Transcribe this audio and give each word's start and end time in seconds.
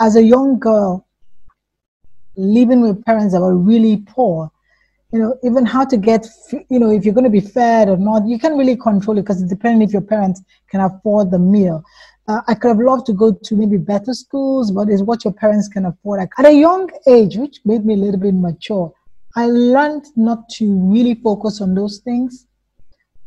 as 0.00 0.16
a 0.16 0.22
young 0.22 0.58
girl, 0.58 1.06
living 2.36 2.80
with 2.80 3.04
parents 3.04 3.34
that 3.34 3.40
were 3.40 3.56
really 3.56 3.98
poor, 4.06 4.50
you 5.12 5.18
know, 5.18 5.36
even 5.42 5.64
how 5.64 5.84
to 5.84 5.96
get, 5.96 6.26
you 6.68 6.78
know, 6.78 6.90
if 6.90 7.04
you're 7.04 7.14
going 7.14 7.24
to 7.24 7.30
be 7.30 7.40
fed 7.40 7.88
or 7.88 7.96
not, 7.96 8.28
you 8.28 8.38
can't 8.38 8.56
really 8.56 8.76
control 8.76 9.18
it 9.18 9.22
because 9.22 9.42
it 9.42 9.48
depends 9.48 9.82
if 9.84 9.92
your 9.92 10.02
parents 10.02 10.42
can 10.70 10.80
afford 10.80 11.30
the 11.30 11.38
meal. 11.38 11.82
Uh, 12.28 12.42
I 12.46 12.54
could 12.54 12.68
have 12.68 12.78
loved 12.78 13.06
to 13.06 13.14
go 13.14 13.32
to 13.32 13.56
maybe 13.56 13.78
better 13.78 14.12
schools, 14.12 14.70
but 14.70 14.88
it's 14.90 15.02
what 15.02 15.24
your 15.24 15.32
parents 15.32 15.66
can 15.66 15.86
afford. 15.86 16.28
At 16.38 16.44
a 16.44 16.52
young 16.52 16.90
age, 17.06 17.36
which 17.36 17.60
made 17.64 17.86
me 17.86 17.94
a 17.94 17.96
little 17.96 18.20
bit 18.20 18.34
mature, 18.34 18.92
I 19.34 19.46
learned 19.46 20.04
not 20.14 20.48
to 20.50 20.70
really 20.70 21.14
focus 21.14 21.60
on 21.60 21.74
those 21.74 21.98
things. 21.98 22.46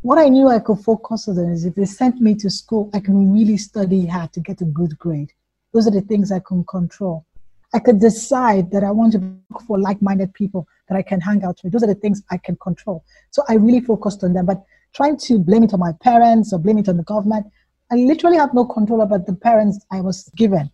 What 0.01 0.19
I 0.19 0.29
knew 0.29 0.47
I 0.47 0.59
could 0.59 0.79
focus 0.79 1.27
on 1.27 1.37
is 1.37 1.65
if 1.65 1.75
they 1.75 1.85
sent 1.85 2.21
me 2.21 2.35
to 2.35 2.49
school, 2.49 2.89
I 2.93 2.99
can 2.99 3.33
really 3.33 3.57
study 3.57 4.05
hard 4.05 4.33
to 4.33 4.39
get 4.39 4.61
a 4.61 4.65
good 4.65 4.97
grade. 4.99 5.31
Those 5.73 5.87
are 5.87 5.91
the 5.91 6.01
things 6.01 6.31
I 6.31 6.39
can 6.39 6.63
control. 6.65 7.25
I 7.73 7.79
could 7.79 7.99
decide 7.99 8.69
that 8.71 8.83
I 8.83 8.91
want 8.91 9.13
to 9.13 9.19
look 9.19 9.61
for 9.63 9.79
like-minded 9.79 10.33
people 10.33 10.67
that 10.89 10.97
I 10.97 11.01
can 11.01 11.21
hang 11.21 11.43
out 11.43 11.61
with. 11.63 11.71
Those 11.71 11.83
are 11.83 11.87
the 11.87 11.95
things 11.95 12.21
I 12.29 12.37
can 12.37 12.57
control. 12.57 13.03
So 13.29 13.43
I 13.47 13.55
really 13.55 13.79
focused 13.79 14.23
on 14.23 14.33
them. 14.33 14.45
But 14.45 14.63
trying 14.93 15.17
to 15.17 15.39
blame 15.39 15.63
it 15.63 15.73
on 15.73 15.79
my 15.79 15.93
parents 16.01 16.51
or 16.51 16.59
blame 16.59 16.77
it 16.77 16.89
on 16.89 16.97
the 16.97 17.03
government, 17.03 17.45
I 17.91 17.95
literally 17.95 18.37
have 18.37 18.53
no 18.53 18.65
control 18.65 19.01
about 19.01 19.25
the 19.25 19.33
parents 19.33 19.79
I 19.91 20.01
was 20.01 20.29
given. 20.35 20.69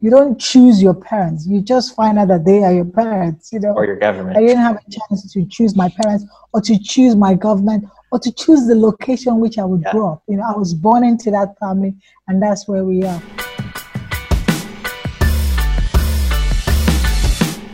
You 0.00 0.10
don't 0.10 0.40
choose 0.40 0.80
your 0.80 0.94
parents. 0.94 1.46
You 1.46 1.60
just 1.60 1.94
find 1.94 2.18
out 2.18 2.28
that 2.28 2.44
they 2.44 2.62
are 2.62 2.72
your 2.72 2.84
parents, 2.84 3.52
you 3.52 3.58
know. 3.58 3.72
Or 3.72 3.84
your 3.84 3.96
government. 3.96 4.36
I 4.36 4.40
didn't 4.40 4.58
have 4.58 4.76
a 4.76 4.90
chance 4.90 5.32
to 5.32 5.44
choose 5.46 5.76
my 5.76 5.90
parents 6.00 6.24
or 6.54 6.60
to 6.62 6.78
choose 6.78 7.16
my 7.16 7.34
government 7.34 7.84
or 8.12 8.18
to 8.20 8.32
choose 8.32 8.66
the 8.66 8.76
location 8.76 9.40
which 9.40 9.58
I 9.58 9.64
would 9.64 9.82
yeah. 9.82 9.92
grow 9.92 10.12
up. 10.12 10.22
You 10.28 10.36
know, 10.36 10.44
I 10.44 10.56
was 10.56 10.72
born 10.72 11.04
into 11.04 11.30
that 11.32 11.58
family 11.58 11.94
and 12.28 12.40
that's 12.40 12.68
where 12.68 12.84
we 12.84 13.02
are. 13.02 13.20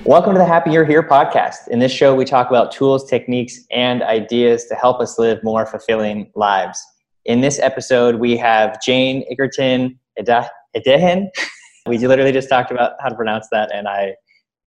Welcome 0.07 0.35
to 0.35 0.39
the 0.39 0.45
Happy 0.45 0.71
You're 0.71 0.85
Here 0.85 1.03
podcast. 1.03 1.67
In 1.69 1.79
this 1.79 1.91
show, 1.91 2.15
we 2.15 2.27
talk 2.27 2.51
about 2.51 2.71
tools, 2.71 3.09
techniques, 3.09 3.61
and 3.71 4.03
ideas 4.03 4.67
to 4.67 4.75
help 4.75 5.01
us 5.01 5.19
live 5.19 5.43
more 5.43 5.65
fulfilling 5.65 6.31
lives. 6.35 6.85
In 7.25 7.41
this 7.41 7.59
episode, 7.59 8.17
we 8.17 8.37
have 8.37 8.83
Jane 8.83 9.25
Egerton 9.31 9.99
Edehen. 10.19 11.29
we 11.87 11.97
literally 11.97 12.33
just 12.33 12.51
talked 12.51 12.71
about 12.71 12.93
how 13.01 13.09
to 13.09 13.15
pronounce 13.15 13.49
that, 13.51 13.71
and 13.73 13.89
I 13.89 14.15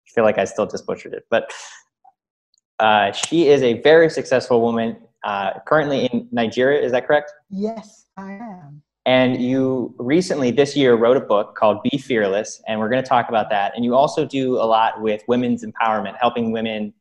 feel 0.04 0.22
like 0.22 0.36
I 0.36 0.44
still 0.44 0.66
just 0.66 0.84
butchered 0.84 1.14
it. 1.14 1.24
But 1.30 1.50
uh, 2.78 3.12
she 3.12 3.48
is 3.48 3.62
a 3.62 3.80
very 3.80 4.10
successful 4.10 4.60
woman, 4.60 4.98
uh, 5.24 5.60
currently 5.66 6.10
in 6.12 6.28
Nigeria. 6.30 6.82
Is 6.82 6.92
that 6.92 7.06
correct? 7.06 7.32
Yes, 7.48 8.04
I 8.18 8.32
am. 8.32 8.82
And 9.04 9.42
you 9.42 9.94
recently, 9.98 10.52
this 10.52 10.76
year, 10.76 10.94
wrote 10.94 11.16
a 11.16 11.20
book 11.20 11.56
called 11.56 11.82
Be 11.82 11.98
Fearless, 11.98 12.62
and 12.68 12.78
we're 12.78 12.88
going 12.88 13.02
to 13.02 13.08
talk 13.08 13.28
about 13.28 13.50
that. 13.50 13.72
And 13.74 13.84
you 13.84 13.96
also 13.96 14.24
do 14.24 14.56
a 14.56 14.62
lot 14.62 15.00
with 15.00 15.22
women's 15.26 15.64
empowerment, 15.64 16.16
helping 16.20 16.52
women 16.52 16.94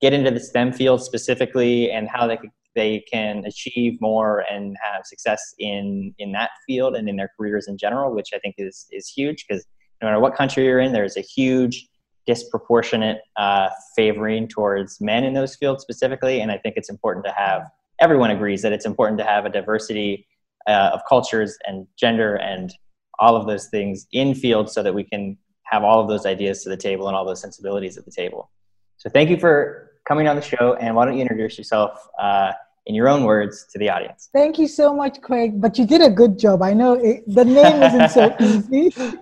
get 0.00 0.12
into 0.12 0.30
the 0.30 0.38
STEM 0.38 0.72
field 0.72 1.02
specifically 1.02 1.90
and 1.90 2.08
how 2.08 2.28
they, 2.28 2.38
they 2.76 3.00
can 3.12 3.44
achieve 3.44 4.00
more 4.00 4.44
and 4.48 4.76
have 4.80 5.04
success 5.04 5.54
in, 5.58 6.14
in 6.18 6.30
that 6.30 6.50
field 6.64 6.94
and 6.94 7.08
in 7.08 7.16
their 7.16 7.30
careers 7.36 7.66
in 7.66 7.76
general, 7.76 8.14
which 8.14 8.30
I 8.32 8.38
think 8.38 8.54
is, 8.58 8.86
is 8.92 9.08
huge 9.08 9.44
because 9.48 9.66
no 10.00 10.06
matter 10.06 10.20
what 10.20 10.36
country 10.36 10.64
you're 10.64 10.78
in, 10.78 10.92
there's 10.92 11.16
a 11.16 11.22
huge 11.22 11.88
disproportionate 12.24 13.18
uh, 13.36 13.70
favoring 13.96 14.46
towards 14.46 15.00
men 15.00 15.24
in 15.24 15.34
those 15.34 15.56
fields 15.56 15.82
specifically. 15.82 16.40
And 16.40 16.52
I 16.52 16.58
think 16.58 16.76
it's 16.76 16.90
important 16.90 17.24
to 17.24 17.32
have, 17.32 17.62
everyone 18.00 18.30
agrees 18.30 18.62
that 18.62 18.72
it's 18.72 18.86
important 18.86 19.18
to 19.18 19.24
have 19.24 19.44
a 19.44 19.48
diversity 19.48 20.28
uh, 20.66 20.90
of 20.92 21.00
cultures 21.08 21.56
and 21.66 21.86
gender 21.98 22.36
and 22.36 22.72
all 23.18 23.36
of 23.36 23.46
those 23.46 23.66
things 23.68 24.06
in 24.12 24.34
field 24.34 24.70
so 24.70 24.82
that 24.82 24.94
we 24.94 25.04
can 25.04 25.36
have 25.64 25.84
all 25.84 26.00
of 26.00 26.08
those 26.08 26.24
ideas 26.24 26.62
to 26.62 26.68
the 26.68 26.76
table 26.76 27.08
and 27.08 27.16
all 27.16 27.24
those 27.24 27.40
sensibilities 27.40 27.96
at 27.98 28.04
the 28.04 28.10
table. 28.10 28.50
So 28.96 29.10
thank 29.10 29.30
you 29.30 29.38
for 29.38 29.92
coming 30.06 30.26
on 30.28 30.36
the 30.36 30.42
show. 30.42 30.74
And 30.80 30.94
why 30.94 31.04
don't 31.04 31.14
you 31.14 31.22
introduce 31.22 31.58
yourself 31.58 32.08
uh, 32.18 32.52
in 32.86 32.94
your 32.94 33.08
own 33.08 33.24
words 33.24 33.66
to 33.72 33.78
the 33.78 33.90
audience? 33.90 34.30
Thank 34.32 34.58
you 34.58 34.66
so 34.66 34.94
much, 34.94 35.20
Craig. 35.20 35.60
But 35.60 35.78
you 35.78 35.86
did 35.86 36.00
a 36.00 36.10
good 36.10 36.38
job. 36.38 36.62
I 36.62 36.72
know 36.72 36.94
it, 36.94 37.22
the 37.26 37.44
name 37.44 37.82
isn't 37.82 38.10
so 38.10 38.34
easy. 38.40 39.18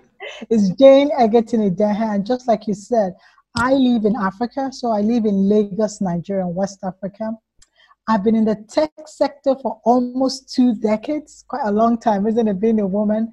It's 0.50 0.70
Jane 0.70 1.10
Egerton 1.18 1.62
Idehen. 1.62 2.14
And 2.14 2.26
just 2.26 2.48
like 2.48 2.66
you 2.66 2.74
said, 2.74 3.14
I 3.56 3.72
live 3.72 4.04
in 4.04 4.14
Africa. 4.16 4.70
So 4.72 4.91
I 4.91 5.00
live 5.00 5.24
in 5.24 5.48
Lagos, 5.48 6.00
Nigeria, 6.00 6.47
West 6.47 6.80
Africa. 6.84 7.32
I've 8.08 8.22
been 8.22 8.36
in 8.36 8.44
the 8.44 8.64
tech 8.68 8.92
sector 9.06 9.56
for 9.60 9.80
almost 9.84 10.54
two 10.54 10.74
decades, 10.76 11.44
quite 11.48 11.64
a 11.64 11.72
long 11.72 11.98
time, 11.98 12.26
isn't 12.26 12.46
it, 12.46 12.60
being 12.60 12.78
a 12.78 12.86
woman? 12.86 13.32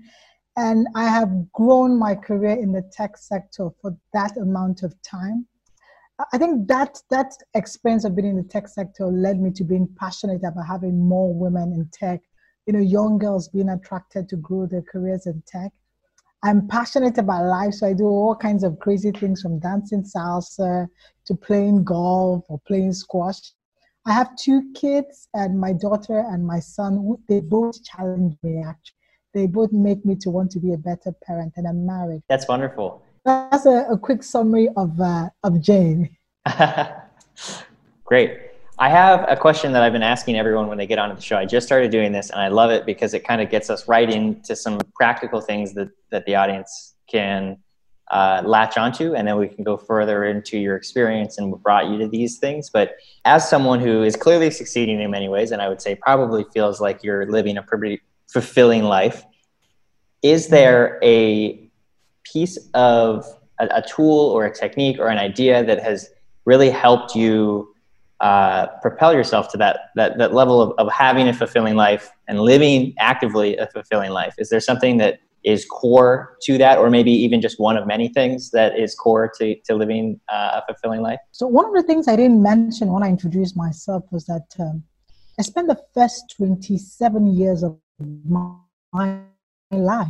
And 0.57 0.87
I 0.95 1.05
have 1.05 1.51
grown 1.51 1.97
my 1.99 2.15
career 2.15 2.55
in 2.55 2.71
the 2.71 2.81
tech 2.91 3.17
sector 3.17 3.69
for 3.81 3.95
that 4.13 4.35
amount 4.37 4.81
of 4.81 4.99
time. 5.03 5.45
I 6.31 6.37
think 6.39 6.67
that 6.67 6.99
that 7.11 7.33
experience 7.53 8.03
of 8.03 8.15
being 8.15 8.29
in 8.29 8.37
the 8.37 8.43
tech 8.43 8.67
sector 8.67 9.05
led 9.05 9.39
me 9.39 9.51
to 9.51 9.63
being 9.63 9.87
passionate 9.99 10.43
about 10.43 10.65
having 10.67 11.07
more 11.07 11.33
women 11.33 11.73
in 11.73 11.89
tech, 11.91 12.21
you 12.65 12.73
know, 12.73 12.79
young 12.79 13.19
girls 13.19 13.49
being 13.49 13.69
attracted 13.69 14.27
to 14.29 14.37
grow 14.37 14.65
their 14.65 14.83
careers 14.83 15.27
in 15.27 15.43
tech. 15.45 15.71
I'm 16.43 16.67
passionate 16.67 17.17
about 17.19 17.45
life, 17.45 17.75
so 17.75 17.87
I 17.87 17.93
do 17.93 18.05
all 18.05 18.35
kinds 18.35 18.63
of 18.63 18.79
crazy 18.79 19.11
things 19.11 19.41
from 19.41 19.59
dancing 19.59 20.03
salsa 20.03 20.87
to 21.25 21.35
playing 21.35 21.83
golf 21.83 22.45
or 22.49 22.59
playing 22.67 22.93
squash. 22.93 23.53
I 24.05 24.13
have 24.13 24.35
two 24.35 24.71
kids, 24.73 25.29
and 25.33 25.59
my 25.59 25.71
daughter 25.71 26.19
and 26.19 26.45
my 26.45 26.59
son. 26.59 27.15
They 27.29 27.39
both 27.39 27.83
challenge 27.85 28.35
me. 28.43 28.61
Actually, 28.61 28.95
they 29.33 29.47
both 29.47 29.71
make 29.71 30.05
me 30.05 30.15
to 30.17 30.29
want 30.29 30.51
to 30.51 30.59
be 30.59 30.73
a 30.73 30.77
better 30.77 31.13
parent, 31.25 31.53
and 31.55 31.67
I'm 31.67 31.85
married. 31.85 32.21
That's 32.27 32.47
wonderful. 32.47 33.01
That's 33.23 33.65
a, 33.65 33.85
a 33.89 33.97
quick 33.97 34.23
summary 34.23 34.67
of 34.75 34.99
uh, 34.99 35.29
of 35.43 35.61
Jane. 35.61 36.17
Great. 38.05 38.39
I 38.77 38.89
have 38.89 39.25
a 39.29 39.37
question 39.37 39.71
that 39.73 39.83
I've 39.83 39.93
been 39.93 40.03
asking 40.03 40.35
everyone 40.35 40.67
when 40.67 40.77
they 40.77 40.87
get 40.87 40.99
onto 40.99 41.15
the 41.15 41.21
show. 41.21 41.37
I 41.37 41.45
just 41.45 41.65
started 41.65 41.89
doing 41.89 42.11
this, 42.11 42.29
and 42.29 42.41
I 42.41 42.49
love 42.49 42.71
it 42.71 42.85
because 42.85 43.13
it 43.13 43.23
kind 43.23 43.41
of 43.41 43.49
gets 43.49 43.69
us 43.69 43.87
right 43.87 44.09
into 44.09 44.55
some 44.55 44.79
practical 44.95 45.39
things 45.39 45.73
that 45.75 45.89
that 46.11 46.25
the 46.25 46.35
audience 46.35 46.95
can 47.07 47.57
uh, 48.11 48.41
latch 48.45 48.77
onto, 48.77 49.15
and 49.15 49.27
then 49.27 49.37
we 49.37 49.47
can 49.47 49.63
go 49.63 49.77
further 49.77 50.25
into 50.25 50.57
your 50.57 50.75
experience 50.75 51.37
and 51.37 51.51
what 51.51 51.61
brought 51.63 51.89
you 51.89 51.97
to 51.97 52.07
these 52.07 52.37
things. 52.37 52.69
But 52.69 52.95
as 53.25 53.49
someone 53.49 53.79
who 53.79 54.03
is 54.03 54.15
clearly 54.15 54.51
succeeding 54.51 55.01
in 55.01 55.09
many 55.09 55.29
ways, 55.29 55.51
and 55.51 55.61
I 55.61 55.69
would 55.69 55.81
say 55.81 55.95
probably 55.95 56.45
feels 56.53 56.79
like 56.81 57.03
you're 57.03 57.25
living 57.29 57.57
a 57.57 57.63
pretty 57.63 58.01
fulfilling 58.27 58.83
life, 58.83 59.23
is 60.21 60.49
there 60.49 60.99
a 61.03 61.69
piece 62.23 62.57
of 62.73 63.25
a, 63.59 63.65
a 63.75 63.81
tool 63.81 64.29
or 64.29 64.45
a 64.45 64.53
technique 64.53 64.99
or 64.99 65.07
an 65.07 65.17
idea 65.17 65.63
that 65.63 65.81
has 65.81 66.09
really 66.45 66.69
helped 66.69 67.15
you 67.15 67.73
uh, 68.19 68.67
propel 68.81 69.13
yourself 69.13 69.49
to 69.51 69.57
that, 69.57 69.91
that, 69.95 70.17
that 70.17 70.33
level 70.33 70.61
of, 70.61 70.71
of 70.77 70.91
having 70.91 71.27
a 71.27 71.33
fulfilling 71.33 71.75
life 71.75 72.11
and 72.27 72.39
living 72.39 72.93
actively 72.99 73.57
a 73.57 73.67
fulfilling 73.67 74.11
life? 74.11 74.33
Is 74.37 74.49
there 74.49 74.59
something 74.59 74.97
that 74.97 75.19
is 75.43 75.65
core 75.65 76.37
to 76.43 76.57
that, 76.57 76.77
or 76.77 76.89
maybe 76.89 77.11
even 77.11 77.41
just 77.41 77.59
one 77.59 77.77
of 77.77 77.85
many 77.85 78.07
things 78.09 78.51
that 78.51 78.77
is 78.77 78.95
core 78.95 79.31
to, 79.39 79.55
to 79.65 79.75
living 79.75 80.19
uh, 80.31 80.61
a 80.61 80.63
fulfilling 80.65 81.01
life? 81.01 81.19
So, 81.31 81.47
one 81.47 81.65
of 81.65 81.73
the 81.73 81.83
things 81.83 82.07
I 82.07 82.15
didn't 82.15 82.41
mention 82.41 82.89
when 82.89 83.03
I 83.03 83.09
introduced 83.09 83.55
myself 83.57 84.03
was 84.11 84.25
that 84.25 84.47
um, 84.59 84.83
I 85.39 85.41
spent 85.41 85.67
the 85.67 85.81
first 85.93 86.33
27 86.37 87.27
years 87.27 87.63
of 87.63 87.77
my, 87.99 88.55
my 88.91 89.19
life 89.71 90.07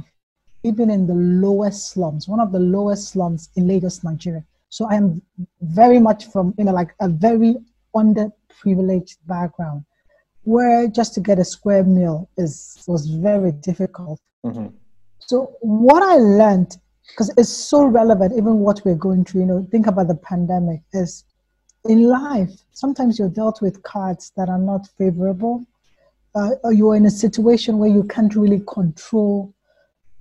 living 0.64 0.90
in 0.90 1.08
the 1.08 1.14
lowest 1.14 1.92
slums, 1.92 2.28
one 2.28 2.40
of 2.40 2.52
the 2.52 2.60
lowest 2.60 3.10
slums 3.10 3.50
in 3.56 3.68
Lagos, 3.68 4.04
Nigeria. 4.04 4.44
So, 4.70 4.88
I 4.90 4.96
am 4.96 5.22
very 5.62 6.00
much 6.00 6.26
from, 6.26 6.54
you 6.58 6.66
know, 6.66 6.74
like 6.74 6.94
a 7.00 7.10
very 7.10 7.56
underprivileged 7.96 9.18
background 9.26 9.86
where 10.44 10.88
just 10.88 11.14
to 11.14 11.22
get 11.22 11.40
a 11.40 11.46
square 11.46 11.84
meal 11.84 12.30
is 12.38 12.84
was 12.88 13.08
very 13.08 13.52
difficult. 13.52 14.20
Mm-hmm. 14.46 14.68
So 15.34 15.58
what 15.62 16.04
I 16.04 16.18
learned, 16.18 16.78
because 17.08 17.34
it's 17.38 17.50
so 17.50 17.86
relevant, 17.86 18.34
even 18.34 18.60
what 18.60 18.86
we're 18.86 18.94
going 18.94 19.26
through, 19.26 19.42
you 19.42 19.48
know, 19.48 19.68
think 19.72 19.88
about 19.88 20.08
the 20.08 20.14
pandemic, 20.14 20.82
is 20.94 21.24
in 21.86 22.04
life, 22.04 22.52
sometimes 22.74 23.18
you're 23.18 23.30
dealt 23.30 23.60
with 23.60 23.82
cards 23.82 24.32
that 24.38 24.48
are 24.48 24.60
not 24.60 24.86
favorable. 24.96 25.66
Uh, 26.36 26.52
or 26.64 26.72
you're 26.72 26.96
in 26.96 27.08
a 27.08 27.10
situation 27.10 27.80
where 27.80 27.90
you 27.90 28.04
can't 28.04 28.36
really 28.36 28.62
control 28.68 29.52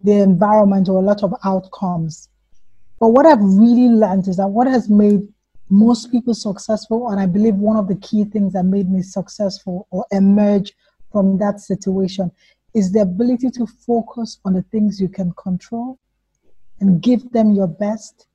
the 0.03 0.13
environment 0.13 0.89
or 0.89 1.03
a 1.03 1.05
lot 1.05 1.23
of 1.23 1.35
outcomes. 1.45 2.31
But 2.99 3.09
what 3.09 3.27
I've 3.27 3.43
really 3.43 3.91
learned 3.91 4.29
is 4.29 4.39
that 4.39 4.49
what 4.49 4.67
has 4.67 4.89
made 4.89 5.29
most 5.69 6.11
people 6.11 6.33
successful, 6.33 7.11
and 7.11 7.21
I 7.21 7.27
believe 7.27 7.57
one 7.57 7.77
of 7.77 7.87
the 7.87 7.97
key 7.97 8.25
things 8.25 8.55
that 8.55 8.65
made 8.65 8.91
me 8.91 9.03
successful 9.03 9.87
or 9.91 10.07
emerge 10.11 10.73
from 11.11 11.37
that 11.37 11.61
situation 11.61 12.33
is 12.75 12.93
the 12.93 13.01
ability 13.01 13.51
to 13.51 13.67
focus 13.67 14.39
on 14.45 14.55
the 14.55 14.63
things 14.63 15.01
you 15.01 15.09
can 15.09 15.33
control 15.33 15.99
and 16.81 17.03
give 17.03 17.31
them 17.33 17.53
your 17.53 17.69
best 17.69 18.27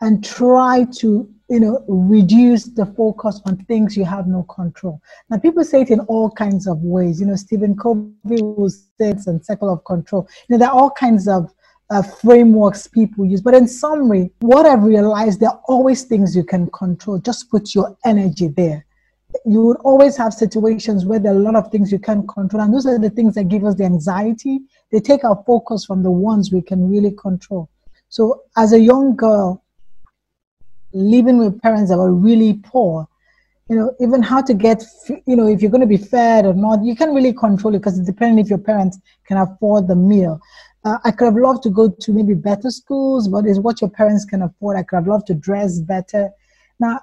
and 0.00 0.24
try 0.24 0.84
to 0.92 1.28
you 1.48 1.60
know 1.60 1.84
reduce 1.88 2.64
the 2.64 2.86
focus 2.86 3.40
on 3.44 3.56
things 3.64 3.96
you 3.96 4.04
have 4.04 4.26
no 4.26 4.42
control 4.44 5.00
now 5.28 5.38
people 5.38 5.64
say 5.64 5.82
it 5.82 5.90
in 5.90 6.00
all 6.00 6.30
kinds 6.30 6.66
of 6.66 6.78
ways 6.82 7.20
you 7.20 7.26
know 7.26 7.36
stephen 7.36 7.76
covey 7.76 8.38
say 8.68 9.10
it's 9.10 9.26
in 9.26 9.42
circle 9.42 9.72
of 9.72 9.84
control 9.84 10.28
you 10.48 10.54
know 10.54 10.58
there 10.58 10.68
are 10.68 10.80
all 10.80 10.90
kinds 10.90 11.26
of 11.28 11.52
uh, 11.90 12.02
frameworks 12.02 12.86
people 12.86 13.26
use. 13.26 13.40
But 13.40 13.54
in 13.54 13.66
summary, 13.66 14.30
what 14.40 14.64
I've 14.64 14.84
realized, 14.84 15.40
there 15.40 15.50
are 15.50 15.60
always 15.68 16.04
things 16.04 16.36
you 16.36 16.44
can 16.44 16.70
control. 16.70 17.18
Just 17.18 17.50
put 17.50 17.74
your 17.74 17.96
energy 18.04 18.48
there. 18.48 18.86
You 19.44 19.62
would 19.62 19.76
always 19.78 20.16
have 20.16 20.34
situations 20.34 21.06
where 21.06 21.18
there 21.18 21.32
are 21.32 21.36
a 21.36 21.40
lot 21.40 21.56
of 21.56 21.70
things 21.70 21.92
you 21.92 21.98
can't 21.98 22.28
control. 22.28 22.62
And 22.62 22.74
those 22.74 22.86
are 22.86 22.98
the 22.98 23.10
things 23.10 23.34
that 23.34 23.48
give 23.48 23.64
us 23.64 23.76
the 23.76 23.84
anxiety. 23.84 24.60
They 24.90 25.00
take 25.00 25.24
our 25.24 25.42
focus 25.46 25.84
from 25.84 26.02
the 26.02 26.10
ones 26.10 26.52
we 26.52 26.62
can 26.62 26.90
really 26.90 27.12
control. 27.12 27.68
So 28.08 28.42
as 28.56 28.72
a 28.72 28.80
young 28.80 29.14
girl, 29.14 29.62
living 30.92 31.38
with 31.38 31.62
parents 31.62 31.90
that 31.90 31.98
were 31.98 32.12
really 32.12 32.54
poor, 32.64 33.06
you 33.68 33.76
know, 33.76 33.94
even 34.00 34.20
how 34.20 34.42
to 34.42 34.52
get, 34.52 34.82
you 35.26 35.36
know, 35.36 35.46
if 35.46 35.62
you're 35.62 35.70
going 35.70 35.80
to 35.80 35.86
be 35.86 35.96
fed 35.96 36.44
or 36.44 36.54
not, 36.54 36.84
you 36.84 36.96
can't 36.96 37.14
really 37.14 37.32
control 37.32 37.72
it 37.74 37.78
because 37.78 37.96
it's 37.96 38.06
depending 38.06 38.44
if 38.44 38.50
your 38.50 38.58
parents 38.58 38.98
can 39.26 39.36
afford 39.36 39.86
the 39.86 39.94
meal. 39.94 40.40
Uh, 40.84 40.98
I 41.04 41.12
could 41.12 41.26
have 41.26 41.36
loved 41.36 41.62
to 41.64 41.70
go 41.70 41.88
to 41.88 42.12
maybe 42.12 42.34
better 42.34 42.70
schools, 42.70 43.28
but 43.28 43.46
it's 43.46 43.60
what 43.60 43.80
your 43.80 43.90
parents 43.90 44.24
can 44.24 44.42
afford. 44.42 44.76
I 44.76 44.82
could 44.82 44.96
have 44.96 45.06
loved 45.06 45.28
to 45.28 45.34
dress 45.34 45.78
better. 45.78 46.30
Now, 46.80 47.00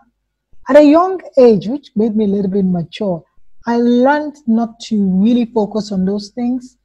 at 0.70 0.76
a 0.76 0.84
young 0.84 1.22
age, 1.38 1.68
which 1.68 1.92
made 1.96 2.16
me 2.16 2.26
a 2.26 2.28
little 2.28 2.52
bit 2.52 2.66
mature, 2.66 3.24
I 3.66 3.78
learned 3.78 4.38
not 4.48 4.80
to 4.82 4.96
really 4.98 5.46
focus 5.46 5.92
on 5.92 6.06
those 6.06 6.30
things. 6.30 6.78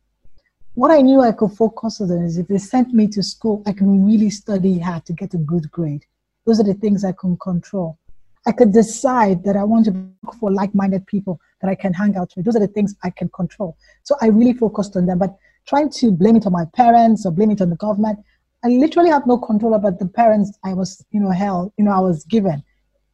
What 0.74 0.90
I 0.90 1.00
knew 1.00 1.20
I 1.20 1.32
could 1.32 1.52
focus 1.52 2.00
on 2.00 2.10
is 2.10 2.38
if 2.38 2.48
they 2.48 2.58
sent 2.58 2.94
me 2.94 3.06
to 3.08 3.22
school, 3.22 3.62
I 3.66 3.72
can 3.72 4.06
really 4.06 4.30
study 4.30 4.78
hard 4.78 5.04
to 5.06 5.12
get 5.12 5.34
a 5.34 5.38
good 5.38 5.70
grade. 5.70 6.04
Those 6.46 6.60
are 6.60 6.64
the 6.64 6.74
things 6.74 7.04
I 7.04 7.12
can 7.12 7.36
control. 7.36 7.98
I 8.46 8.52
could 8.52 8.72
decide 8.72 9.44
that 9.44 9.56
I 9.56 9.64
want 9.64 9.84
to 9.86 9.92
look 9.92 10.34
for 10.36 10.50
like-minded 10.50 11.06
people 11.06 11.40
that 11.60 11.68
I 11.68 11.74
can 11.74 11.92
hang 11.92 12.16
out 12.16 12.32
with. 12.34 12.44
Those 12.44 12.56
are 12.56 12.66
the 12.66 12.66
things 12.66 12.96
I 13.04 13.10
can 13.10 13.28
control. 13.28 13.76
So 14.02 14.16
I 14.20 14.26
really 14.26 14.52
focused 14.52 14.96
on 14.96 15.06
them. 15.06 15.18
But 15.18 15.36
trying 15.66 15.90
to 15.90 16.10
blame 16.10 16.36
it 16.36 16.46
on 16.46 16.52
my 16.52 16.64
parents 16.74 17.24
or 17.26 17.30
blame 17.30 17.52
it 17.52 17.60
on 17.60 17.70
the 17.70 17.76
government, 17.76 18.18
I 18.64 18.68
literally 18.68 19.10
have 19.10 19.26
no 19.26 19.38
control 19.38 19.74
about 19.74 19.98
the 19.98 20.06
parents 20.06 20.58
I 20.64 20.72
was, 20.72 21.04
you 21.10 21.20
know, 21.20 21.30
held, 21.30 21.72
you 21.76 21.84
know, 21.84 21.92
I 21.92 22.00
was 22.00 22.24
given. 22.24 22.64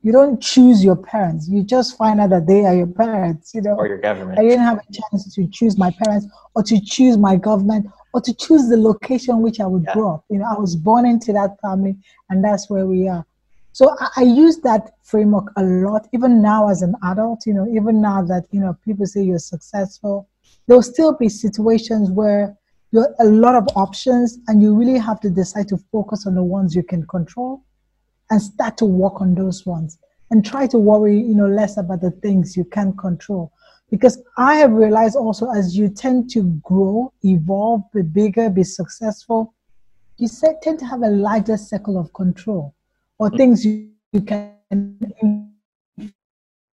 You 0.03 0.13
don't 0.13 0.41
choose 0.41 0.85
your 0.85 0.95
parents. 0.95 1.49
You 1.49 1.65
just 1.65 1.97
find 1.97 2.21
out 2.21 2.31
that 2.31 2.47
they 2.47 2.65
are 2.65 2.75
your 2.75 2.87
parents, 2.87 3.53
you 3.53 3.63
know. 3.63 3.75
Or 3.75 3.89
your 3.89 3.99
government. 3.99 4.39
I 4.39 4.43
didn't 4.43 4.61
have 4.61 4.79
a 4.79 4.93
chance 4.93 5.35
to 5.35 5.47
choose 5.49 5.77
my 5.77 5.93
parents 6.05 6.27
or 6.55 6.63
to 6.63 6.81
choose 6.81 7.19
my 7.19 7.35
government 7.35 7.87
or 8.15 8.21
to 8.21 8.33
choose 8.35 8.69
the 8.69 8.77
location 8.77 9.43
which 9.43 9.59
I 9.61 9.67
would 9.67 9.85
yeah. 9.85 9.95
grow 9.95 10.15
up. 10.15 10.25
You 10.31 10.39
know, 10.39 10.47
I 10.49 10.59
was 10.59 10.77
born 10.77 11.05
into 11.05 11.33
that 11.33 11.61
family 11.61 11.97
and 12.31 12.45
that's 12.45 12.71
where 12.71 12.87
we 12.87 13.09
are. 13.09 13.27
So 13.73 13.95
I, 14.01 14.09
I, 14.19 14.23
use 14.23 14.59
that 14.59 14.95
framework 15.03 15.53
a 15.57 15.63
lot, 15.63 16.09
even 16.13 16.43
now 16.43 16.69
as 16.69 16.83
an 16.83 16.95
adult, 17.05 17.47
you 17.47 17.55
know, 17.55 17.67
even 17.69 18.01
now 18.01 18.23
that, 18.23 18.47
you 18.51 18.61
know, 18.61 18.77
people 18.85 19.07
say 19.07 19.23
you're 19.23 19.39
successful, 19.39 20.29
there'll 20.67 20.83
still 20.83 21.13
be 21.13 21.29
situations 21.29 22.11
where 22.11 22.57
you 22.91 23.01
have 23.03 23.15
a 23.21 23.25
lot 23.25 23.55
of 23.55 23.69
options 23.77 24.39
and 24.49 24.63
you 24.63 24.75
really 24.75 24.99
have 24.99 25.21
to 25.21 25.31
decide 25.31 25.69
to 25.69 25.77
focus 25.93 26.27
on 26.27 26.35
the 26.35 26.43
ones 26.43 26.75
you 26.75 26.83
can 26.83 27.07
control 27.07 27.63
and 28.31 28.41
start 28.41 28.77
to 28.79 28.85
work 28.85 29.21
on 29.21 29.35
those 29.35 29.65
ones 29.67 29.99
and 30.31 30.45
try 30.45 30.67
to 30.67 30.79
worry, 30.79 31.19
you 31.19 31.35
know, 31.35 31.47
less 31.47 31.77
about 31.77 32.01
the 32.01 32.11
things 32.11 32.57
you 32.57 32.65
can't 32.65 32.97
control. 32.99 33.53
Because 33.91 34.23
I 34.37 34.57
have 34.57 34.73
realized 34.73 35.17
also 35.17 35.51
as 35.51 35.77
you 35.77 35.89
tend 35.89 36.31
to 36.31 36.43
grow, 36.63 37.13
evolve, 37.23 37.83
be 37.95 38.03
bigger, 38.03 38.51
be 38.51 38.65
successful, 38.65 39.55
you 40.19 40.29
tend 40.63 40.79
to 40.81 40.85
have 40.85 41.03
a 41.03 41.09
larger 41.09 41.57
circle 41.57 41.99
of 41.99 42.13
control 42.13 42.75
or 43.19 43.31
mm. 43.31 43.37
things 43.37 43.65
you, 43.65 43.91
you 44.13 44.21
can 44.21 44.53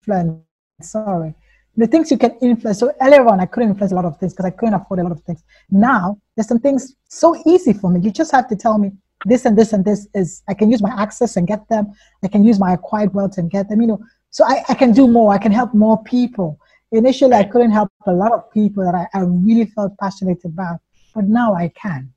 influence. 0.03 0.41
Sorry. 0.81 1.33
The 1.77 1.87
things 1.87 2.11
you 2.11 2.17
can 2.17 2.37
influence. 2.41 2.79
So 2.79 2.91
earlier 3.01 3.25
on, 3.27 3.39
I 3.39 3.45
couldn't 3.45 3.69
influence 3.69 3.91
a 3.91 3.95
lot 3.95 4.05
of 4.05 4.17
things 4.17 4.33
because 4.33 4.45
I 4.45 4.49
couldn't 4.49 4.73
afford 4.73 4.99
a 4.99 5.03
lot 5.03 5.11
of 5.11 5.21
things. 5.21 5.43
Now, 5.69 6.17
there's 6.35 6.47
some 6.47 6.59
things 6.59 6.95
so 7.09 7.41
easy 7.45 7.73
for 7.73 7.89
me. 7.91 7.99
You 8.01 8.11
just 8.11 8.31
have 8.31 8.47
to 8.49 8.55
tell 8.55 8.77
me 8.77 8.91
this 9.25 9.45
and 9.45 9.57
this 9.57 9.73
and 9.73 9.83
this 9.83 10.07
is, 10.13 10.43
I 10.47 10.53
can 10.53 10.71
use 10.71 10.81
my 10.81 10.93
access 11.01 11.35
and 11.35 11.47
get 11.47 11.67
them. 11.67 11.93
I 12.23 12.27
can 12.27 12.43
use 12.43 12.59
my 12.59 12.73
acquired 12.73 13.13
wealth 13.13 13.37
and 13.37 13.49
get 13.49 13.69
them, 13.69 13.81
you 13.81 13.87
know. 13.87 13.99
So 14.29 14.45
I, 14.45 14.63
I 14.69 14.73
can 14.73 14.91
do 14.91 15.07
more. 15.07 15.33
I 15.33 15.37
can 15.37 15.51
help 15.51 15.73
more 15.73 16.01
people. 16.03 16.59
Initially, 16.91 17.33
I 17.33 17.43
couldn't 17.43 17.71
help 17.71 17.89
a 18.05 18.13
lot 18.13 18.31
of 18.31 18.51
people 18.51 18.83
that 18.85 18.95
I, 18.95 19.07
I 19.17 19.21
really 19.23 19.65
felt 19.65 19.97
passionate 19.97 20.45
about, 20.45 20.79
but 21.13 21.25
now 21.25 21.53
I 21.53 21.69
can. 21.69 22.13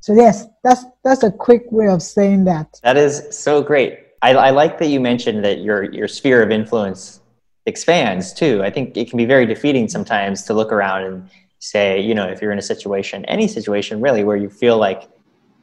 So 0.00 0.14
yes, 0.14 0.46
that's 0.64 0.84
that's 1.04 1.22
a 1.22 1.30
quick 1.30 1.70
way 1.70 1.88
of 1.88 2.02
saying 2.02 2.44
that. 2.44 2.80
That 2.82 2.96
is 2.96 3.22
so 3.30 3.62
great. 3.62 3.98
I, 4.22 4.34
I 4.34 4.50
like 4.50 4.78
that 4.78 4.86
you 4.86 4.98
mentioned 4.98 5.44
that 5.44 5.60
your 5.60 5.92
your 5.92 6.08
sphere 6.08 6.42
of 6.42 6.50
influence 6.50 7.20
expands 7.66 8.32
too. 8.32 8.62
I 8.64 8.70
think 8.70 8.96
it 8.96 9.10
can 9.10 9.18
be 9.18 9.26
very 9.26 9.46
defeating 9.46 9.88
sometimes 9.88 10.42
to 10.44 10.54
look 10.54 10.72
around 10.72 11.04
and 11.04 11.30
say, 11.58 12.00
you 12.00 12.14
know, 12.14 12.26
if 12.26 12.40
you're 12.40 12.52
in 12.52 12.58
a 12.58 12.62
situation, 12.62 13.24
any 13.26 13.46
situation 13.46 14.00
really, 14.00 14.24
where 14.24 14.36
you 14.36 14.48
feel 14.48 14.78
like, 14.78 15.02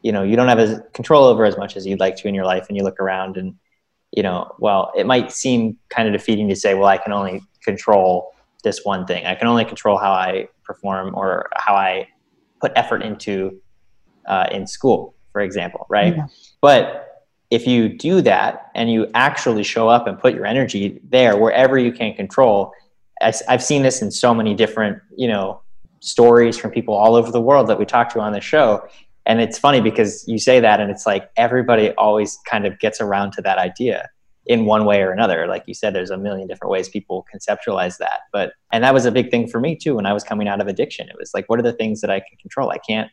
you 0.02 0.12
know, 0.12 0.24
you 0.24 0.36
don't 0.36 0.48
have 0.48 0.60
as 0.60 0.80
control 0.94 1.26
over 1.26 1.46
as 1.46 1.58
much 1.58 1.76
as 1.76 1.86
you'd 1.86 2.00
like 2.00 2.16
to 2.18 2.28
in 2.28 2.36
your 2.36 2.46
life, 2.46 2.68
and 2.68 2.78
you 2.78 2.84
look 2.84 3.00
around 3.00 3.38
and, 3.38 3.56
you 4.12 4.24
know, 4.24 4.52
well, 4.60 4.92
it 4.96 5.06
might 5.06 5.32
seem 5.32 5.78
kind 5.90 6.08
of 6.08 6.14
defeating 6.14 6.48
to 6.50 6.56
say, 6.56 6.74
well, 6.74 6.88
I 6.88 6.98
can 6.98 7.12
only 7.12 7.42
control 7.64 8.34
this 8.64 8.82
one 8.84 9.06
thing. 9.06 9.26
I 9.26 9.36
can 9.36 9.48
only 9.48 9.66
control 9.66 9.98
how 9.98 10.12
I 10.12 10.48
perform 10.64 11.16
or 11.16 11.50
how 11.56 11.76
I 11.76 12.08
put 12.62 12.72
effort 12.76 13.02
into 13.04 13.60
uh, 14.28 14.48
in 14.52 14.68
school, 14.68 15.16
for 15.32 15.42
example, 15.42 15.86
right? 15.90 16.16
Yeah. 16.16 16.28
But 16.62 17.26
if 17.50 17.66
you 17.66 17.90
do 17.90 18.22
that 18.22 18.72
and 18.76 18.92
you 18.92 19.10
actually 19.14 19.64
show 19.64 19.88
up 19.88 20.08
and 20.08 20.20
put 20.20 20.34
your 20.34 20.46
energy 20.46 21.00
there 21.10 21.38
wherever 21.38 21.78
you 21.78 21.92
can 21.92 22.14
control, 22.14 22.74
I've 23.22 23.64
seen 23.64 23.84
this 23.84 24.02
in 24.02 24.12
so 24.12 24.34
many 24.34 24.54
different, 24.54 25.02
you 25.16 25.28
know, 25.28 25.62
stories 26.02 26.58
from 26.58 26.72
people 26.72 26.94
all 26.94 27.16
over 27.16 27.32
the 27.32 27.42
world 27.42 27.68
that 27.68 27.80
we 27.80 27.86
talk 27.86 28.10
to 28.14 28.20
on 28.20 28.34
the 28.34 28.42
show. 28.42 28.88
And 29.28 29.42
it's 29.42 29.60
funny 29.60 29.82
because 29.82 30.26
you 30.26 30.40
say 30.40 30.62
that 30.62 30.80
and 30.80 30.90
it's 30.90 31.06
like 31.06 31.30
everybody 31.36 31.92
always 31.92 32.40
kind 32.50 32.66
of 32.66 32.80
gets 32.80 33.02
around 33.02 33.34
to 33.34 33.42
that 33.42 33.58
idea 33.58 34.10
in 34.46 34.66
one 34.66 34.86
way 34.86 35.02
or 35.02 35.12
another. 35.12 35.46
Like 35.48 35.66
you 35.68 35.74
said, 35.74 35.94
there's 35.94 36.12
a 36.12 36.18
million 36.18 36.48
different 36.48 36.72
ways 36.72 36.88
people 36.88 37.26
conceptualize 37.34 37.98
that. 37.98 38.22
But, 38.32 38.54
and 38.72 38.86
that 38.86 38.94
was 38.94 39.06
a 39.06 39.12
big 39.12 39.30
thing 39.30 39.50
for 39.50 39.60
me 39.60 39.76
too 39.76 39.96
when 39.96 40.06
I 40.06 40.14
was 40.14 40.24
coming 40.24 40.48
out 40.48 40.62
of 40.62 40.68
addiction. 40.68 41.10
It 41.10 41.18
was 41.20 41.32
like, 41.34 41.50
what 41.50 41.60
are 41.60 41.64
the 41.64 41.74
things 41.74 42.00
that 42.02 42.10
I 42.10 42.22
can 42.22 42.38
control? 42.40 42.70
I 42.70 42.78
can't 42.78 43.12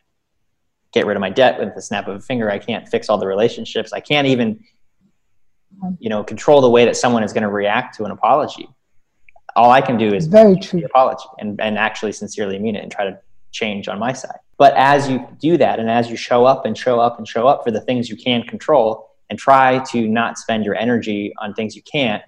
get 0.93 1.05
rid 1.05 1.17
of 1.17 1.21
my 1.21 1.29
debt 1.29 1.59
with 1.59 1.75
the 1.75 1.81
snap 1.81 2.07
of 2.07 2.15
a 2.15 2.21
finger. 2.21 2.49
I 2.49 2.59
can't 2.59 2.87
fix 2.87 3.09
all 3.09 3.17
the 3.17 3.27
relationships. 3.27 3.91
I 3.91 3.99
can't 3.99 4.27
even, 4.27 4.63
you 5.99 6.07
know, 6.07 6.23
control 6.23 6.61
the 6.61 6.69
way 6.69 6.85
that 6.85 6.95
someone 6.95 7.23
is 7.23 7.33
going 7.33 7.43
to 7.43 7.49
react 7.49 7.97
to 7.97 8.05
an 8.05 8.11
apology. 8.11 8.69
All 9.57 9.71
I 9.71 9.81
can 9.81 9.97
do 9.97 10.13
is 10.13 10.27
very 10.27 10.57
true 10.57 10.85
apology 10.85 11.27
and, 11.39 11.59
and 11.59 11.77
actually 11.77 12.13
sincerely 12.13 12.57
mean 12.57 12.77
it 12.77 12.83
and 12.83 12.91
try 12.91 13.03
to 13.03 13.19
change 13.51 13.89
on 13.89 13.99
my 13.99 14.13
side. 14.13 14.39
But 14.57 14.73
as 14.75 15.09
you 15.09 15.27
do 15.39 15.57
that 15.57 15.79
and 15.79 15.89
as 15.89 16.09
you 16.09 16.15
show 16.15 16.45
up 16.45 16.65
and 16.65 16.77
show 16.77 16.99
up 16.99 17.17
and 17.17 17.27
show 17.27 17.47
up 17.47 17.63
for 17.63 17.71
the 17.71 17.81
things 17.81 18.09
you 18.09 18.15
can 18.15 18.43
control 18.43 19.09
and 19.29 19.37
try 19.37 19.83
to 19.91 20.07
not 20.07 20.37
spend 20.37 20.63
your 20.63 20.75
energy 20.75 21.33
on 21.39 21.53
things 21.53 21.75
you 21.75 21.81
can't, 21.81 22.23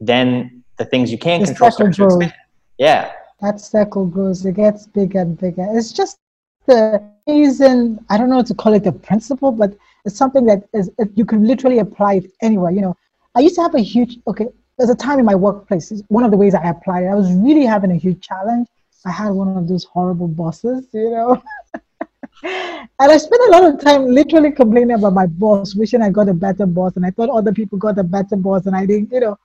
then 0.00 0.62
the 0.78 0.84
things 0.84 1.10
you 1.10 1.18
can 1.18 1.44
control 1.44 1.70
start 1.70 1.94
to 1.94 2.04
expand. 2.04 2.34
Yeah. 2.78 3.12
That 3.40 3.60
circle 3.60 4.06
grows, 4.06 4.44
it 4.46 4.54
gets 4.54 4.86
bigger 4.86 5.20
and 5.20 5.38
bigger. 5.38 5.66
It's 5.70 5.92
just 5.92 6.18
the 6.66 7.02
reason 7.26 8.04
I 8.08 8.16
don't 8.16 8.30
know 8.30 8.36
what 8.36 8.46
to 8.46 8.54
call 8.54 8.72
it 8.74 8.86
a 8.86 8.92
principle, 8.92 9.52
but 9.52 9.76
it's 10.04 10.16
something 10.16 10.46
that 10.46 10.68
is 10.72 10.90
you 11.14 11.24
can 11.24 11.46
literally 11.46 11.78
apply 11.78 12.14
it 12.14 12.30
anywhere. 12.42 12.70
You 12.70 12.80
know, 12.80 12.96
I 13.34 13.40
used 13.40 13.56
to 13.56 13.62
have 13.62 13.74
a 13.74 13.80
huge 13.80 14.18
okay. 14.26 14.48
There's 14.78 14.90
a 14.90 14.94
time 14.94 15.18
in 15.18 15.24
my 15.24 15.34
workplace. 15.34 15.90
One 16.08 16.24
of 16.24 16.30
the 16.30 16.36
ways 16.36 16.54
I 16.54 16.62
applied 16.68 17.04
it, 17.04 17.06
I 17.06 17.14
was 17.14 17.32
really 17.32 17.64
having 17.64 17.90
a 17.90 17.96
huge 17.96 18.20
challenge. 18.20 18.68
I 19.06 19.10
had 19.10 19.30
one 19.30 19.56
of 19.56 19.68
those 19.68 19.84
horrible 19.84 20.28
bosses, 20.28 20.86
you 20.92 21.10
know. 21.10 21.42
and 22.42 22.88
I 22.98 23.16
spent 23.16 23.42
a 23.48 23.50
lot 23.50 23.64
of 23.64 23.80
time 23.80 24.06
literally 24.06 24.50
complaining 24.50 24.96
about 24.96 25.14
my 25.14 25.26
boss, 25.26 25.74
wishing 25.74 26.02
I 26.02 26.10
got 26.10 26.28
a 26.28 26.34
better 26.34 26.66
boss, 26.66 26.96
and 26.96 27.06
I 27.06 27.10
thought 27.10 27.30
other 27.30 27.52
people 27.52 27.78
got 27.78 27.98
a 27.98 28.04
better 28.04 28.36
boss, 28.36 28.66
and 28.66 28.76
I 28.76 28.84
didn't, 28.84 29.12
you 29.12 29.20
know. 29.20 29.38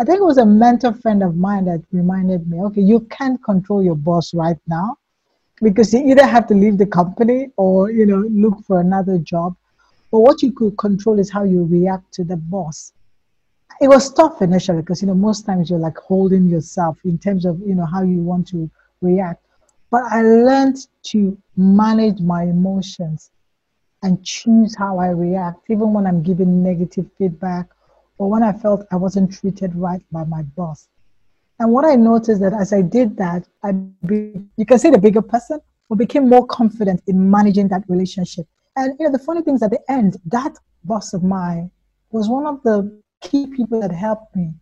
I 0.00 0.04
think 0.04 0.18
it 0.18 0.24
was 0.24 0.38
a 0.38 0.46
mentor 0.46 0.92
friend 0.92 1.22
of 1.22 1.36
mine 1.36 1.64
that 1.64 1.82
reminded 1.92 2.50
me, 2.50 2.60
okay, 2.60 2.82
you 2.82 3.00
can't 3.10 3.42
control 3.42 3.82
your 3.82 3.96
boss 3.96 4.34
right 4.34 4.58
now 4.66 4.96
because 5.62 5.92
you 5.92 6.06
either 6.06 6.26
have 6.26 6.46
to 6.48 6.54
leave 6.54 6.78
the 6.78 6.86
company 6.86 7.50
or 7.56 7.90
you 7.90 8.06
know 8.06 8.18
look 8.30 8.64
for 8.64 8.80
another 8.80 9.18
job 9.18 9.56
but 10.10 10.20
what 10.20 10.42
you 10.42 10.52
could 10.52 10.76
control 10.78 11.18
is 11.18 11.30
how 11.30 11.44
you 11.44 11.64
react 11.64 12.12
to 12.12 12.24
the 12.24 12.36
boss 12.36 12.92
it 13.80 13.88
was 13.88 14.12
tough 14.12 14.40
initially 14.42 14.80
because 14.80 15.02
you 15.02 15.08
know 15.08 15.14
most 15.14 15.46
times 15.46 15.70
you're 15.70 15.78
like 15.78 15.96
holding 15.96 16.48
yourself 16.48 16.98
in 17.04 17.18
terms 17.18 17.44
of 17.44 17.58
you 17.60 17.74
know 17.74 17.86
how 17.86 18.02
you 18.02 18.18
want 18.18 18.46
to 18.46 18.70
react 19.00 19.44
but 19.90 20.02
i 20.10 20.22
learned 20.22 20.86
to 21.02 21.36
manage 21.56 22.20
my 22.20 22.42
emotions 22.44 23.30
and 24.02 24.24
choose 24.24 24.76
how 24.76 24.98
i 24.98 25.08
react 25.08 25.58
even 25.70 25.92
when 25.92 26.06
i'm 26.06 26.22
given 26.22 26.62
negative 26.62 27.06
feedback 27.16 27.66
or 28.18 28.30
when 28.30 28.42
i 28.42 28.52
felt 28.52 28.86
i 28.92 28.96
wasn't 28.96 29.32
treated 29.32 29.74
right 29.74 30.02
by 30.12 30.24
my 30.24 30.42
boss 30.56 30.88
and 31.60 31.72
what 31.72 31.84
I 31.84 31.96
noticed 31.96 32.40
that 32.40 32.52
as 32.52 32.72
I 32.72 32.82
did 32.82 33.16
that, 33.16 33.44
I 33.64 33.72
be, 33.72 34.40
you 34.56 34.64
can 34.64 34.78
say 34.78 34.90
the 34.90 34.98
bigger 34.98 35.22
person, 35.22 35.60
or 35.88 35.96
became 35.96 36.28
more 36.28 36.46
confident 36.46 37.02
in 37.06 37.30
managing 37.30 37.68
that 37.68 37.82
relationship. 37.88 38.46
And 38.76 38.94
you 38.98 39.06
know, 39.06 39.12
the 39.12 39.18
funny 39.18 39.42
thing 39.42 39.56
is 39.56 39.62
at 39.62 39.70
the 39.70 39.80
end, 39.90 40.18
that 40.26 40.56
boss 40.84 41.14
of 41.14 41.24
mine 41.24 41.70
was 42.10 42.28
one 42.28 42.46
of 42.46 42.62
the 42.62 43.00
key 43.20 43.48
people 43.48 43.80
that 43.80 43.90
helped 43.90 44.36
me. 44.36 44.52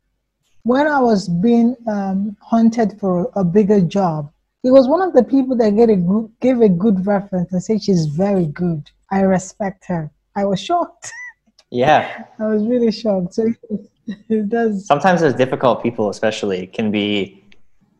When 0.66 0.88
I 0.88 0.98
was 0.98 1.28
being 1.28 1.76
um, 1.86 2.36
hunted 2.42 2.98
for 2.98 3.30
a 3.36 3.44
bigger 3.44 3.80
job, 3.80 4.32
he 4.64 4.72
was 4.72 4.88
one 4.88 5.00
of 5.00 5.12
the 5.12 5.22
people 5.22 5.56
that 5.58 5.76
gave 5.76 5.90
a 5.90 5.94
good, 5.94 6.32
gave 6.40 6.60
a 6.60 6.68
good 6.68 7.06
reference 7.06 7.52
and 7.52 7.62
said 7.62 7.84
she's 7.84 8.06
very 8.06 8.46
good. 8.46 8.90
I 9.12 9.20
respect 9.20 9.84
her. 9.86 10.10
I 10.34 10.44
was 10.44 10.60
shocked. 10.60 11.12
Yeah. 11.70 12.24
I 12.38 12.46
was 12.46 12.64
really 12.64 12.92
shocked. 12.92 13.34
So 13.34 13.52
it 14.28 14.48
does. 14.48 14.86
Sometimes 14.86 15.20
those 15.20 15.34
difficult 15.34 15.82
people, 15.82 16.10
especially, 16.10 16.68
can 16.68 16.92
be 16.92 17.44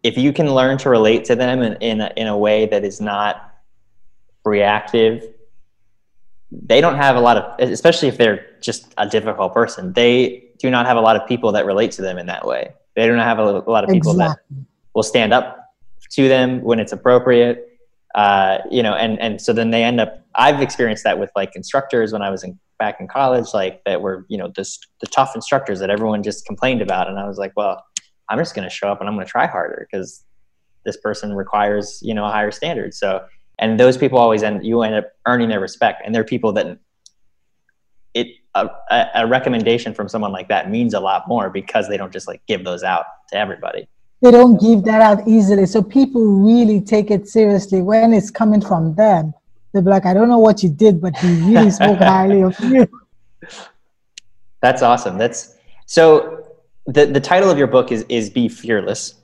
if 0.05 0.17
you 0.17 0.33
can 0.33 0.55
learn 0.55 0.79
to 0.79 0.89
relate 0.89 1.25
to 1.25 1.35
them 1.35 1.63
in 1.63 1.75
in 1.81 2.01
a, 2.01 2.13
in 2.17 2.29
a 2.29 2.39
way 2.39 2.67
that 2.67 2.85
is 2.85 3.01
not 3.01 3.55
reactive. 4.45 5.25
They 6.53 6.81
don't 6.81 6.95
have 6.95 7.17
a 7.17 7.21
lot 7.21 7.37
of, 7.37 7.69
especially 7.71 8.07
if 8.07 8.19
they're 8.19 8.47
just 8.61 8.95
a 8.99 9.09
difficult 9.09 9.53
person. 9.53 9.93
They 9.95 10.46
do 10.59 10.71
not 10.71 10.87
have 10.87 10.97
a 10.97 11.01
lot 11.01 11.17
of 11.17 11.27
people 11.27 11.53
that 11.53 11.67
relate 11.67 11.93
to 11.93 12.03
them 12.03 12.19
in 12.19 12.27
that 12.27 12.47
way. 12.47 12.73
They 12.95 13.07
don't 13.07 13.19
have 13.19 13.39
a, 13.39 13.43
a 13.43 13.71
lot 13.71 13.85
of 13.85 13.91
people 13.91 14.13
exactly. 14.13 14.45
that 14.51 14.67
will 14.95 15.03
stand 15.03 15.33
up 15.33 15.75
to 16.13 16.29
them 16.29 16.63
when 16.63 16.81
it's 16.81 16.93
appropriate. 16.93 17.69
Uh, 18.15 18.59
you 18.71 18.83
know, 18.83 18.95
and 18.95 19.21
and 19.21 19.41
so 19.41 19.53
then 19.53 19.71
they 19.71 19.85
end 19.85 20.01
up. 20.01 20.25
I've 20.35 20.63
experienced 20.63 21.05
that 21.05 21.19
with 21.19 21.31
like 21.37 21.55
instructors 21.55 22.13
when 22.13 22.23
I 22.23 22.31
was 22.31 22.45
in 22.45 22.59
back 22.79 23.01
in 23.01 23.09
college, 23.09 23.49
like 23.53 23.83
that 23.85 24.01
were 24.01 24.25
you 24.29 24.39
know 24.39 24.51
this 24.55 24.79
the 25.01 25.07
tough 25.07 25.35
instructors 25.35 25.81
that 25.81 25.91
everyone 25.91 26.23
just 26.23 26.47
complained 26.47 26.81
about, 26.81 27.09
and 27.09 27.19
I 27.19 27.27
was 27.27 27.39
like, 27.39 27.53
well, 27.57 27.85
I'm 28.29 28.39
just 28.39 28.55
going 28.55 28.67
to 28.67 28.75
show 28.75 28.89
up 28.89 29.01
and 29.01 29.09
I'm 29.09 29.15
going 29.15 29.27
to 29.27 29.31
try 29.31 29.47
harder 29.47 29.87
because 29.91 30.25
this 30.85 30.97
person 30.97 31.35
requires 31.35 32.01
you 32.03 32.15
know 32.15 32.25
a 32.25 32.31
higher 32.31 32.51
standard. 32.51 32.95
So 32.95 33.25
and 33.59 33.81
those 33.81 33.97
people 33.97 34.19
always 34.19 34.43
end 34.43 34.65
you 34.65 34.83
end 34.83 34.95
up 34.95 35.13
earning 35.27 35.49
their 35.49 35.61
respect, 35.61 36.03
and 36.05 36.15
they're 36.15 36.25
people 36.25 36.53
that 36.55 36.79
a, 38.91 39.07
a 39.15 39.27
recommendation 39.27 39.93
from 39.95 40.09
someone 40.09 40.33
like 40.33 40.49
that 40.49 40.71
means 40.71 40.95
a 40.95 41.01
lot 41.01 41.27
more 41.29 41.51
because 41.51 41.89
they 41.89 41.97
don't 41.97 42.13
just 42.13 42.27
like 42.27 42.41
give 42.47 42.65
those 42.65 42.83
out 42.83 43.05
to 43.29 43.37
everybody 43.37 43.89
they 44.23 44.31
don't 44.31 44.61
give 44.61 44.85
that 44.85 45.01
out 45.01 45.29
easily. 45.29 45.67
So 45.67 45.83
people 45.83 46.25
really 46.25 46.81
take 46.81 47.11
it 47.11 47.29
seriously 47.29 47.83
when 47.83 48.13
it's 48.13 48.31
coming 48.31 48.61
from 48.61 48.95
them. 48.95 49.35
They're 49.73 49.83
like, 49.83 50.07
I 50.07 50.15
don't 50.15 50.29
know 50.29 50.39
what 50.39 50.63
you 50.63 50.71
did, 50.71 51.01
but 51.01 51.17
he 51.17 51.29
really 51.43 51.71
spoke 51.71 51.99
highly 51.99 52.43
of 52.43 52.59
you. 52.61 52.89
That's 54.63 54.83
awesome. 54.83 55.19
That's 55.19 55.55
so. 55.85 56.43
The 56.87 57.05
the 57.05 57.21
title 57.21 57.51
of 57.51 57.59
your 57.59 57.67
book 57.67 57.93
is 57.93 58.07
is 58.09 58.31
Be 58.31 58.49
Fearless, 58.49 59.15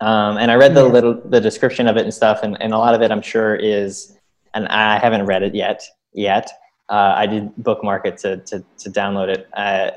um, 0.00 0.36
and 0.36 0.50
I 0.50 0.56
read 0.56 0.74
the 0.74 0.84
yeah. 0.84 0.92
little 0.92 1.14
the 1.14 1.40
description 1.40 1.88
of 1.88 1.96
it 1.96 2.02
and 2.02 2.12
stuff, 2.12 2.42
and, 2.42 2.60
and 2.60 2.74
a 2.74 2.78
lot 2.78 2.94
of 2.94 3.02
it 3.02 3.10
I'm 3.10 3.22
sure 3.22 3.54
is, 3.54 4.18
and 4.52 4.68
I 4.68 4.98
haven't 4.98 5.24
read 5.26 5.42
it 5.42 5.54
yet 5.54 5.84
yet. 6.12 6.50
Uh, 6.88 7.14
I 7.16 7.26
did 7.26 7.56
bookmark 7.56 8.06
it 8.06 8.18
to 8.18 8.38
to 8.38 8.64
to 8.78 8.90
download 8.90 9.28
it, 9.28 9.48
uh, 9.54 9.92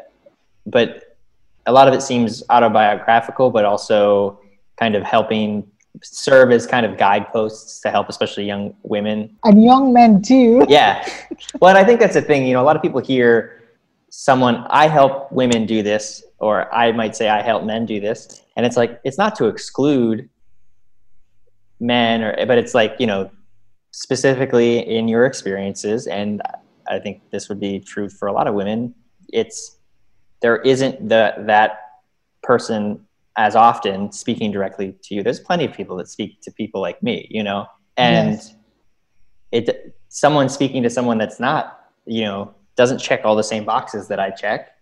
but 0.65 1.17
a 1.65 1.71
lot 1.71 1.87
of 1.87 1.93
it 1.93 2.01
seems 2.01 2.43
autobiographical, 2.49 3.49
but 3.49 3.65
also 3.65 4.39
kind 4.77 4.95
of 4.95 5.03
helping 5.03 5.65
serve 6.03 6.51
as 6.51 6.67
kind 6.67 6.85
of 6.85 6.97
guideposts 6.97 7.79
to 7.81 7.89
help 7.89 8.09
especially 8.09 8.45
young 8.45 8.75
women. 8.83 9.35
And 9.43 9.63
young 9.63 9.93
men 9.93 10.21
too. 10.21 10.65
Yeah. 10.69 11.07
Well 11.59 11.69
and 11.69 11.77
i 11.77 11.83
think 11.83 11.99
that's 11.99 12.15
the 12.15 12.21
thing 12.21 12.45
you 12.45 12.53
know 12.53 12.61
a 12.61 12.67
lot 12.67 12.75
of 12.75 12.81
people 12.81 12.99
hear 12.99 13.63
someone 14.09 14.65
i 14.69 14.87
help 14.87 15.31
women 15.31 15.65
do 15.65 15.81
this 15.81 16.23
or 16.39 16.73
i 16.73 16.91
might 16.91 17.15
say 17.15 17.29
i 17.29 17.41
help 17.41 17.63
men 17.63 17.85
do 17.85 17.99
this. 17.99 18.41
And 18.57 18.65
it's 18.65 18.77
like 18.77 18.99
it's 19.03 19.17
not 19.17 19.35
to 19.35 19.45
exclude 19.45 20.29
men 21.79 22.23
or 22.23 22.45
but 22.45 22.57
it's 22.57 22.73
like 22.73 22.95
you 22.99 23.07
know 23.07 23.29
specifically 23.91 24.79
in 24.79 25.07
your 25.07 25.25
experiences. 25.25 26.07
And 26.07 26.41
i 26.87 26.99
think 26.99 27.21
this 27.31 27.49
would 27.49 27.59
be 27.59 27.79
true 27.79 28.09
for 28.09 28.27
a 28.27 28.33
lot 28.33 28.47
of 28.47 28.53
women 28.53 28.93
it's 29.29 29.77
there 30.41 30.57
isn't 30.57 31.09
the, 31.09 31.33
that 31.39 31.79
person 32.43 33.03
as 33.37 33.55
often 33.55 34.11
speaking 34.11 34.51
directly 34.51 34.95
to 35.03 35.15
you. 35.15 35.23
There's 35.23 35.39
plenty 35.39 35.65
of 35.65 35.73
people 35.73 35.97
that 35.97 36.07
speak 36.07 36.41
to 36.41 36.51
people 36.51 36.81
like 36.81 37.01
me, 37.03 37.27
you 37.29 37.43
know, 37.43 37.67
and 37.97 38.33
yes. 38.33 38.55
it 39.51 39.95
someone 40.09 40.47
speaking 40.47 40.83
to 40.83 40.89
someone 40.89 41.17
that's 41.17 41.39
not, 41.39 41.91
you 42.05 42.23
know, 42.23 42.53
doesn't 42.75 42.99
check 42.99 43.21
all 43.25 43.35
the 43.35 43.43
same 43.43 43.65
boxes 43.65 44.07
that 44.07 44.19
I 44.19 44.29
check 44.29 44.77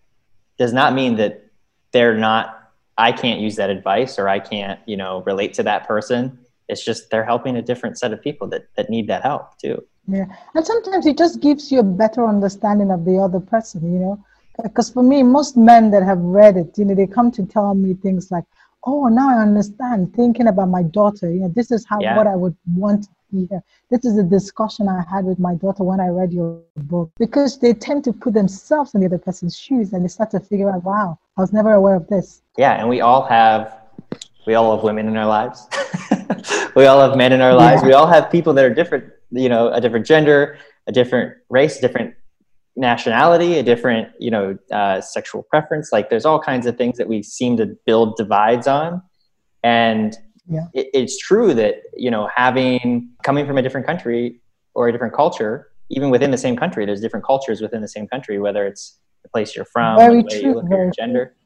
does 0.58 0.72
not 0.72 0.94
mean 0.94 1.16
that 1.16 1.46
they're 1.92 2.16
not. 2.16 2.60
I 2.96 3.10
can't 3.10 3.40
use 3.40 3.56
that 3.56 3.70
advice 3.70 4.20
or 4.20 4.28
I 4.28 4.38
can't, 4.38 4.78
you 4.86 4.96
know, 4.96 5.22
relate 5.22 5.54
to 5.54 5.64
that 5.64 5.88
person. 5.88 6.38
It's 6.68 6.84
just 6.84 7.10
they're 7.10 7.24
helping 7.24 7.56
a 7.56 7.62
different 7.62 7.98
set 7.98 8.12
of 8.12 8.22
people 8.22 8.48
that 8.48 8.66
that 8.76 8.88
need 8.90 9.06
that 9.08 9.22
help 9.22 9.58
too. 9.58 9.84
Yeah, 10.06 10.26
and 10.54 10.66
sometimes 10.66 11.06
it 11.06 11.16
just 11.16 11.40
gives 11.40 11.72
you 11.72 11.80
a 11.80 11.82
better 11.82 12.26
understanding 12.26 12.90
of 12.90 13.04
the 13.04 13.18
other 13.18 13.40
person. 13.40 13.92
You 13.92 13.98
know, 13.98 14.24
because 14.62 14.90
for 14.90 15.02
me, 15.02 15.22
most 15.22 15.56
men 15.56 15.90
that 15.90 16.02
have 16.02 16.18
read 16.18 16.56
it, 16.56 16.76
you 16.78 16.84
know, 16.84 16.94
they 16.94 17.06
come 17.06 17.30
to 17.32 17.44
tell 17.44 17.74
me 17.74 17.94
things 17.94 18.30
like, 18.30 18.44
"Oh, 18.84 19.08
now 19.08 19.30
I 19.30 19.42
understand." 19.42 20.14
Thinking 20.14 20.46
about 20.46 20.68
my 20.68 20.82
daughter, 20.82 21.30
you 21.30 21.40
know, 21.40 21.48
this 21.48 21.70
is 21.70 21.86
how 21.86 22.00
yeah. 22.00 22.16
what 22.16 22.26
I 22.26 22.36
would 22.36 22.56
want 22.76 23.04
to 23.04 23.08
hear. 23.30 23.62
This 23.90 24.04
is 24.04 24.18
a 24.18 24.22
discussion 24.22 24.88
I 24.88 25.02
had 25.10 25.24
with 25.24 25.38
my 25.38 25.54
daughter 25.54 25.84
when 25.84 26.00
I 26.00 26.08
read 26.08 26.32
your 26.32 26.60
book 26.76 27.10
because 27.18 27.58
they 27.58 27.72
tend 27.72 28.04
to 28.04 28.12
put 28.12 28.34
themselves 28.34 28.94
in 28.94 29.00
the 29.00 29.06
other 29.06 29.18
person's 29.18 29.56
shoes 29.56 29.92
and 29.92 30.04
they 30.04 30.08
start 30.08 30.30
to 30.32 30.40
figure 30.40 30.70
out, 30.70 30.84
"Wow, 30.84 31.18
I 31.36 31.40
was 31.40 31.52
never 31.52 31.72
aware 31.72 31.94
of 31.94 32.06
this." 32.08 32.42
Yeah, 32.56 32.72
and 32.72 32.88
we 32.88 33.00
all 33.00 33.22
have, 33.22 33.74
we 34.46 34.54
all 34.54 34.74
have 34.74 34.84
women 34.84 35.08
in 35.08 35.16
our 35.16 35.26
lives. 35.26 35.66
we 36.76 36.86
all 36.86 37.00
have 37.00 37.16
men 37.16 37.32
in 37.32 37.40
our 37.40 37.54
lives. 37.54 37.82
Yeah. 37.82 37.88
We 37.88 37.94
all 37.94 38.06
have 38.06 38.30
people 38.30 38.52
that 38.54 38.64
are 38.64 38.74
different. 38.74 39.04
You 39.30 39.48
know, 39.48 39.72
a 39.72 39.80
different 39.80 40.06
gender, 40.06 40.58
a 40.86 40.92
different 40.92 41.36
race, 41.48 41.78
different 41.78 42.14
nationality, 42.76 43.58
a 43.58 43.62
different, 43.62 44.08
you 44.18 44.30
know, 44.30 44.58
uh, 44.70 45.00
sexual 45.00 45.42
preference. 45.42 45.92
Like 45.92 46.10
there's 46.10 46.24
all 46.24 46.40
kinds 46.40 46.66
of 46.66 46.76
things 46.76 46.98
that 46.98 47.08
we 47.08 47.22
seem 47.22 47.56
to 47.58 47.66
build 47.86 48.16
divides 48.16 48.66
on. 48.66 49.02
And 49.62 50.16
yeah. 50.48 50.66
it, 50.74 50.88
it's 50.92 51.18
true 51.18 51.54
that, 51.54 51.76
you 51.96 52.10
know, 52.10 52.28
having, 52.34 53.10
coming 53.22 53.46
from 53.46 53.58
a 53.58 53.62
different 53.62 53.86
country 53.86 54.40
or 54.74 54.88
a 54.88 54.92
different 54.92 55.14
culture, 55.14 55.68
even 55.90 56.10
within 56.10 56.30
the 56.30 56.38
same 56.38 56.56
country, 56.56 56.84
there's 56.84 57.00
different 57.00 57.24
cultures 57.24 57.60
within 57.60 57.80
the 57.80 57.88
same 57.88 58.08
country, 58.08 58.38
whether 58.38 58.66
it's 58.66 58.98
the 59.22 59.28
place 59.28 59.54
you're 59.54 59.64
from, 59.64 59.96
Very 59.96 60.16
the 60.16 60.22
way 60.22 60.40
true. 60.40 60.48
you 60.48 60.54
look 60.54 60.64
at 60.64 60.70
your 60.70 60.90
gender. 60.90 61.36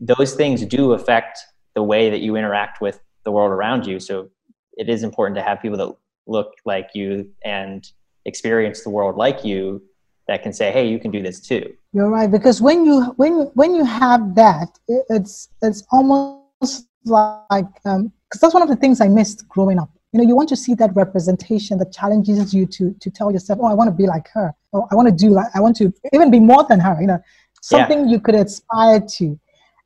Those 0.00 0.34
things 0.34 0.64
do 0.64 0.92
affect 0.92 1.38
the 1.74 1.82
way 1.82 2.10
that 2.10 2.20
you 2.20 2.36
interact 2.36 2.80
with 2.80 3.00
the 3.26 3.32
world 3.32 3.52
around 3.52 3.86
you. 3.86 4.00
So 4.00 4.30
it 4.78 4.88
is 4.88 5.02
important 5.02 5.36
to 5.36 5.42
have 5.42 5.60
people 5.60 5.76
that 5.82 5.92
look 6.26 6.54
like 6.64 6.88
you 6.94 7.28
and 7.44 7.86
experience 8.24 8.82
the 8.82 8.90
world 8.90 9.16
like 9.16 9.44
you 9.44 9.82
that 10.28 10.42
can 10.42 10.52
say, 10.52 10.72
"Hey, 10.76 10.88
you 10.92 10.98
can 10.98 11.10
do 11.10 11.22
this 11.22 11.38
too." 11.40 11.64
You're 11.92 12.08
right 12.18 12.30
because 12.30 12.62
when 12.68 12.78
you 12.86 12.96
when 13.20 13.32
when 13.60 13.74
you 13.74 13.84
have 13.84 14.34
that, 14.36 14.68
it's 15.16 15.48
it's 15.62 15.82
almost 15.92 16.88
like 17.04 17.72
because 17.74 17.98
um, 18.00 18.12
that's 18.40 18.54
one 18.54 18.62
of 18.62 18.70
the 18.74 18.80
things 18.82 19.00
I 19.00 19.08
missed 19.08 19.48
growing 19.48 19.78
up. 19.78 19.90
You 20.12 20.18
know, 20.18 20.26
you 20.30 20.36
want 20.40 20.48
to 20.54 20.56
see 20.64 20.74
that 20.82 20.94
representation 20.96 21.78
that 21.78 21.92
challenges 21.92 22.54
you 22.54 22.64
to 22.76 22.94
to 23.02 23.08
tell 23.10 23.30
yourself, 23.34 23.58
"Oh, 23.62 23.66
I 23.66 23.74
want 23.74 23.88
to 23.92 23.96
be 24.02 24.06
like 24.14 24.28
her," 24.34 24.48
or 24.72 24.86
"I 24.90 24.94
want 24.94 25.08
to 25.08 25.16
do 25.24 25.30
like 25.38 25.50
I 25.54 25.60
want 25.60 25.76
to 25.82 25.92
even 26.12 26.30
be 26.30 26.40
more 26.40 26.64
than 26.70 26.80
her." 26.80 26.96
You 27.00 27.08
know, 27.12 27.20
something 27.62 28.00
yeah. 28.04 28.12
you 28.12 28.20
could 28.20 28.34
aspire 28.34 29.00
to. 29.18 29.26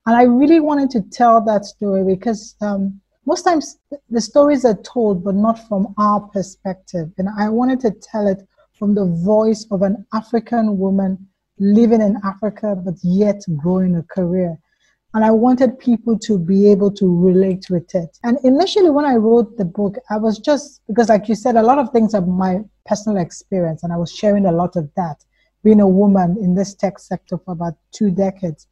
And 0.06 0.16
I 0.16 0.22
really 0.22 0.60
wanted 0.60 0.88
to 0.90 1.00
tell 1.18 1.44
that 1.44 1.64
story 1.66 2.02
because 2.14 2.56
um, 2.62 3.00
most 3.26 3.42
times 3.42 3.78
the 4.08 4.20
stories 4.20 4.64
are 4.64 4.80
told, 4.82 5.22
but 5.24 5.34
not 5.34 5.68
from 5.68 5.94
our 5.98 6.20
perspective. 6.20 7.10
And 7.18 7.28
I 7.38 7.48
wanted 7.48 7.80
to 7.80 7.90
tell 7.90 8.26
it 8.26 8.42
from 8.72 8.94
the 8.94 9.06
voice 9.06 9.66
of 9.70 9.82
an 9.82 10.06
African 10.12 10.78
woman 10.78 11.28
living 11.58 12.00
in 12.00 12.16
Africa 12.24 12.74
but 12.74 12.94
yet 13.02 13.42
growing 13.56 13.94
a 13.96 14.02
career. 14.04 14.58
And 15.12 15.24
I 15.24 15.32
wanted 15.32 15.78
people 15.78 16.18
to 16.20 16.38
be 16.38 16.70
able 16.70 16.90
to 16.92 17.20
relate 17.20 17.68
with 17.68 17.94
it. 17.94 18.16
And 18.22 18.38
initially, 18.44 18.90
when 18.90 19.04
I 19.04 19.16
wrote 19.16 19.56
the 19.56 19.64
book, 19.64 19.96
I 20.08 20.16
was 20.16 20.38
just 20.38 20.82
because, 20.86 21.08
like 21.08 21.28
you 21.28 21.34
said, 21.34 21.56
a 21.56 21.62
lot 21.62 21.78
of 21.78 21.90
things 21.90 22.14
are 22.14 22.24
my 22.24 22.60
personal 22.86 23.20
experience, 23.20 23.82
and 23.82 23.92
I 23.92 23.96
was 23.96 24.12
sharing 24.12 24.46
a 24.46 24.52
lot 24.52 24.76
of 24.76 24.88
that, 24.96 25.16
being 25.64 25.80
a 25.80 25.88
woman 25.88 26.36
in 26.40 26.54
this 26.54 26.74
tech 26.74 27.00
sector 27.00 27.38
for 27.38 27.52
about 27.52 27.74
two 27.92 28.12
decades. 28.12 28.68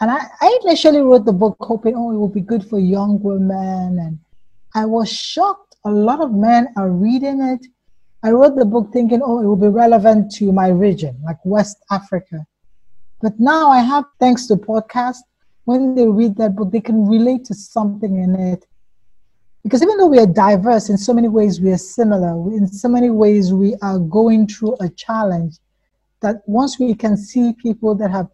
And 0.00 0.10
I, 0.10 0.26
I 0.40 0.58
initially 0.62 1.00
wrote 1.00 1.24
the 1.24 1.32
book 1.32 1.56
hoping, 1.60 1.94
oh, 1.96 2.12
it 2.12 2.16
will 2.16 2.28
be 2.28 2.40
good 2.40 2.68
for 2.68 2.78
young 2.78 3.20
women. 3.22 3.98
And 3.98 4.18
I 4.74 4.84
was 4.84 5.10
shocked. 5.10 5.76
A 5.84 5.90
lot 5.90 6.20
of 6.20 6.32
men 6.32 6.68
are 6.76 6.90
reading 6.90 7.40
it 7.40 7.66
I 8.26 8.30
wrote 8.30 8.56
the 8.56 8.64
book 8.64 8.92
thinking, 8.92 9.20
oh, 9.22 9.40
it 9.40 9.46
will 9.46 9.54
be 9.54 9.68
relevant 9.68 10.32
to 10.32 10.50
my 10.50 10.66
region, 10.66 11.16
like 11.24 11.36
West 11.44 11.76
Africa. 11.92 12.44
But 13.22 13.38
now 13.38 13.70
I 13.70 13.80
have, 13.80 14.04
thanks 14.18 14.48
to 14.48 14.56
podcast, 14.56 15.18
when 15.64 15.94
they 15.94 16.08
read 16.08 16.36
that 16.38 16.56
book, 16.56 16.72
they 16.72 16.80
can 16.80 17.06
relate 17.06 17.44
to 17.44 17.54
something 17.54 18.18
in 18.18 18.34
it. 18.34 18.66
Because 19.62 19.80
even 19.80 19.96
though 19.96 20.08
we 20.08 20.18
are 20.18 20.26
diverse, 20.26 20.88
in 20.88 20.98
so 20.98 21.14
many 21.14 21.28
ways 21.28 21.60
we 21.60 21.70
are 21.70 21.78
similar. 21.78 22.32
In 22.52 22.66
so 22.66 22.88
many 22.88 23.10
ways 23.10 23.52
we 23.52 23.76
are 23.82 24.00
going 24.00 24.48
through 24.48 24.76
a 24.80 24.88
challenge. 24.88 25.58
That 26.20 26.42
once 26.46 26.80
we 26.80 26.94
can 26.94 27.16
see 27.16 27.52
people 27.52 27.94
that 27.94 28.10
have 28.10 28.26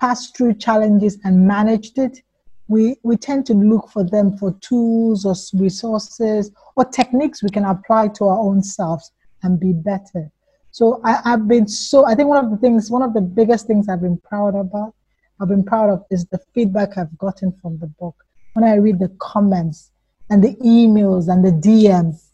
passed 0.00 0.36
through 0.36 0.54
challenges 0.54 1.18
and 1.24 1.46
managed 1.46 1.98
it, 1.98 2.22
we, 2.68 2.96
we 3.02 3.16
tend 3.16 3.46
to 3.46 3.54
look 3.54 3.90
for 3.90 4.04
them 4.04 4.36
for 4.38 4.52
tools 4.60 5.26
or 5.26 5.34
resources 5.60 6.52
or 6.76 6.84
techniques 6.84 7.42
we 7.42 7.50
can 7.50 7.64
apply 7.64 8.08
to 8.08 8.24
our 8.24 8.38
own 8.38 8.62
selves 8.62 9.12
and 9.42 9.58
be 9.58 9.72
better. 9.72 10.30
So 10.70 11.00
I, 11.04 11.20
have 11.24 11.48
been 11.48 11.66
so 11.66 12.06
I 12.06 12.14
think 12.14 12.28
one 12.28 12.44
of 12.44 12.50
the 12.50 12.56
things, 12.56 12.90
one 12.90 13.02
of 13.02 13.12
the 13.12 13.20
biggest 13.20 13.66
things 13.66 13.88
I've 13.88 14.00
been 14.00 14.18
proud 14.18 14.54
about, 14.54 14.94
I've 15.40 15.48
been 15.48 15.64
proud 15.64 15.90
of 15.90 16.04
is 16.10 16.26
the 16.26 16.38
feedback 16.54 16.96
I've 16.96 17.16
gotten 17.18 17.52
from 17.60 17.78
the 17.78 17.86
book. 17.86 18.14
When 18.52 18.64
I 18.64 18.76
read 18.76 18.98
the 18.98 19.12
comments 19.18 19.90
and 20.28 20.42
the 20.42 20.54
emails 20.56 21.28
and 21.28 21.44
the 21.44 21.50
DMs, 21.50 22.28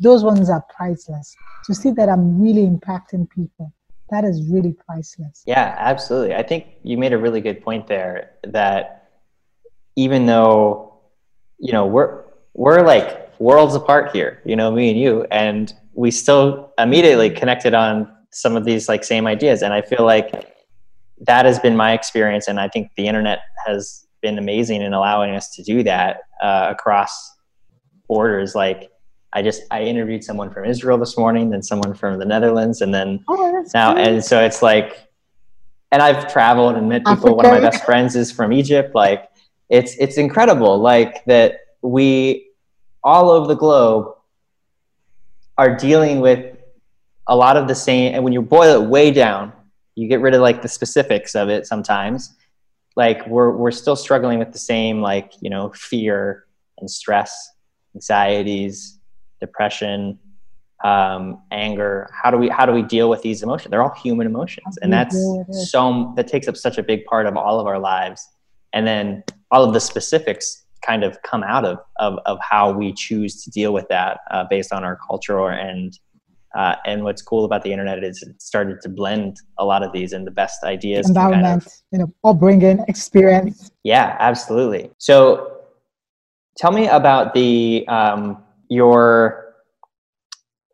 those 0.00 0.24
ones 0.24 0.50
are 0.50 0.64
priceless. 0.74 1.36
To 1.66 1.74
see 1.74 1.92
that 1.92 2.08
I'm 2.08 2.42
really 2.42 2.66
impacting 2.66 3.30
people, 3.30 3.72
that 4.14 4.24
is 4.24 4.46
really 4.48 4.72
priceless. 4.72 5.42
Yeah, 5.44 5.74
absolutely. 5.76 6.34
I 6.36 6.42
think 6.44 6.66
you 6.84 6.96
made 6.96 7.12
a 7.12 7.18
really 7.18 7.40
good 7.40 7.60
point 7.62 7.88
there 7.88 8.30
that 8.44 9.08
even 9.96 10.26
though, 10.26 11.00
you 11.58 11.72
know, 11.72 11.84
we're, 11.84 12.22
we're 12.54 12.82
like 12.82 13.38
worlds 13.40 13.74
apart 13.74 14.12
here, 14.12 14.40
you 14.44 14.54
know, 14.54 14.70
me 14.70 14.90
and 14.90 14.98
you, 14.98 15.26
and 15.32 15.74
we 15.94 16.12
still 16.12 16.72
immediately 16.78 17.28
connected 17.28 17.74
on 17.74 18.08
some 18.30 18.56
of 18.56 18.64
these 18.64 18.88
like 18.88 19.02
same 19.02 19.26
ideas. 19.26 19.62
And 19.62 19.72
I 19.72 19.82
feel 19.82 20.04
like 20.04 20.54
that 21.22 21.44
has 21.44 21.58
been 21.58 21.76
my 21.76 21.92
experience. 21.92 22.46
And 22.46 22.60
I 22.60 22.68
think 22.68 22.92
the 22.96 23.08
internet 23.08 23.40
has 23.66 24.06
been 24.22 24.38
amazing 24.38 24.80
in 24.80 24.92
allowing 24.92 25.34
us 25.34 25.50
to 25.56 25.62
do 25.62 25.82
that 25.82 26.20
uh, 26.40 26.68
across 26.70 27.32
borders. 28.06 28.54
Like 28.54 28.90
I 29.34 29.42
just 29.42 29.62
I 29.72 29.82
interviewed 29.82 30.22
someone 30.22 30.50
from 30.50 30.64
Israel 30.64 30.96
this 30.96 31.18
morning, 31.18 31.50
then 31.50 31.62
someone 31.62 31.92
from 31.92 32.20
the 32.20 32.24
Netherlands, 32.24 32.82
and 32.82 32.94
then 32.94 33.24
oh, 33.26 33.64
now 33.74 33.96
and 33.96 34.24
so 34.24 34.40
it's 34.40 34.62
like, 34.62 35.08
and 35.90 36.00
I've 36.00 36.32
traveled 36.32 36.76
and 36.76 36.88
met 36.88 37.00
people. 37.00 37.12
Africa. 37.12 37.34
One 37.34 37.46
of 37.46 37.52
my 37.52 37.60
best 37.60 37.84
friends 37.84 38.14
is 38.14 38.30
from 38.30 38.52
Egypt. 38.52 38.94
Like 38.94 39.28
it's 39.68 39.96
it's 39.98 40.18
incredible. 40.18 40.78
Like 40.78 41.24
that 41.24 41.56
we 41.82 42.48
all 43.02 43.28
over 43.28 43.48
the 43.48 43.56
globe 43.56 44.14
are 45.58 45.76
dealing 45.76 46.20
with 46.20 46.56
a 47.26 47.34
lot 47.34 47.56
of 47.56 47.66
the 47.66 47.74
same. 47.74 48.14
And 48.14 48.22
when 48.22 48.32
you 48.32 48.40
boil 48.40 48.82
it 48.82 48.88
way 48.88 49.10
down, 49.10 49.52
you 49.96 50.08
get 50.08 50.20
rid 50.20 50.34
of 50.34 50.42
like 50.42 50.62
the 50.62 50.68
specifics 50.68 51.34
of 51.34 51.48
it 51.48 51.66
sometimes. 51.66 52.36
Like 52.94 53.26
we're 53.26 53.50
we're 53.50 53.72
still 53.72 53.96
struggling 53.96 54.38
with 54.38 54.52
the 54.52 54.58
same 54.58 55.00
like 55.00 55.32
you 55.40 55.50
know 55.50 55.72
fear 55.74 56.44
and 56.78 56.88
stress, 56.88 57.50
anxieties 57.96 59.00
depression, 59.46 60.18
um, 60.84 61.42
anger. 61.50 62.08
How 62.12 62.30
do 62.30 62.38
we 62.38 62.48
how 62.48 62.66
do 62.66 62.72
we 62.72 62.82
deal 62.82 63.08
with 63.08 63.22
these 63.22 63.42
emotions? 63.42 63.70
They're 63.70 63.82
all 63.82 63.94
human 63.94 64.26
emotions, 64.26 64.78
and 64.82 64.92
that's 64.92 65.16
so 65.70 66.12
that 66.16 66.28
takes 66.28 66.48
up 66.48 66.56
such 66.56 66.78
a 66.78 66.82
big 66.82 67.04
part 67.06 67.26
of 67.26 67.36
all 67.36 67.60
of 67.60 67.66
our 67.66 67.78
lives. 67.78 68.26
And 68.72 68.86
then 68.86 69.22
all 69.50 69.64
of 69.64 69.72
the 69.72 69.80
specifics 69.80 70.64
kind 70.84 71.04
of 71.04 71.16
come 71.22 71.42
out 71.42 71.64
of 71.64 71.78
of, 71.96 72.18
of 72.26 72.38
how 72.40 72.72
we 72.72 72.92
choose 72.92 73.42
to 73.44 73.50
deal 73.50 73.72
with 73.72 73.86
that 73.88 74.20
uh, 74.30 74.44
based 74.48 74.72
on 74.72 74.84
our 74.84 74.98
culture 75.08 75.48
and 75.48 75.98
uh, 76.54 76.76
and 76.86 77.02
what's 77.02 77.20
cool 77.20 77.44
about 77.44 77.62
the 77.62 77.72
internet 77.72 78.04
is 78.04 78.22
it 78.22 78.40
started 78.40 78.80
to 78.80 78.88
blend 78.88 79.36
a 79.58 79.64
lot 79.64 79.82
of 79.82 79.92
these 79.92 80.12
and 80.12 80.24
the 80.26 80.30
best 80.30 80.62
ideas. 80.62 81.08
Environment, 81.08 81.44
kind 81.44 81.62
of, 81.62 81.72
you 81.90 81.98
know, 81.98 82.14
all 82.22 82.34
bring 82.34 82.62
in 82.62 82.84
experience. 82.86 83.72
Yeah, 83.82 84.16
absolutely. 84.20 84.90
So, 84.98 85.62
tell 86.56 86.70
me 86.70 86.86
about 86.86 87.34
the 87.34 87.84
um, 87.88 88.43
your 88.68 89.54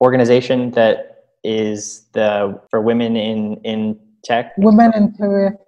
organization 0.01 0.71
that 0.73 1.25
is 1.45 2.07
the 2.13 2.61
for 2.71 2.81
women 2.81 3.17
in 3.17 3.57
in 3.65 3.99
tech? 4.25 4.53
Women 4.57 4.93
in 4.95 5.13
career. 5.13 5.59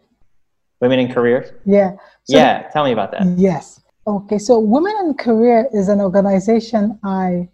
Women 0.81 0.99
in 0.99 1.13
career? 1.13 1.61
Yeah. 1.65 1.93
So, 2.25 2.37
yeah 2.37 2.69
tell 2.73 2.85
me 2.85 2.93
about 2.93 3.13
that. 3.13 3.27
Yes. 3.39 3.81
Okay 4.07 4.39
so 4.39 4.59
women 4.59 4.95
in 5.05 5.15
career 5.15 5.69
is 5.73 5.89
an 5.89 6.01
organization 6.01 6.99
i 7.05 7.49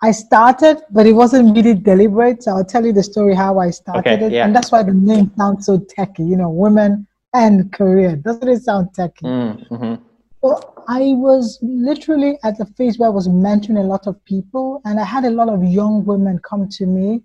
i 0.00 0.12
started 0.12 0.76
but 0.92 1.06
it 1.06 1.12
wasn't 1.12 1.56
really 1.56 1.74
deliberate 1.74 2.40
so 2.44 2.52
i'll 2.52 2.64
tell 2.64 2.86
you 2.86 2.92
the 2.92 3.02
story 3.02 3.34
how 3.34 3.58
i 3.58 3.70
started 3.70 3.98
okay, 3.98 4.26
it 4.26 4.30
yeah. 4.30 4.44
and 4.44 4.54
that's 4.54 4.70
why 4.70 4.80
the 4.80 4.92
name 4.92 5.28
sounds 5.36 5.66
so 5.66 5.78
techy 5.96 6.22
you 6.22 6.36
know 6.36 6.50
women 6.50 7.04
and 7.36 7.72
career. 7.72 8.16
Doesn't 8.16 8.48
it 8.48 8.62
sound 8.62 8.94
techy? 8.94 9.24
Mm, 9.24 9.68
mm-hmm. 9.68 9.94
Well 10.46 10.84
I 10.88 11.14
was 11.26 11.58
literally 11.62 12.38
at 12.44 12.58
the 12.58 12.66
phase 12.76 12.98
where 12.98 13.08
I 13.08 13.12
was 13.12 13.28
mentoring 13.28 13.78
a 13.78 13.88
lot 13.94 14.06
of 14.06 14.24
people, 14.24 14.80
and 14.84 15.00
I 15.00 15.04
had 15.04 15.24
a 15.24 15.30
lot 15.30 15.48
of 15.48 15.64
young 15.64 16.04
women 16.04 16.38
come 16.48 16.68
to 16.78 16.86
me 16.86 17.22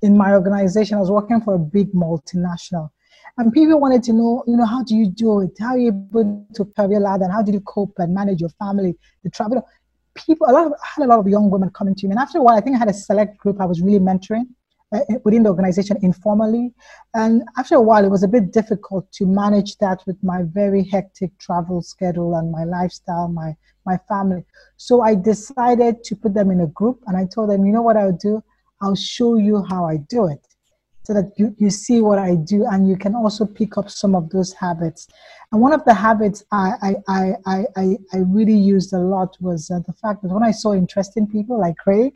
in 0.00 0.16
my 0.16 0.32
organization. 0.32 0.96
I 0.96 1.00
was 1.00 1.10
working 1.10 1.40
for 1.42 1.54
a 1.54 1.58
big 1.58 1.92
multinational, 1.92 2.88
and 3.36 3.52
people 3.52 3.78
wanted 3.78 4.02
to 4.04 4.12
know, 4.14 4.42
you 4.46 4.56
know, 4.56 4.64
how 4.64 4.82
do 4.82 4.96
you 4.96 5.10
do 5.10 5.40
it? 5.40 5.50
How 5.60 5.72
are 5.74 5.78
you 5.78 5.88
able 5.88 6.46
to 6.54 6.64
career 6.64 7.00
ladder? 7.00 7.24
And 7.24 7.32
how 7.32 7.42
did 7.42 7.54
you 7.54 7.60
cope 7.60 7.94
and 7.98 8.14
manage 8.14 8.40
your 8.40 8.54
family, 8.64 8.96
the 9.24 9.30
travel? 9.30 9.62
People, 10.14 10.46
a 10.48 10.52
lot 10.52 10.66
of, 10.66 10.72
I 10.72 10.86
had 10.94 11.04
a 11.04 11.08
lot 11.08 11.18
of 11.18 11.28
young 11.28 11.50
women 11.50 11.68
coming 11.70 11.94
to 11.96 12.06
me, 12.06 12.12
and 12.12 12.18
after 12.18 12.38
a 12.38 12.42
while, 12.42 12.56
I 12.56 12.62
think 12.62 12.76
I 12.76 12.78
had 12.78 12.88
a 12.88 12.94
select 12.94 13.36
group 13.36 13.60
I 13.60 13.66
was 13.66 13.82
really 13.82 14.00
mentoring 14.00 14.46
within 15.24 15.42
the 15.42 15.50
organization 15.50 15.96
informally. 16.02 16.72
And 17.14 17.42
after 17.58 17.74
a 17.74 17.80
while, 17.80 18.04
it 18.04 18.10
was 18.10 18.22
a 18.22 18.28
bit 18.28 18.52
difficult 18.52 19.10
to 19.12 19.26
manage 19.26 19.76
that 19.78 20.02
with 20.06 20.16
my 20.22 20.42
very 20.44 20.84
hectic 20.84 21.36
travel 21.38 21.82
schedule 21.82 22.36
and 22.36 22.50
my 22.50 22.64
lifestyle, 22.64 23.28
my, 23.28 23.56
my 23.84 23.98
family. 24.08 24.44
So 24.76 25.02
I 25.02 25.14
decided 25.14 26.04
to 26.04 26.16
put 26.16 26.34
them 26.34 26.50
in 26.50 26.60
a 26.60 26.66
group 26.68 27.02
and 27.06 27.16
I 27.16 27.26
told 27.26 27.50
them, 27.50 27.64
you 27.64 27.72
know 27.72 27.82
what 27.82 27.96
I'll 27.96 28.12
do? 28.12 28.42
I'll 28.80 28.94
show 28.94 29.36
you 29.36 29.64
how 29.68 29.86
I 29.86 29.96
do 29.96 30.26
it 30.26 30.46
so 31.04 31.14
that 31.14 31.32
you, 31.36 31.54
you 31.58 31.70
see 31.70 32.00
what 32.00 32.18
I 32.18 32.34
do 32.34 32.66
and 32.66 32.88
you 32.88 32.96
can 32.96 33.14
also 33.14 33.46
pick 33.46 33.78
up 33.78 33.88
some 33.88 34.14
of 34.16 34.28
those 34.30 34.52
habits. 34.52 35.06
And 35.52 35.60
one 35.60 35.72
of 35.72 35.84
the 35.84 35.94
habits 35.94 36.44
I, 36.50 36.96
I, 37.08 37.34
I, 37.46 37.66
I, 37.76 37.96
I 38.12 38.16
really 38.26 38.56
used 38.56 38.92
a 38.92 38.98
lot 38.98 39.36
was 39.40 39.70
uh, 39.70 39.78
the 39.86 39.92
fact 39.92 40.22
that 40.22 40.32
when 40.32 40.42
I 40.42 40.50
saw 40.50 40.74
interesting 40.74 41.28
people 41.28 41.60
like 41.60 41.76
Craig, 41.76 42.14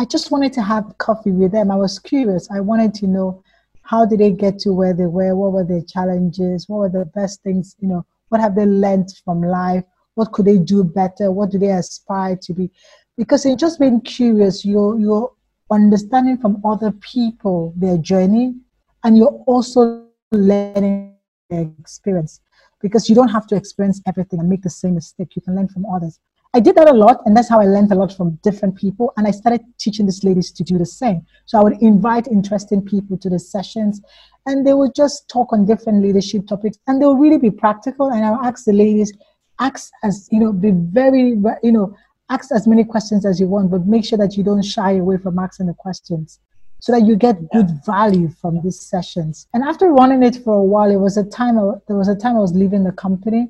I 0.00 0.04
just 0.04 0.30
wanted 0.30 0.52
to 0.52 0.62
have 0.62 0.96
coffee 0.98 1.32
with 1.32 1.50
them. 1.50 1.72
I 1.72 1.76
was 1.76 1.98
curious. 1.98 2.48
I 2.52 2.60
wanted 2.60 2.94
to 2.94 3.08
know 3.08 3.42
how 3.82 4.06
did 4.06 4.20
they 4.20 4.30
get 4.30 4.60
to 4.60 4.72
where 4.72 4.94
they 4.94 5.06
were? 5.06 5.34
What 5.34 5.52
were 5.52 5.64
their 5.64 5.82
challenges? 5.82 6.68
What 6.68 6.78
were 6.78 6.88
the 6.88 7.04
best 7.06 7.42
things? 7.42 7.74
You 7.80 7.88
know, 7.88 8.06
what 8.28 8.40
have 8.40 8.54
they 8.54 8.64
learned 8.64 9.08
from 9.24 9.42
life? 9.42 9.82
What 10.14 10.32
could 10.32 10.44
they 10.44 10.58
do 10.58 10.84
better? 10.84 11.32
What 11.32 11.50
do 11.50 11.58
they 11.58 11.70
aspire 11.70 12.36
to 12.42 12.52
be? 12.52 12.70
Because 13.16 13.44
in 13.44 13.58
just 13.58 13.80
being 13.80 14.00
curious, 14.00 14.64
you're 14.64 14.96
you're 15.00 15.32
understanding 15.70 16.38
from 16.38 16.62
other 16.64 16.92
people 16.92 17.72
their 17.76 17.98
journey, 17.98 18.54
and 19.02 19.18
you're 19.18 19.42
also 19.46 20.06
learning 20.30 21.16
their 21.50 21.68
experience. 21.80 22.40
Because 22.80 23.08
you 23.08 23.16
don't 23.16 23.28
have 23.28 23.48
to 23.48 23.56
experience 23.56 24.00
everything 24.06 24.38
and 24.38 24.48
make 24.48 24.62
the 24.62 24.70
same 24.70 24.94
mistake. 24.94 25.34
You 25.34 25.42
can 25.42 25.56
learn 25.56 25.68
from 25.68 25.86
others. 25.86 26.20
I 26.54 26.60
did 26.60 26.76
that 26.76 26.88
a 26.88 26.94
lot, 26.94 27.20
and 27.26 27.36
that's 27.36 27.48
how 27.48 27.60
I 27.60 27.66
learned 27.66 27.92
a 27.92 27.94
lot 27.94 28.16
from 28.16 28.38
different 28.42 28.74
people. 28.74 29.12
And 29.16 29.26
I 29.26 29.32
started 29.32 29.60
teaching 29.78 30.06
these 30.06 30.24
ladies 30.24 30.50
to 30.52 30.64
do 30.64 30.78
the 30.78 30.86
same. 30.86 31.26
So 31.44 31.58
I 31.58 31.62
would 31.62 31.74
invite 31.82 32.26
interesting 32.26 32.80
people 32.82 33.18
to 33.18 33.28
the 33.28 33.38
sessions, 33.38 34.00
and 34.46 34.66
they 34.66 34.72
would 34.72 34.94
just 34.94 35.28
talk 35.28 35.52
on 35.52 35.66
different 35.66 36.02
leadership 36.02 36.46
topics, 36.46 36.78
and 36.86 37.00
they'll 37.00 37.16
really 37.16 37.38
be 37.38 37.50
practical. 37.50 38.08
And 38.08 38.24
I'll 38.24 38.42
ask 38.42 38.64
the 38.64 38.72
ladies, 38.72 39.12
ask 39.58 39.90
as 40.02 40.26
you 40.32 40.40
know, 40.40 40.52
be 40.52 40.70
very, 40.70 41.36
you 41.62 41.72
know, 41.72 41.94
ask 42.30 42.50
as 42.50 42.66
many 42.66 42.82
questions 42.82 43.26
as 43.26 43.38
you 43.38 43.46
want, 43.46 43.70
but 43.70 43.86
make 43.86 44.06
sure 44.06 44.18
that 44.18 44.36
you 44.36 44.42
don't 44.42 44.64
shy 44.64 44.92
away 44.92 45.18
from 45.18 45.38
asking 45.38 45.66
the 45.66 45.74
questions 45.74 46.40
so 46.80 46.92
that 46.92 47.06
you 47.06 47.16
get 47.16 47.50
good 47.50 47.68
value 47.84 48.28
from 48.40 48.62
these 48.62 48.80
sessions. 48.80 49.48
And 49.52 49.64
after 49.64 49.92
running 49.92 50.22
it 50.22 50.36
for 50.44 50.54
a 50.54 50.62
while, 50.62 50.90
it 50.90 50.96
was 50.96 51.16
a 51.16 51.24
time 51.24 51.56
there 51.86 51.96
was 51.96 52.08
a 52.08 52.16
time 52.16 52.36
I 52.36 52.40
was 52.40 52.54
leaving 52.54 52.84
the 52.84 52.92
company 52.92 53.48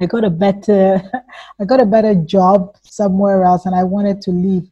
I 0.00 0.06
got 0.06 0.24
a 0.24 0.30
better 0.30 1.02
I 1.60 1.64
got 1.64 1.80
a 1.80 1.86
better 1.86 2.14
job 2.14 2.76
somewhere 2.82 3.42
else 3.44 3.66
and 3.66 3.74
I 3.74 3.84
wanted 3.84 4.22
to 4.22 4.30
leave. 4.30 4.70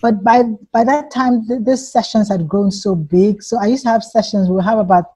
But 0.00 0.22
by 0.22 0.42
by 0.72 0.84
that 0.84 1.10
time 1.10 1.46
th- 1.46 1.62
these 1.64 1.90
sessions 1.90 2.28
had 2.28 2.48
grown 2.48 2.70
so 2.70 2.94
big. 2.94 3.42
So 3.42 3.58
I 3.58 3.66
used 3.66 3.84
to 3.84 3.90
have 3.90 4.04
sessions 4.04 4.48
we'll 4.48 4.60
have 4.62 4.78
about 4.78 5.06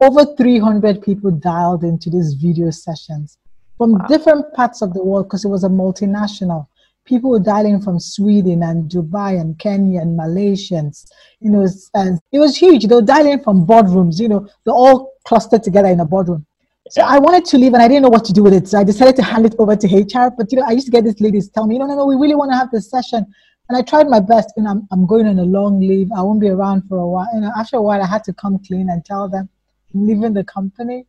over 0.00 0.24
300 0.36 1.02
people 1.02 1.30
dialed 1.30 1.82
into 1.82 2.10
these 2.10 2.34
video 2.34 2.70
sessions 2.70 3.38
from 3.78 3.92
wow. 3.92 4.06
different 4.06 4.52
parts 4.54 4.82
of 4.82 4.94
the 4.94 5.02
world 5.02 5.26
because 5.26 5.44
it 5.44 5.48
was 5.48 5.64
a 5.64 5.68
multinational. 5.68 6.68
People 7.04 7.30
were 7.30 7.40
dialing 7.40 7.80
from 7.80 8.00
Sweden 8.00 8.62
and 8.62 8.90
Dubai 8.90 9.38
and 9.38 9.58
Kenya 9.58 10.00
and 10.00 10.18
Malaysians. 10.18 11.06
You 11.40 11.50
know, 11.50 11.66
and 11.94 12.20
it 12.32 12.38
was 12.38 12.56
huge. 12.56 12.86
They 12.86 12.94
were 12.94 13.02
dialing 13.02 13.42
from 13.42 13.66
boardrooms. 13.66 14.20
You 14.20 14.28
know, 14.28 14.48
they're 14.64 14.74
all 14.74 15.12
clustered 15.24 15.62
together 15.64 15.88
in 15.88 16.00
a 16.00 16.04
boardroom. 16.04 16.46
So 16.90 17.00
I 17.00 17.18
wanted 17.18 17.46
to 17.46 17.56
leave 17.56 17.72
and 17.72 17.82
I 17.82 17.88
didn't 17.88 18.02
know 18.02 18.10
what 18.10 18.26
to 18.26 18.32
do 18.32 18.42
with 18.42 18.52
it. 18.52 18.68
So 18.68 18.78
I 18.78 18.84
decided 18.84 19.16
to 19.16 19.22
hand 19.22 19.46
it 19.46 19.54
over 19.58 19.74
to 19.74 19.86
HR. 19.86 20.30
But 20.36 20.52
you 20.52 20.58
know, 20.58 20.66
I 20.68 20.72
used 20.72 20.84
to 20.86 20.92
get 20.92 21.04
these 21.04 21.18
ladies 21.18 21.48
tell 21.48 21.66
me, 21.66 21.78
no, 21.78 21.86
no, 21.86 21.94
no, 21.96 22.04
we 22.04 22.14
really 22.14 22.34
want 22.34 22.52
to 22.52 22.56
have 22.58 22.70
this 22.70 22.90
session. 22.90 23.24
And 23.70 23.78
I 23.78 23.80
tried 23.80 24.08
my 24.08 24.20
best. 24.20 24.52
Know, 24.58 24.70
I'm, 24.70 24.86
I'm 24.92 25.06
going 25.06 25.26
on 25.26 25.38
a 25.38 25.44
long 25.44 25.80
leave. 25.80 26.10
I 26.14 26.20
won't 26.20 26.40
be 26.40 26.50
around 26.50 26.82
for 26.86 26.98
a 26.98 27.08
while. 27.08 27.28
You 27.34 27.40
know, 27.40 27.52
after 27.56 27.76
a 27.76 27.82
while, 27.82 28.02
I 28.02 28.06
had 28.06 28.22
to 28.24 28.34
come 28.34 28.58
clean 28.66 28.90
and 28.90 29.02
tell 29.02 29.28
them 29.30 29.48
I'm 29.94 30.06
leaving 30.06 30.34
the 30.34 30.44
company, 30.44 31.06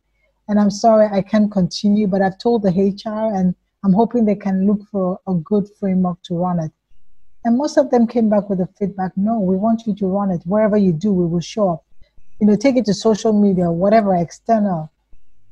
and 0.48 0.58
I'm 0.58 0.70
sorry 0.70 1.08
I 1.12 1.20
can't 1.20 1.52
continue. 1.52 2.06
But 2.06 2.22
I've 2.22 2.38
told 2.38 2.62
the 2.62 2.70
HR, 2.70 3.36
and 3.36 3.54
I'm 3.84 3.92
hoping 3.92 4.24
they 4.24 4.36
can 4.36 4.66
look 4.66 4.80
for 4.90 5.20
a 5.26 5.34
good 5.34 5.68
framework 5.78 6.22
to 6.24 6.34
run 6.34 6.58
it. 6.60 6.72
And 7.44 7.58
most 7.58 7.76
of 7.76 7.90
them 7.90 8.06
came 8.06 8.30
back 8.30 8.48
with 8.48 8.60
the 8.60 8.68
feedback: 8.78 9.12
No, 9.16 9.38
we 9.38 9.56
want 9.56 9.86
you 9.86 9.94
to 9.94 10.06
run 10.06 10.30
it. 10.30 10.40
Wherever 10.46 10.78
you 10.78 10.94
do, 10.94 11.12
we 11.12 11.26
will 11.26 11.40
show 11.40 11.74
up. 11.74 11.84
You 12.40 12.46
know, 12.46 12.56
take 12.56 12.76
it 12.76 12.86
to 12.86 12.94
social 12.94 13.34
media, 13.34 13.70
whatever 13.70 14.16
external 14.16 14.90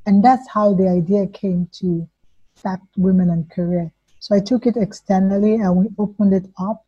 and 0.06 0.24
that's 0.24 0.48
how 0.48 0.74
the 0.74 0.88
idea 0.88 1.26
came 1.26 1.68
to 1.80 2.08
start 2.54 2.80
Women 2.96 3.30
and 3.30 3.50
Career. 3.50 3.90
So 4.20 4.34
I 4.34 4.40
took 4.40 4.66
it 4.66 4.76
externally 4.76 5.54
and 5.54 5.76
we 5.76 5.88
opened 5.98 6.34
it 6.34 6.46
up. 6.58 6.84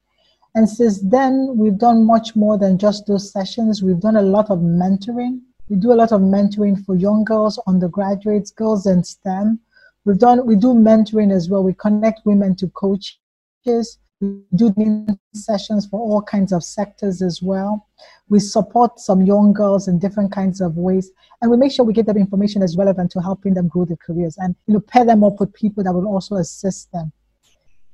And 0.55 0.69
since 0.69 1.01
then, 1.03 1.57
we've 1.57 1.79
done 1.79 2.07
much 2.07 2.35
more 2.35 2.57
than 2.57 2.79
just 2.79 3.07
those 3.07 3.31
sessions. 3.31 3.83
We've 3.83 4.01
done 4.01 4.17
a 4.17 4.23
lot 4.23 4.51
of 4.51 4.61
mentoring. 4.61 5.41
We 5.69 5.77
do 5.77 5.93
a 5.93 6.01
lot 6.01 6.13
of 6.13 6.21
mentoring 6.21 6.83
for 6.85 6.95
young 6.95 7.25
girls, 7.25 7.61
undergraduates, 7.67 8.53
girls 8.53 8.87
in 8.87 9.05
STEM. 9.05 9.61
We've 10.05 10.19
done 10.19 10.47
we 10.47 10.57
do 10.57 10.69
mentoring 10.69 11.33
as 11.33 11.51
well. 11.51 11.63
We 11.63 11.75
connect 11.75 12.25
women 12.25 12.55
to 12.57 12.69
coaches. 12.69 13.99
Do 14.21 14.73
sessions 15.35 15.87
for 15.87 16.01
all 16.01 16.23
kinds 16.23 16.53
of 16.53 16.65
sectors 16.65 17.21
as 17.21 17.43
well. 17.43 17.87
We 18.31 18.39
support 18.39 18.99
some 18.99 19.21
young 19.23 19.53
girls 19.53 19.89
in 19.89 19.99
different 19.99 20.33
kinds 20.33 20.63
of 20.63 20.79
ways, 20.79 21.11
and 21.43 21.51
we 21.51 21.59
make 21.59 21.71
sure 21.71 21.85
we 21.85 21.93
give 21.93 22.07
them 22.07 22.17
information 22.17 22.61
that's 22.61 22.79
relevant 22.79 23.11
to 23.11 23.21
helping 23.21 23.53
them 23.53 23.69
grow 23.69 23.85
their 23.85 23.99
careers 23.99 24.37
and 24.39 24.57
you 24.67 24.75
know 24.75 24.81
pair 24.81 25.05
them 25.05 25.23
up 25.23 25.39
with 25.39 25.53
people 25.53 25.85
that 25.85 25.93
will 25.93 26.09
also 26.09 26.37
assist 26.37 26.91
them. 26.93 27.13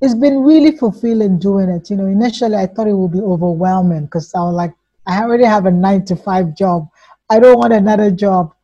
It's 0.01 0.15
been 0.15 0.41
really 0.43 0.77
fulfilling 0.77 1.39
doing 1.39 1.69
it. 1.69 1.91
You 1.91 1.97
know, 1.97 2.07
initially 2.07 2.57
I 2.57 2.67
thought 2.67 2.87
it 2.87 2.95
would 2.95 3.13
be 3.13 3.21
overwhelming 3.21 4.05
because 4.05 4.33
I 4.35 4.41
was 4.41 4.55
like, 4.55 4.75
I 5.07 5.23
already 5.23 5.45
have 5.45 5.67
a 5.67 5.71
nine 5.71 6.05
to 6.07 6.17
five 6.17 6.57
job. 6.57 6.89
I 7.31 7.41
don't 7.41 7.59
want 7.59 7.73
another 7.73 8.11
job. 8.11 8.55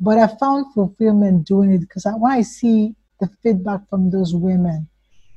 But 0.00 0.18
I 0.18 0.26
found 0.38 0.72
fulfillment 0.72 1.46
doing 1.46 1.72
it 1.72 1.80
because 1.80 2.06
when 2.18 2.32
I 2.32 2.42
see 2.42 2.94
the 3.20 3.28
feedback 3.42 3.88
from 3.88 4.10
those 4.10 4.34
women, 4.34 4.88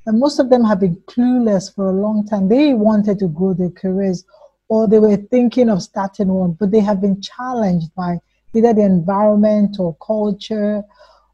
and 0.06 0.20
most 0.20 0.40
of 0.40 0.50
them 0.50 0.64
have 0.64 0.80
been 0.80 0.96
clueless 1.08 1.74
for 1.74 1.90
a 1.90 1.94
long 1.94 2.26
time. 2.28 2.50
They 2.50 2.74
wanted 2.74 3.20
to 3.20 3.28
grow 3.28 3.54
their 3.54 3.70
careers 3.70 4.26
or 4.68 4.88
they 4.88 5.00
were 5.00 5.16
thinking 5.16 5.70
of 5.70 5.82
starting 5.82 6.28
one, 6.28 6.54
but 6.54 6.72
they 6.72 6.80
have 6.80 7.00
been 7.00 7.22
challenged 7.22 7.94
by 7.96 8.20
either 8.54 8.74
the 8.74 8.82
environment 8.82 9.78
or 9.80 9.96
culture 10.06 10.84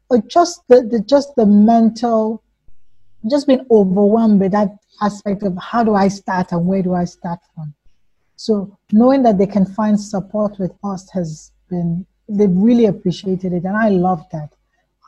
or 0.08 0.18
just 0.22 0.66
the, 0.68 0.82
the 0.82 1.00
just 1.00 1.34
the 1.36 1.46
mental, 1.46 2.42
just 3.30 3.46
being 3.46 3.66
overwhelmed 3.70 4.40
by 4.40 4.48
that 4.48 4.76
aspect 5.00 5.42
of 5.42 5.56
how 5.56 5.82
do 5.82 5.94
I 5.94 6.08
start 6.08 6.52
and 6.52 6.66
where 6.66 6.82
do 6.82 6.94
I 6.94 7.04
start 7.04 7.40
from. 7.54 7.74
So 8.36 8.76
knowing 8.92 9.22
that 9.24 9.38
they 9.38 9.46
can 9.46 9.66
find 9.66 9.98
support 10.00 10.58
with 10.58 10.72
us 10.84 11.10
has 11.10 11.52
been 11.68 12.06
they've 12.28 12.48
really 12.50 12.86
appreciated 12.86 13.52
it 13.52 13.64
and 13.64 13.76
I 13.76 13.88
love 13.88 14.24
that. 14.32 14.50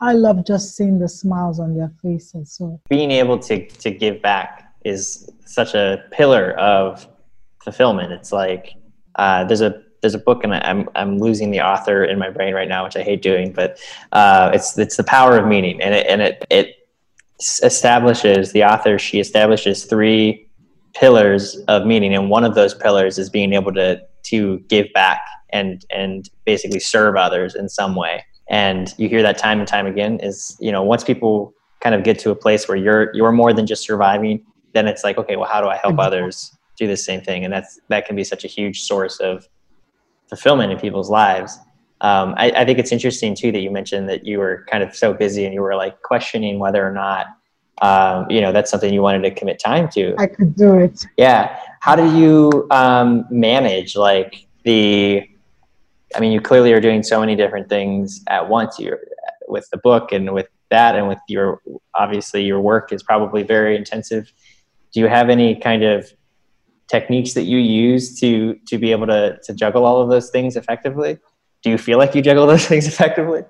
I 0.01 0.13
love 0.13 0.45
just 0.45 0.75
seeing 0.75 0.99
the 0.99 1.07
smiles 1.07 1.59
on 1.59 1.75
their 1.75 1.91
faces. 2.01 2.51
So 2.51 2.81
being 2.89 3.11
able 3.11 3.39
to 3.39 3.67
to 3.67 3.91
give 3.91 4.21
back 4.21 4.73
is 4.83 5.29
such 5.45 5.73
a 5.75 6.03
pillar 6.11 6.51
of 6.59 7.07
fulfillment. 7.63 8.11
It's 8.11 8.31
like 8.31 8.73
uh, 9.15 9.43
there's 9.45 9.61
a 9.61 9.81
there's 10.01 10.15
a 10.15 10.19
book 10.19 10.43
and 10.43 10.53
I'm 10.53 10.89
I'm 10.95 11.19
losing 11.19 11.51
the 11.51 11.61
author 11.61 12.03
in 12.03 12.19
my 12.19 12.29
brain 12.29 12.53
right 12.53 12.67
now, 12.67 12.83
which 12.83 12.97
I 12.97 13.03
hate 13.03 13.21
doing, 13.21 13.53
but 13.53 13.79
uh, 14.11 14.51
it's 14.53 14.77
it's 14.77 14.97
the 14.97 15.03
power 15.03 15.37
of 15.37 15.47
meaning, 15.47 15.81
and 15.81 15.95
it 15.95 16.05
and 16.07 16.21
it 16.21 16.45
it 16.49 16.75
establishes 17.61 18.51
the 18.51 18.63
author 18.63 18.99
she 18.99 19.19
establishes 19.19 19.85
three 19.85 20.47
pillars 20.93 21.57
of 21.67 21.85
meaning, 21.85 22.13
and 22.13 22.29
one 22.29 22.43
of 22.43 22.55
those 22.55 22.73
pillars 22.73 23.17
is 23.17 23.29
being 23.29 23.53
able 23.53 23.73
to 23.73 24.01
to 24.23 24.59
give 24.67 24.87
back 24.93 25.21
and 25.51 25.85
and 25.89 26.29
basically 26.45 26.79
serve 26.79 27.15
others 27.15 27.55
in 27.55 27.69
some 27.69 27.95
way 27.95 28.23
and 28.49 28.93
you 28.97 29.07
hear 29.07 29.21
that 29.21 29.37
time 29.37 29.59
and 29.59 29.67
time 29.67 29.85
again 29.87 30.19
is 30.19 30.57
you 30.59 30.71
know 30.71 30.83
once 30.83 31.03
people 31.03 31.53
kind 31.81 31.95
of 31.95 32.03
get 32.03 32.17
to 32.19 32.31
a 32.31 32.35
place 32.35 32.67
where 32.67 32.77
you're 32.77 33.13
you're 33.15 33.31
more 33.31 33.53
than 33.53 33.65
just 33.65 33.83
surviving 33.83 34.43
then 34.73 34.87
it's 34.87 35.03
like 35.03 35.17
okay 35.17 35.35
well 35.35 35.49
how 35.49 35.61
do 35.61 35.67
i 35.67 35.77
help 35.77 35.99
others 35.99 36.57
do 36.77 36.87
the 36.87 36.97
same 36.97 37.21
thing? 37.21 37.43
And 37.43 37.53
that's 37.53 37.79
that 37.89 38.05
can 38.05 38.15
be 38.15 38.23
such 38.23 38.43
a 38.43 38.47
huge 38.47 38.81
source 38.81 39.19
of 39.19 39.47
fulfillment 40.27 40.71
in 40.71 40.79
people's 40.79 41.09
lives. 41.09 41.57
Um, 42.01 42.33
I, 42.37 42.51
I, 42.51 42.65
think 42.65 42.79
it's 42.79 42.91
interesting 42.91 43.33
too 43.33 43.51
that 43.53 43.61
you 43.61 43.71
mentioned 43.71 44.09
that 44.09 44.25
you 44.25 44.37
were 44.37 44.65
kind 44.69 44.83
of 44.83 44.93
so 44.93 45.13
busy 45.13 45.45
and 45.45 45.53
you 45.53 45.61
were 45.61 45.75
like 45.75 46.01
questioning 46.01 46.59
whether 46.59 46.85
or 46.85 46.91
not 46.91 47.27
um, 47.81 48.25
you 48.29 48.41
know 48.41 48.51
that's 48.51 48.69
something 48.69 48.93
you 48.93 49.01
wanted 49.01 49.23
to 49.23 49.31
commit 49.31 49.59
time 49.59 49.87
to. 49.89 50.13
I 50.17 50.27
could 50.27 50.55
do 50.55 50.75
it. 50.75 51.05
Yeah. 51.17 51.57
How 51.79 51.95
do 51.95 52.17
you 52.17 52.67
um, 52.71 53.25
manage 53.29 53.95
like 53.95 54.47
the 54.63 55.27
I 56.15 56.19
mean, 56.19 56.31
you 56.31 56.41
clearly 56.41 56.73
are 56.73 56.81
doing 56.81 57.03
so 57.03 57.19
many 57.19 57.35
different 57.35 57.69
things 57.69 58.23
at 58.27 58.47
once. 58.47 58.79
You're 58.79 58.99
with 59.47 59.67
the 59.71 59.77
book 59.77 60.11
and 60.11 60.33
with 60.33 60.47
that, 60.69 60.95
and 60.95 61.07
with 61.07 61.19
your 61.27 61.61
obviously 61.95 62.43
your 62.43 62.61
work 62.61 62.91
is 62.91 63.03
probably 63.03 63.43
very 63.43 63.75
intensive. 63.75 64.31
Do 64.93 64.99
you 64.99 65.07
have 65.07 65.29
any 65.29 65.55
kind 65.55 65.83
of 65.83 66.11
techniques 66.87 67.33
that 67.33 67.43
you 67.43 67.57
use 67.57 68.19
to 68.19 68.59
to 68.67 68.77
be 68.77 68.91
able 68.91 69.07
to 69.07 69.37
to 69.43 69.53
juggle 69.53 69.85
all 69.85 70.01
of 70.01 70.09
those 70.09 70.29
things 70.29 70.55
effectively? 70.55 71.17
Do 71.63 71.69
you 71.69 71.77
feel 71.77 71.97
like 71.97 72.13
you 72.15 72.21
juggle 72.21 72.45
those 72.45 72.65
things 72.71 72.87
effectively? 72.87 73.43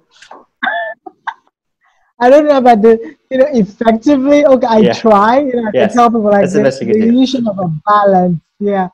I 2.19 2.29
don't 2.29 2.47
know 2.47 2.57
about 2.57 2.81
the 2.81 3.15
you 3.29 3.37
know 3.37 3.47
effectively. 3.51 4.45
Okay, 4.45 4.67
I 4.67 4.77
yeah. 4.77 4.93
try. 4.93 5.39
You 5.39 5.55
know, 5.55 5.67
I 5.67 5.71
yes. 5.73 5.93
tell 5.93 6.09
people 6.09 6.23
like 6.23 6.49
the, 6.49 6.61
the 6.61 7.07
illusion 7.07 7.47
of 7.47 7.59
a 7.59 7.67
balance. 7.85 8.39
Yeah, 8.59 8.89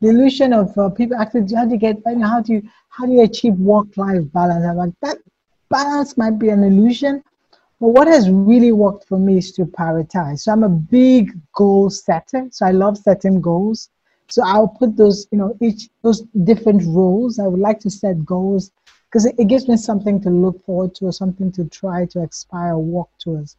the 0.00 0.08
illusion 0.08 0.52
of 0.52 0.76
uh, 0.78 0.88
people 0.90 1.16
actually 1.16 1.52
how 1.54 1.64
do 1.64 1.72
you 1.72 1.78
get 1.78 1.96
how 2.22 2.40
do 2.40 2.52
you 2.54 2.62
how 2.88 3.06
do 3.06 3.12
you 3.12 3.22
achieve 3.22 3.54
work-life 3.54 4.22
balance? 4.32 4.64
I'm 4.64 4.76
like, 4.76 4.92
that 5.02 5.18
balance 5.70 6.16
might 6.16 6.38
be 6.38 6.48
an 6.48 6.64
illusion, 6.64 7.22
but 7.80 7.88
what 7.88 8.08
has 8.08 8.28
really 8.28 8.72
worked 8.72 9.06
for 9.06 9.18
me 9.18 9.38
is 9.38 9.52
to 9.52 9.66
prioritize. 9.66 10.40
So 10.40 10.52
I'm 10.52 10.64
a 10.64 10.68
big 10.68 11.30
goal 11.52 11.90
setter. 11.90 12.48
So 12.50 12.66
I 12.66 12.72
love 12.72 12.98
setting 12.98 13.40
goals. 13.40 13.90
So 14.28 14.42
I'll 14.44 14.68
put 14.68 14.96
those, 14.96 15.28
you 15.30 15.38
know, 15.38 15.56
each 15.60 15.88
those 16.02 16.22
different 16.42 16.82
roles. 16.86 17.38
I 17.38 17.46
would 17.46 17.60
like 17.60 17.80
to 17.80 17.90
set 17.90 18.24
goals 18.24 18.72
because 19.06 19.26
it, 19.26 19.36
it 19.38 19.46
gives 19.46 19.68
me 19.68 19.76
something 19.76 20.20
to 20.22 20.30
look 20.30 20.62
forward 20.64 20.94
to 20.96 21.06
or 21.06 21.12
something 21.12 21.52
to 21.52 21.64
try 21.66 22.04
to 22.06 22.20
aspire 22.22 22.74
or 22.74 22.82
work 22.82 23.08
towards. 23.18 23.56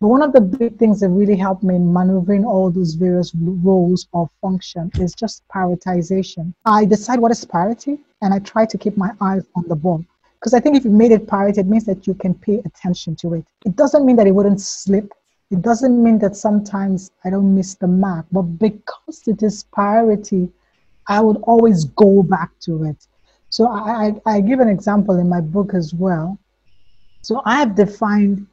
But 0.00 0.08
one 0.08 0.22
of 0.22 0.32
the 0.32 0.40
big 0.40 0.76
things 0.78 1.00
that 1.00 1.08
really 1.08 1.36
helped 1.36 1.62
me 1.62 1.76
in 1.76 1.92
maneuvering 1.92 2.44
all 2.44 2.70
those 2.70 2.94
various 2.94 3.32
roles 3.34 4.06
of 4.12 4.28
function 4.40 4.90
is 4.98 5.14
just 5.14 5.42
prioritization. 5.48 6.52
I 6.66 6.84
decide 6.84 7.20
what 7.20 7.30
is 7.30 7.44
priority 7.44 8.00
and 8.20 8.34
I 8.34 8.40
try 8.40 8.66
to 8.66 8.76
keep 8.76 8.96
my 8.96 9.10
eyes 9.20 9.46
on 9.54 9.66
the 9.68 9.76
ball. 9.76 10.04
Because 10.40 10.52
I 10.52 10.60
think 10.60 10.76
if 10.76 10.84
you 10.84 10.90
made 10.90 11.12
it 11.12 11.26
priority, 11.26 11.60
it 11.60 11.66
means 11.66 11.84
that 11.84 12.06
you 12.06 12.14
can 12.14 12.34
pay 12.34 12.60
attention 12.66 13.16
to 13.16 13.34
it. 13.34 13.46
It 13.64 13.76
doesn't 13.76 14.04
mean 14.04 14.16
that 14.16 14.26
it 14.26 14.32
wouldn't 14.32 14.60
slip. 14.60 15.10
It 15.50 15.62
doesn't 15.62 16.02
mean 16.02 16.18
that 16.18 16.36
sometimes 16.36 17.10
I 17.24 17.30
don't 17.30 17.54
miss 17.54 17.74
the 17.74 17.86
mark. 17.86 18.26
But 18.30 18.42
because 18.42 19.22
it 19.26 19.42
is 19.42 19.64
priority, 19.72 20.50
I 21.08 21.20
would 21.20 21.38
always 21.44 21.84
go 21.84 22.22
back 22.22 22.50
to 22.60 22.84
it. 22.84 23.06
So 23.48 23.68
I, 23.68 24.12
I, 24.26 24.34
I 24.34 24.40
give 24.40 24.60
an 24.60 24.68
example 24.68 25.18
in 25.18 25.28
my 25.28 25.40
book 25.40 25.72
as 25.72 25.94
well. 25.94 26.38
So 27.22 27.40
I 27.46 27.56
have 27.56 27.74
defined 27.74 28.46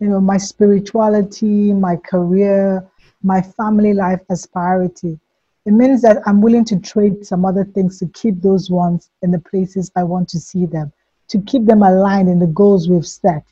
you 0.00 0.08
know, 0.08 0.20
my 0.20 0.36
spirituality, 0.36 1.72
my 1.72 1.96
career, 1.96 2.86
my 3.22 3.40
family 3.40 3.94
life 3.94 4.20
as 4.30 4.46
priority. 4.46 5.18
It 5.64 5.72
means 5.72 6.02
that 6.02 6.22
I'm 6.26 6.40
willing 6.40 6.64
to 6.66 6.78
trade 6.78 7.26
some 7.26 7.44
other 7.44 7.64
things 7.64 7.98
to 7.98 8.06
keep 8.08 8.40
those 8.40 8.70
ones 8.70 9.10
in 9.22 9.30
the 9.30 9.40
places 9.40 9.90
I 9.96 10.04
want 10.04 10.28
to 10.30 10.38
see 10.38 10.66
them, 10.66 10.92
to 11.28 11.40
keep 11.40 11.64
them 11.64 11.82
aligned 11.82 12.28
in 12.28 12.38
the 12.38 12.46
goals 12.46 12.88
we've 12.88 13.06
set. 13.06 13.44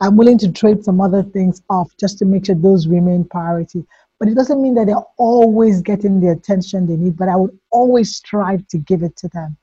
I'm 0.00 0.16
willing 0.16 0.38
to 0.38 0.50
trade 0.50 0.84
some 0.84 1.00
other 1.00 1.22
things 1.22 1.62
off 1.70 1.96
just 1.96 2.18
to 2.18 2.24
make 2.24 2.46
sure 2.46 2.56
those 2.56 2.88
remain 2.88 3.24
priority. 3.24 3.84
But 4.18 4.28
it 4.28 4.34
doesn't 4.34 4.60
mean 4.60 4.74
that 4.74 4.86
they're 4.86 4.96
always 5.16 5.80
getting 5.80 6.20
the 6.20 6.30
attention 6.30 6.86
they 6.86 6.96
need, 6.96 7.16
but 7.16 7.28
I 7.28 7.36
would 7.36 7.56
always 7.70 8.16
strive 8.16 8.66
to 8.68 8.78
give 8.78 9.02
it 9.02 9.16
to 9.16 9.28
them. 9.28 9.56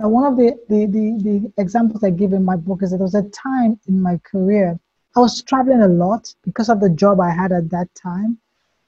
Now, 0.00 0.08
one 0.08 0.24
of 0.24 0.36
the, 0.36 0.56
the, 0.68 0.86
the, 0.86 1.22
the 1.22 1.52
examples 1.62 2.02
I 2.02 2.10
give 2.10 2.32
in 2.32 2.44
my 2.44 2.56
book 2.56 2.82
is 2.82 2.90
that 2.90 2.98
there 2.98 3.04
was 3.04 3.14
a 3.14 3.28
time 3.30 3.78
in 3.86 4.00
my 4.00 4.18
career 4.24 4.78
I 5.16 5.20
was 5.20 5.42
traveling 5.42 5.82
a 5.82 5.88
lot 5.88 6.32
because 6.44 6.68
of 6.68 6.80
the 6.80 6.90
job 6.90 7.20
I 7.20 7.30
had 7.30 7.52
at 7.52 7.70
that 7.70 7.88
time. 7.94 8.38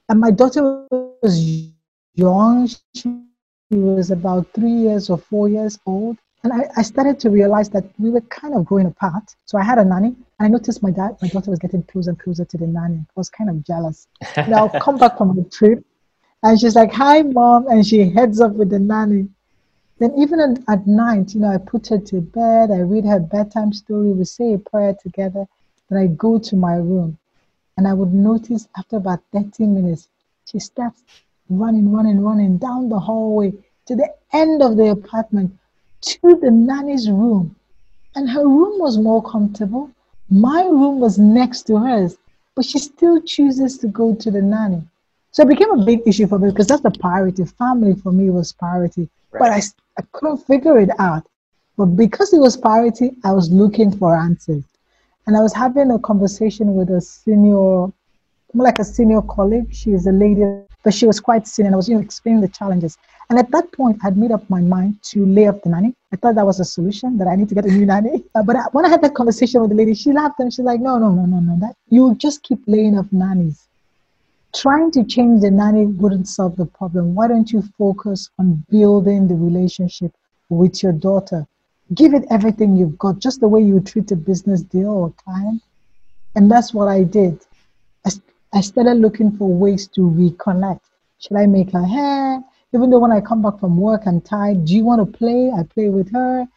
And 0.09 0.19
my 0.19 0.31
daughter 0.31 0.85
was 0.91 1.71
young. 2.15 2.69
She 2.95 3.09
was 3.71 4.11
about 4.11 4.47
three 4.53 4.71
years 4.71 5.09
or 5.09 5.17
four 5.17 5.49
years 5.49 5.79
old. 5.85 6.17
And 6.43 6.51
I, 6.51 6.67
I 6.75 6.81
started 6.81 7.19
to 7.21 7.29
realize 7.29 7.69
that 7.69 7.85
we 7.99 8.09
were 8.09 8.21
kind 8.21 8.55
of 8.55 8.65
growing 8.65 8.87
apart. 8.87 9.35
So 9.45 9.57
I 9.57 9.63
had 9.63 9.77
a 9.77 9.85
nanny, 9.85 10.07
and 10.07 10.15
I 10.39 10.47
noticed 10.47 10.81
my 10.81 10.89
dad, 10.89 11.17
my 11.21 11.27
daughter 11.27 11.51
was 11.51 11.59
getting 11.59 11.83
closer 11.83 12.09
and 12.09 12.19
closer 12.19 12.45
to 12.45 12.57
the 12.57 12.65
nanny. 12.65 12.97
I 12.97 13.13
was 13.15 13.29
kind 13.29 13.49
of 13.49 13.63
jealous. 13.63 14.07
and 14.35 14.55
I'll 14.55 14.69
come 14.69 14.97
back 14.97 15.17
from 15.17 15.35
the 15.35 15.43
trip, 15.43 15.85
and 16.41 16.59
she's 16.59 16.75
like, 16.75 16.91
"Hi, 16.93 17.21
mom," 17.21 17.67
and 17.67 17.85
she 17.85 18.09
heads 18.09 18.41
up 18.41 18.53
with 18.53 18.71
the 18.71 18.79
nanny. 18.79 19.29
Then 19.99 20.13
even 20.17 20.39
at, 20.39 20.59
at 20.67 20.87
night, 20.87 21.35
you 21.35 21.41
know, 21.41 21.49
I 21.49 21.57
put 21.57 21.87
her 21.87 21.99
to 21.99 22.21
bed. 22.21 22.71
I 22.71 22.79
read 22.79 23.05
her 23.05 23.19
bedtime 23.19 23.71
story. 23.71 24.11
We 24.11 24.25
say 24.25 24.53
a 24.53 24.57
prayer 24.57 24.95
together. 24.99 25.45
Then 25.91 25.99
I 25.99 26.07
go 26.07 26.39
to 26.39 26.55
my 26.55 26.75
room 26.75 27.17
and 27.75 27.85
I 27.85 27.93
would 27.93 28.13
notice 28.13 28.69
after 28.77 28.95
about 28.95 29.19
30 29.33 29.67
minutes, 29.67 30.07
she 30.45 30.57
starts 30.57 31.03
running, 31.49 31.91
running, 31.91 32.21
running 32.21 32.57
down 32.57 32.87
the 32.87 32.97
hallway 32.97 33.51
to 33.87 33.95
the 33.97 34.09
end 34.31 34.63
of 34.63 34.77
the 34.77 34.91
apartment 34.91 35.53
to 36.01 36.39
the 36.41 36.49
nanny's 36.49 37.09
room. 37.09 37.57
And 38.15 38.29
her 38.29 38.47
room 38.47 38.79
was 38.79 38.97
more 38.97 39.21
comfortable. 39.21 39.91
My 40.29 40.63
room 40.63 41.01
was 41.01 41.19
next 41.19 41.63
to 41.63 41.77
hers, 41.77 42.17
but 42.55 42.63
she 42.63 42.79
still 42.79 43.21
chooses 43.21 43.77
to 43.79 43.87
go 43.87 44.15
to 44.15 44.31
the 44.31 44.41
nanny. 44.41 44.81
So 45.31 45.43
it 45.43 45.49
became 45.49 45.71
a 45.71 45.83
big 45.83 46.07
issue 46.07 46.27
for 46.27 46.39
me 46.39 46.51
because 46.51 46.67
that's 46.67 46.83
the 46.83 46.91
priority. 46.91 47.43
Family 47.43 47.95
for 47.95 48.13
me 48.13 48.29
was 48.29 48.53
priority. 48.53 49.09
Right. 49.31 49.39
But 49.39 49.51
I, 49.51 49.61
I 49.97 50.05
couldn't 50.13 50.45
figure 50.47 50.79
it 50.79 50.89
out. 50.99 51.27
But 51.77 51.87
because 51.97 52.31
it 52.31 52.39
was 52.39 52.55
priority, 52.55 53.11
I 53.25 53.33
was 53.33 53.51
looking 53.51 53.91
for 53.91 54.15
answers. 54.15 54.63
And 55.27 55.37
I 55.37 55.41
was 55.41 55.53
having 55.53 55.91
a 55.91 55.99
conversation 55.99 56.75
with 56.75 56.89
a 56.89 57.01
senior, 57.01 57.53
more 57.53 57.93
like 58.53 58.79
a 58.79 58.83
senior 58.83 59.21
colleague. 59.21 59.73
She 59.73 59.91
is 59.91 60.07
a 60.07 60.11
lady, 60.11 60.43
but 60.83 60.93
she 60.93 61.05
was 61.05 61.19
quite 61.19 61.47
senior. 61.47 61.67
And 61.67 61.75
I 61.75 61.77
was, 61.77 61.87
you 61.87 61.95
know, 61.95 62.01
explaining 62.01 62.41
the 62.41 62.47
challenges. 62.47 62.97
And 63.29 63.39
at 63.39 63.49
that 63.51 63.71
point, 63.71 63.99
I'd 64.03 64.17
made 64.17 64.31
up 64.31 64.49
my 64.49 64.59
mind 64.59 65.01
to 65.03 65.25
lay 65.25 65.47
off 65.47 65.61
the 65.63 65.69
nanny. 65.69 65.95
I 66.11 66.17
thought 66.17 66.35
that 66.35 66.45
was 66.45 66.59
a 66.59 66.65
solution, 66.65 67.17
that 67.17 67.27
I 67.27 67.35
need 67.35 67.47
to 67.49 67.55
get 67.55 67.65
a 67.65 67.71
new 67.71 67.85
nanny. 67.85 68.25
Uh, 68.35 68.43
but 68.43 68.73
when 68.73 68.85
I 68.85 68.89
had 68.89 69.01
that 69.03 69.13
conversation 69.15 69.61
with 69.61 69.69
the 69.69 69.75
lady, 69.75 69.93
she 69.93 70.11
laughed 70.11 70.39
and 70.39 70.51
she's 70.53 70.65
like, 70.65 70.81
no, 70.81 70.97
no, 70.97 71.11
no, 71.11 71.25
no, 71.25 71.39
no. 71.39 71.59
That 71.59 71.75
you 71.89 72.15
just 72.15 72.43
keep 72.43 72.59
laying 72.67 72.97
off 72.97 73.07
nannies. 73.11 73.67
trying 74.53 74.91
to 74.91 75.03
change 75.03 75.41
the 75.41 75.51
nanny 75.51 75.85
wouldn't 75.85 76.27
solve 76.27 76.55
the 76.57 76.65
problem. 76.65 77.15
Why 77.15 77.27
don't 77.27 77.51
you 77.51 77.61
focus 77.77 78.29
on 78.37 78.65
building 78.69 79.27
the 79.27 79.35
relationship 79.35 80.13
with 80.49 80.83
your 80.83 80.91
daughter? 80.91 81.47
Give 81.93 82.13
it 82.13 82.25
everything 82.29 82.77
you've 82.77 82.97
got, 82.97 83.19
just 83.19 83.41
the 83.41 83.47
way 83.47 83.61
you 83.61 83.79
treat 83.81 84.11
a 84.11 84.15
business 84.15 84.61
deal 84.61 84.89
or 84.89 85.13
client. 85.23 85.61
And 86.35 86.49
that's 86.49 86.73
what 86.73 86.87
I 86.87 87.03
did. 87.03 87.39
I, 88.05 88.11
I 88.53 88.61
started 88.61 88.95
looking 88.95 89.35
for 89.35 89.49
ways 89.53 89.87
to 89.89 90.01
reconnect. 90.01 90.81
Should 91.19 91.37
I 91.37 91.45
make 91.45 91.71
her 91.71 91.85
hair? 91.85 92.41
Even 92.73 92.89
though 92.89 92.99
when 92.99 93.11
I 93.11 93.19
come 93.19 93.41
back 93.41 93.59
from 93.59 93.77
work, 93.77 94.03
I'm 94.05 94.21
tired. 94.21 94.63
Do 94.65 94.75
you 94.75 94.85
want 94.85 95.01
to 95.01 95.17
play? 95.17 95.51
I 95.51 95.63
play 95.63 95.89
with 95.89 96.11
her. 96.13 96.47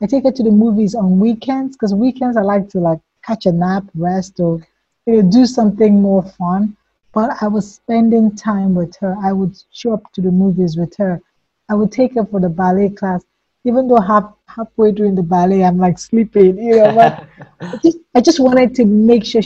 I 0.00 0.06
take 0.06 0.24
her 0.24 0.32
to 0.32 0.42
the 0.42 0.50
movies 0.50 0.94
on 0.94 1.18
weekends 1.18 1.76
because 1.76 1.92
weekends 1.94 2.36
I 2.36 2.42
like 2.42 2.68
to 2.70 2.78
like 2.78 3.00
catch 3.24 3.46
a 3.46 3.52
nap, 3.52 3.84
rest, 3.94 4.38
or 4.38 4.60
you 5.06 5.22
know, 5.22 5.30
do 5.30 5.46
something 5.46 6.00
more 6.00 6.22
fun. 6.22 6.76
But 7.12 7.42
I 7.42 7.48
was 7.48 7.74
spending 7.74 8.36
time 8.36 8.74
with 8.74 8.96
her. 8.96 9.16
I 9.22 9.32
would 9.32 9.56
show 9.72 9.92
up 9.94 10.12
to 10.12 10.20
the 10.20 10.30
movies 10.30 10.76
with 10.76 10.96
her. 10.96 11.20
I 11.68 11.74
would 11.74 11.90
take 11.90 12.14
her 12.14 12.24
for 12.24 12.40
the 12.40 12.48
ballet 12.48 12.90
class, 12.90 13.24
even 13.64 13.88
though 13.88 14.00
half 14.00 14.32
halfway 14.46 14.92
during 14.92 15.14
the 15.14 15.22
ballet 15.22 15.64
I'm 15.64 15.78
like 15.78 15.98
sleeping. 15.98 16.58
You 16.58 16.76
know, 16.76 16.94
but 16.94 17.26
I, 17.60 17.76
just, 17.82 17.98
I 18.14 18.20
just 18.20 18.40
wanted 18.40 18.74
to 18.76 18.84
make 18.84 19.24
sure 19.24 19.42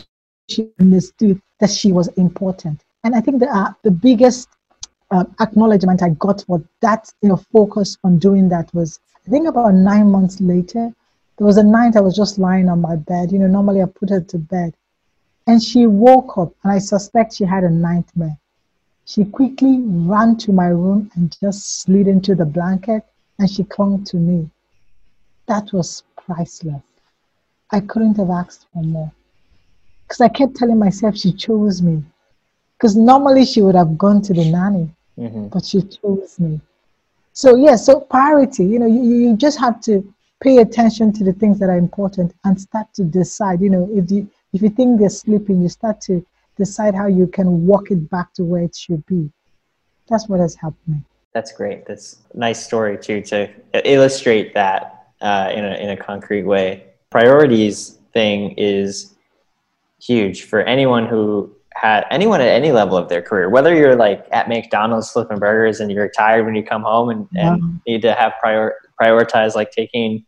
she 0.49 0.71
understood 0.81 1.41
that 1.61 1.71
she 1.71 1.93
was 1.93 2.09
important. 2.09 2.83
And 3.05 3.15
I 3.15 3.21
think 3.21 3.41
the 3.41 3.49
uh, 3.49 3.73
the 3.83 3.91
biggest 3.91 4.49
uh, 5.11 5.25
acknowledgement 5.41 6.03
I 6.03 6.11
got 6.11 6.45
for 6.47 6.63
that 6.81 7.13
you 7.23 7.29
know 7.29 7.37
focus 7.53 7.97
on 8.05 8.19
doing 8.19 8.49
that 8.51 8.73
was 8.75 9.01
I 9.27 9.31
think 9.31 9.47
about 9.47 9.75
nine 9.75 10.11
months 10.11 10.41
later. 10.41 10.93
There 11.37 11.47
was 11.47 11.57
a 11.57 11.63
night 11.63 11.97
I 11.97 12.01
was 12.01 12.17
just 12.17 12.39
lying 12.39 12.69
on 12.69 12.81
my 12.81 12.97
bed. 12.97 13.31
You 13.31 13.39
know, 13.39 13.47
normally 13.47 13.83
I 13.83 13.87
put 13.87 14.11
her 14.11 14.21
to 14.21 14.39
bed, 14.39 14.75
and 15.47 15.63
she 15.63 15.87
woke 15.87 16.37
up, 16.37 16.53
and 16.65 16.73
I 16.73 16.79
suspect 16.79 17.35
she 17.35 17.45
had 17.45 17.63
a 17.63 17.71
nightmare. 17.71 18.37
She 19.05 19.25
quickly 19.25 19.81
ran 19.81 20.37
to 20.39 20.53
my 20.53 20.67
room 20.67 21.11
and 21.15 21.35
just 21.41 21.83
slid 21.83 22.09
into 22.09 22.35
the 22.35 22.45
blanket, 22.45 23.05
and 23.39 23.51
she 23.51 23.65
clung 23.65 24.05
to 24.05 24.17
me. 24.17 24.51
That 25.47 25.73
was 25.73 26.03
priceless. 26.17 26.83
I 27.71 27.81
couldn't 27.81 28.17
have 28.17 28.31
asked 28.31 28.67
for 28.73 28.83
more. 28.83 29.13
Because 30.03 30.21
I 30.21 30.29
kept 30.29 30.57
telling 30.57 30.79
myself 30.79 31.17
she 31.17 31.33
chose 31.33 31.83
me. 31.83 32.03
Because 32.77 32.97
normally 32.97 33.45
she 33.45 33.61
would 33.63 33.75
have 33.75 33.99
gone 33.99 34.23
to 34.23 34.33
the 34.33 34.51
nanny 34.51 34.91
mm-hmm. 35.19 35.49
but 35.49 35.65
she 35.65 35.83
chose 35.83 36.39
me. 36.39 36.61
So 37.33 37.57
yeah, 37.57 37.77
so 37.77 38.01
priority, 38.01 38.65
you 38.65 38.79
know, 38.79 38.87
you, 38.87 39.03
you 39.03 39.37
just 39.37 39.59
have 39.59 39.81
to 39.83 40.03
pay 40.41 40.59
attention 40.59 41.13
to 41.15 41.25
the 41.25 41.33
things 41.33 41.59
that 41.59 41.69
are 41.69 41.79
important 41.79 42.35
and 42.45 42.61
start 42.61 42.87
to 42.95 43.05
decide, 43.05 43.61
you 43.61 43.71
know, 43.71 43.89
if 43.93 44.11
you 44.11 44.31
if 44.53 44.63
you 44.63 44.71
think 44.71 44.99
they're 44.99 45.11
sleeping, 45.11 45.61
you 45.61 45.69
start 45.69 46.01
to 46.03 46.25
decide 46.57 46.95
how 46.95 47.07
you 47.07 47.27
can 47.27 47.67
walk 47.67 47.91
it 47.91 48.09
back 48.11 48.33
to 48.35 48.45
where 48.45 48.63
it 48.63 48.75
should 48.75 49.05
be. 49.07 49.31
That's 50.09 50.29
what 50.29 50.41
has 50.41 50.55
helped 50.55 50.87
me. 50.89 50.97
That's 51.35 51.53
great. 51.53 51.87
That's 51.87 52.17
a 52.35 52.39
nice 52.39 52.65
story 52.65 52.99
too 52.99 53.21
to 53.23 53.49
illustrate 53.85 54.55
that 54.55 55.13
uh, 55.21 55.51
in 55.55 55.65
a 55.65 55.75
in 55.75 55.91
a 55.91 55.97
concrete 55.97 56.45
way. 56.45 56.85
Priorities 57.11 57.99
thing 58.13 58.53
is 58.57 59.15
huge 60.01 60.45
for 60.45 60.61
anyone 60.63 61.07
who 61.07 61.55
had 61.75 62.05
anyone 62.11 62.41
at 62.41 62.49
any 62.49 62.73
level 62.73 62.97
of 62.97 63.09
their 63.09 63.23
career, 63.23 63.49
whether 63.49 63.75
you're 63.75 63.95
like 63.95 64.27
at 64.33 64.49
McDonald's 64.49 65.11
flipping 65.11 65.39
burgers 65.39 65.81
and 65.81 65.93
you're 65.93 66.09
tired 66.09 66.45
when 66.45 66.55
you 66.55 66.63
come 66.63 66.83
home 66.83 67.11
and, 67.11 67.29
and 67.35 67.81
need 67.87 68.03
to 68.03 68.15
have 68.15 68.33
prior 68.41 68.75
prioritize 69.01 69.55
like 69.55 69.71
taking, 69.71 70.25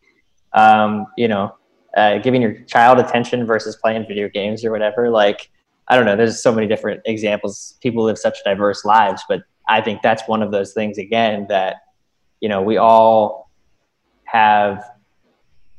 um, 0.53 1.07
you 1.17 1.27
know, 1.27 1.57
uh, 1.97 2.19
giving 2.19 2.41
your 2.41 2.55
child 2.63 2.99
attention 2.99 3.45
versus 3.47 3.77
playing 3.77 4.07
video 4.07 4.29
games 4.29 4.65
or 4.65 4.71
whatever. 4.71 5.11
Like, 5.11 5.51
I 5.89 5.97
don't 5.97 6.05
know. 6.05 6.15
There's 6.15 6.41
so 6.41 6.53
many 6.53 6.69
different 6.69 7.01
examples. 7.05 7.79
People 7.83 8.05
live 8.05 8.19
such 8.19 8.39
diverse 8.45 8.85
lives, 8.85 9.25
but 9.29 9.43
I 9.71 9.81
think 9.81 10.03
that's 10.03 10.27
one 10.27 10.43
of 10.43 10.51
those 10.51 10.73
things 10.73 10.99
again 10.99 11.47
that, 11.49 11.77
you 12.41 12.49
know, 12.49 12.61
we 12.61 12.77
all 12.77 13.51
have 14.25 14.85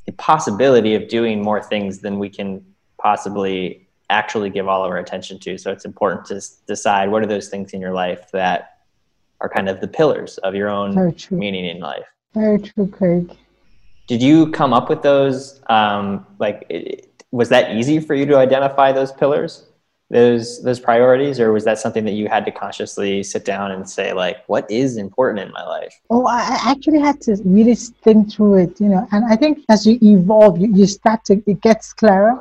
the 0.06 0.12
possibility 0.12 0.94
of 0.94 1.08
doing 1.08 1.42
more 1.42 1.62
things 1.62 1.98
than 1.98 2.18
we 2.18 2.28
can 2.28 2.64
possibly 2.98 3.88
actually 4.08 4.50
give 4.50 4.66
all 4.66 4.84
of 4.84 4.90
our 4.90 4.98
attention 4.98 5.38
to. 5.40 5.58
So 5.58 5.70
it's 5.70 5.84
important 5.84 6.24
to 6.26 6.40
decide 6.66 7.10
what 7.10 7.22
are 7.22 7.26
those 7.26 7.48
things 7.48 7.72
in 7.72 7.80
your 7.80 7.92
life 7.92 8.30
that 8.32 8.78
are 9.40 9.48
kind 9.48 9.68
of 9.68 9.80
the 9.80 9.88
pillars 9.88 10.38
of 10.38 10.54
your 10.54 10.68
own 10.68 11.14
meaning 11.30 11.66
in 11.66 11.80
life. 11.80 12.06
Very 12.34 12.58
true, 12.60 12.88
Craig. 12.88 13.36
Did 14.06 14.22
you 14.22 14.50
come 14.52 14.72
up 14.72 14.88
with 14.88 15.02
those? 15.02 15.60
Um, 15.68 16.26
like, 16.38 16.64
it, 16.68 17.08
was 17.30 17.48
that 17.48 17.74
easy 17.74 17.98
for 17.98 18.14
you 18.14 18.26
to 18.26 18.36
identify 18.36 18.92
those 18.92 19.10
pillars, 19.10 19.66
those 20.12 20.62
those 20.62 20.78
priorities, 20.78 21.40
or 21.40 21.52
was 21.52 21.64
that 21.64 21.78
something 21.78 22.04
that 22.04 22.16
you 22.20 22.28
had 22.28 22.44
to 22.44 22.52
consciously 22.52 23.22
sit 23.22 23.44
down 23.44 23.72
and 23.72 23.82
say, 23.88 24.12
like, 24.12 24.38
what 24.46 24.70
is 24.70 24.96
important 24.96 25.38
in 25.46 25.50
my 25.52 25.64
life? 25.76 25.94
Oh, 26.10 26.26
I 26.26 26.58
actually 26.72 27.00
had 27.00 27.20
to 27.22 27.32
really 27.44 27.74
think 27.74 28.32
through 28.32 28.54
it, 28.64 28.80
you 28.80 28.88
know. 28.88 29.08
And 29.12 29.24
I 29.24 29.36
think 29.36 29.64
as 29.68 29.86
you 29.86 29.98
evolve, 30.02 30.58
you, 30.58 30.68
you 30.72 30.86
start 30.86 31.24
to 31.26 31.42
it 31.46 31.60
gets 31.60 31.92
clearer 31.92 32.40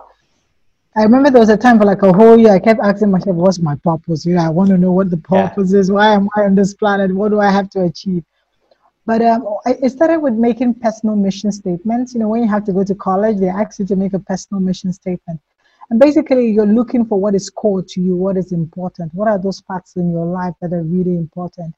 I 0.96 1.04
remember 1.04 1.30
there 1.30 1.40
was 1.40 1.50
a 1.50 1.56
time 1.56 1.80
for 1.80 1.86
like 1.86 2.04
a 2.04 2.12
whole 2.12 2.38
year 2.38 2.52
I 2.52 2.60
kept 2.60 2.82
asking 2.82 3.12
myself, 3.12 3.38
what's 3.38 3.60
my 3.60 3.76
purpose? 3.76 4.26
You 4.26 4.36
know, 4.36 4.44
I 4.44 4.50
want 4.50 4.72
to 4.72 4.78
know 4.78 4.92
what 4.92 5.10
the 5.10 5.18
purpose 5.18 5.72
yeah. 5.72 5.80
is. 5.80 5.92
Why 5.92 6.14
am 6.14 6.28
I 6.36 6.42
on 6.42 6.56
this 6.56 6.74
planet? 6.74 7.16
What 7.16 7.30
do 7.30 7.40
I 7.40 7.50
have 7.50 7.70
to 7.72 7.84
achieve? 7.84 8.26
But 9.06 9.22
um, 9.22 9.48
I 9.66 9.88
started 9.88 10.20
with 10.20 10.34
making 10.34 10.76
personal 10.76 11.16
mission 11.16 11.52
statements. 11.52 12.14
You 12.14 12.20
know, 12.20 12.28
when 12.28 12.44
you 12.44 12.50
have 12.50 12.66
to 12.66 12.74
go 12.74 12.84
to 12.84 12.94
college, 12.94 13.38
they 13.40 13.48
ask 13.48 13.80
you 13.80 13.86
to 13.86 13.96
make 13.96 14.14
a 14.14 14.20
personal 14.20 14.62
mission 14.62 14.92
statement. 14.92 15.40
And 15.92 16.00
basically, 16.00 16.50
you're 16.50 16.66
looking 16.66 17.06
for 17.06 17.20
what 17.20 17.36
is 17.36 17.50
core 17.50 17.84
to 17.84 18.02
you, 18.02 18.16
what 18.16 18.38
is 18.38 18.54
important, 18.54 19.14
what 19.14 19.28
are 19.28 19.38
those 19.38 19.60
parts 19.60 19.98
in 19.98 20.10
your 20.10 20.26
life 20.26 20.54
that 20.62 20.72
are 20.72 20.84
really 20.84 21.18
important. 21.18 21.76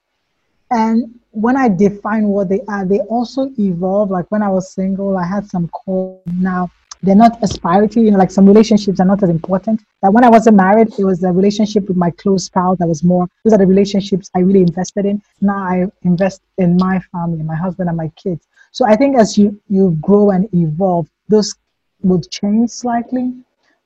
And 0.70 1.20
when 1.32 1.58
I 1.58 1.68
define 1.68 2.28
what 2.28 2.48
they 2.48 2.62
are, 2.68 2.86
they 2.86 3.00
also 3.00 3.50
evolve. 3.58 4.12
Like 4.12 4.30
when 4.30 4.44
I 4.44 4.50
was 4.50 4.72
single, 4.72 5.18
I 5.18 5.26
had 5.26 5.48
some 5.48 5.68
core. 5.70 6.20
Now, 6.28 6.70
they're 7.02 7.16
not 7.16 7.42
as 7.42 7.58
priority. 7.58 8.02
You 8.02 8.12
know, 8.12 8.20
like 8.20 8.30
some 8.30 8.46
relationships 8.46 9.00
are 9.00 9.06
not 9.06 9.24
as 9.24 9.32
important. 9.32 9.82
That 10.04 10.14
when 10.14 10.24
I 10.24 10.30
wasn't 10.30 10.58
married, 10.58 10.90
it 11.00 11.04
was 11.04 11.24
a 11.24 11.32
relationship 11.32 11.88
with 11.88 11.98
my 11.98 12.12
close 12.12 12.46
spouse 12.46 12.78
that 12.78 12.88
was 12.88 13.04
more. 13.04 13.28
Those 13.44 13.54
are 13.54 13.58
the 13.58 13.66
relationships 13.66 14.30
I 14.36 14.42
really 14.42 14.62
invested 14.62 15.08
in. 15.08 15.24
Now 15.42 15.58
I 15.58 15.88
invest 16.04 16.44
in 16.60 16.78
my 16.78 17.00
family, 17.12 17.42
my 17.42 17.56
husband, 17.56 17.90
and 17.90 17.98
my 17.98 18.10
kids. 18.10 18.48
So 18.72 18.86
I 18.86 18.96
think 18.96 19.18
as 19.18 19.40
you 19.40 19.60
you 19.70 19.98
grow 20.02 20.30
and 20.30 20.48
evolve, 20.54 21.08
those 21.30 21.56
would 22.04 22.30
change 22.30 22.70
slightly, 22.70 23.34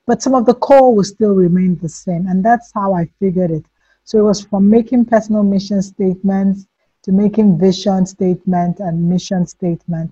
but 0.07 0.21
some 0.21 0.33
of 0.33 0.45
the 0.45 0.55
core 0.55 0.95
will 0.95 1.03
still 1.03 1.35
remain 1.35 1.77
the 1.77 1.89
same. 1.89 2.25
And 2.27 2.43
that's 2.43 2.71
how 2.73 2.93
I 2.93 3.05
figured 3.19 3.51
it. 3.51 3.65
So 4.05 4.17
it 4.17 4.23
was 4.23 4.41
from 4.41 4.69
making 4.69 5.05
personal 5.05 5.43
mission 5.43 5.81
statements 5.81 6.65
to 7.03 7.11
making 7.11 7.59
vision 7.59 8.05
statement 8.05 8.79
and 8.79 9.07
mission 9.07 9.45
statement 9.45 10.11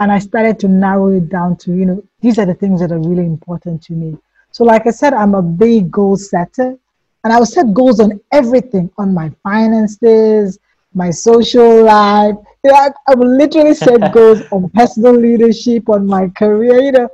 and 0.00 0.12
I 0.12 0.18
started 0.18 0.58
to 0.60 0.68
narrow 0.68 1.08
it 1.08 1.28
down 1.28 1.56
to, 1.58 1.72
you 1.72 1.84
know, 1.84 2.02
these 2.20 2.38
are 2.38 2.46
the 2.46 2.54
things 2.54 2.80
that 2.80 2.92
are 2.92 2.98
really 2.98 3.24
important 3.26 3.82
to 3.84 3.92
me. 3.92 4.16
So, 4.52 4.64
like 4.64 4.86
I 4.86 4.90
said, 4.90 5.12
I'm 5.12 5.34
a 5.34 5.42
big 5.42 5.90
goal 5.90 6.16
setter, 6.16 6.76
and 7.24 7.32
I 7.32 7.38
will 7.38 7.46
set 7.46 7.72
goals 7.74 8.00
on 8.00 8.20
everything 8.32 8.90
on 8.96 9.12
my 9.12 9.30
finances, 9.42 10.58
my 10.94 11.10
social 11.10 11.84
life. 11.84 12.34
You 12.64 12.70
know, 12.70 12.76
I, 12.76 12.90
I 13.08 13.14
will 13.14 13.36
literally 13.36 13.74
set 13.74 14.12
goals 14.14 14.42
on 14.52 14.70
personal 14.70 15.14
leadership, 15.14 15.88
on 15.88 16.06
my 16.06 16.28
career, 16.28 16.80
you 16.80 16.92
know. 16.92 17.08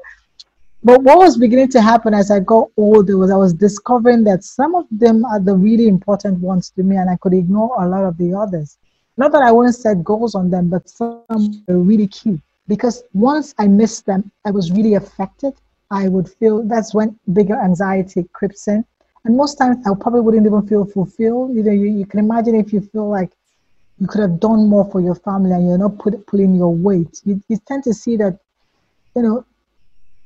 But 0.85 1.03
what 1.03 1.17
was 1.17 1.39
beginning 1.39 1.71
to 1.71 1.81
happen 1.81 2.13
as 2.13 2.31
I 2.31 2.41
got 2.41 2.69
older 2.77 3.17
was 3.17 3.31
I 3.31 3.37
was 3.37 3.55
discovering 3.55 4.23
that 4.25 4.45
some 4.45 4.75
of 4.75 4.85
them 4.91 5.25
are 5.25 5.41
the 5.41 5.57
really 5.57 5.89
important 5.89 6.41
ones 6.41 6.71
to 6.77 6.83
me, 6.83 6.97
and 6.97 7.09
I 7.09 7.17
could 7.17 7.33
ignore 7.33 7.83
a 7.83 7.89
lot 7.89 8.05
of 8.05 8.19
the 8.19 8.35
others. 8.35 8.77
Not 9.17 9.33
that 9.33 9.43
I 9.43 9.51
wouldn't 9.51 9.77
set 9.77 10.05
goals 10.05 10.35
on 10.35 10.51
them, 10.51 10.69
but 10.69 10.91
some 10.91 11.23
are 11.31 11.79
really 11.79 12.09
key 12.09 12.39
because 12.69 13.03
once 13.15 13.55
I 13.59 13.67
missed 13.67 14.05
them, 14.05 14.31
I 14.45 14.51
was 14.51 14.73
really 14.73 14.95
affected. 14.95 15.55
I 15.91 16.09
would 16.09 16.29
feel 16.29 16.63
that's 16.63 16.93
when 16.93 17.19
bigger 17.33 17.57
anxiety 17.57 18.29
creeps 18.35 18.69
in. 18.69 18.85
And 19.25 19.37
most 19.39 19.55
times 19.55 19.87
I 19.87 19.95
probably 19.99 20.21
wouldn't 20.21 20.47
even 20.47 20.67
feel 20.67 20.85
fulfilled. 20.85 21.55
You 21.55 21.63
know, 21.63 21.73
you, 21.73 21.87
you 21.87 22.05
can 22.05 22.21
imagine 22.21 22.57
if 22.57 22.75
you 22.75 22.81
feel 22.81 23.09
like 23.09 23.31
you 23.99 24.07
could 24.07 24.21
have 24.21 24.39
done 24.39 24.69
more 24.69 24.85
for 24.91 25.01
your 25.01 25.15
family 25.15 25.53
and 25.53 25.67
you're 25.67 25.79
not 25.79 25.99
put, 25.99 26.27
pulling 26.27 26.55
your 26.57 26.75
weight. 26.75 27.23
You, 27.25 27.41
you 27.49 27.59
tend 27.67 27.85
to 27.85 27.95
see 27.95 28.17
that, 28.17 28.39
you 29.17 29.23
know, 29.23 29.47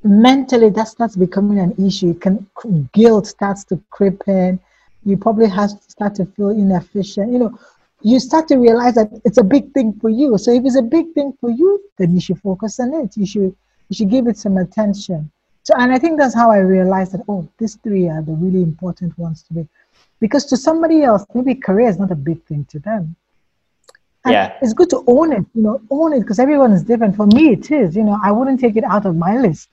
mentally 0.02 0.70
that 0.70 0.88
starts 0.88 1.16
becoming 1.16 1.58
an 1.58 1.74
issue. 1.84 2.10
It 2.10 2.20
can 2.20 2.46
guilt 2.92 3.26
starts 3.26 3.64
to 3.64 3.80
creep 3.90 4.22
in. 4.26 4.60
You 5.04 5.16
probably 5.16 5.48
have 5.48 5.70
to 5.70 5.90
start 5.90 6.14
to 6.16 6.26
feel 6.26 6.50
inefficient. 6.50 7.32
You 7.32 7.38
know, 7.38 7.58
you 8.02 8.20
start 8.20 8.46
to 8.48 8.56
realize 8.56 8.94
that 8.94 9.10
it's 9.24 9.38
a 9.38 9.44
big 9.44 9.72
thing 9.72 9.92
for 10.00 10.08
you. 10.10 10.38
So 10.38 10.52
if 10.52 10.64
it's 10.64 10.76
a 10.76 10.82
big 10.82 11.12
thing 11.14 11.36
for 11.40 11.50
you, 11.50 11.82
then 11.96 12.14
you 12.14 12.20
should 12.20 12.40
focus 12.40 12.78
on 12.80 12.94
it. 12.94 13.16
You 13.16 13.26
should 13.26 13.56
you 13.88 13.94
should 13.94 14.10
give 14.10 14.26
it 14.26 14.36
some 14.36 14.56
attention. 14.58 15.30
So 15.62 15.74
and 15.76 15.92
I 15.92 15.98
think 15.98 16.18
that's 16.18 16.34
how 16.34 16.50
I 16.50 16.58
realized 16.58 17.12
that 17.12 17.24
oh, 17.28 17.48
these 17.58 17.76
three 17.76 18.08
are 18.08 18.22
the 18.22 18.32
really 18.32 18.62
important 18.62 19.18
ones 19.18 19.42
to 19.44 19.54
me. 19.54 19.68
Because 20.20 20.44
to 20.46 20.56
somebody 20.56 21.02
else, 21.02 21.24
maybe 21.34 21.54
career 21.54 21.88
is 21.88 21.98
not 21.98 22.10
a 22.10 22.16
big 22.16 22.44
thing 22.44 22.64
to 22.70 22.78
them. 22.78 23.16
And 24.24 24.32
yeah. 24.32 24.58
It's 24.60 24.74
good 24.74 24.90
to 24.90 25.04
own 25.06 25.32
it, 25.32 25.44
you 25.54 25.62
know, 25.62 25.80
own 25.90 26.12
it 26.12 26.20
because 26.20 26.38
everyone 26.38 26.72
is 26.72 26.82
different. 26.82 27.16
For 27.16 27.26
me 27.26 27.52
it 27.52 27.70
is, 27.70 27.96
you 27.96 28.04
know, 28.04 28.18
I 28.22 28.30
wouldn't 28.32 28.60
take 28.60 28.76
it 28.76 28.84
out 28.84 29.06
of 29.06 29.16
my 29.16 29.36
list. 29.36 29.68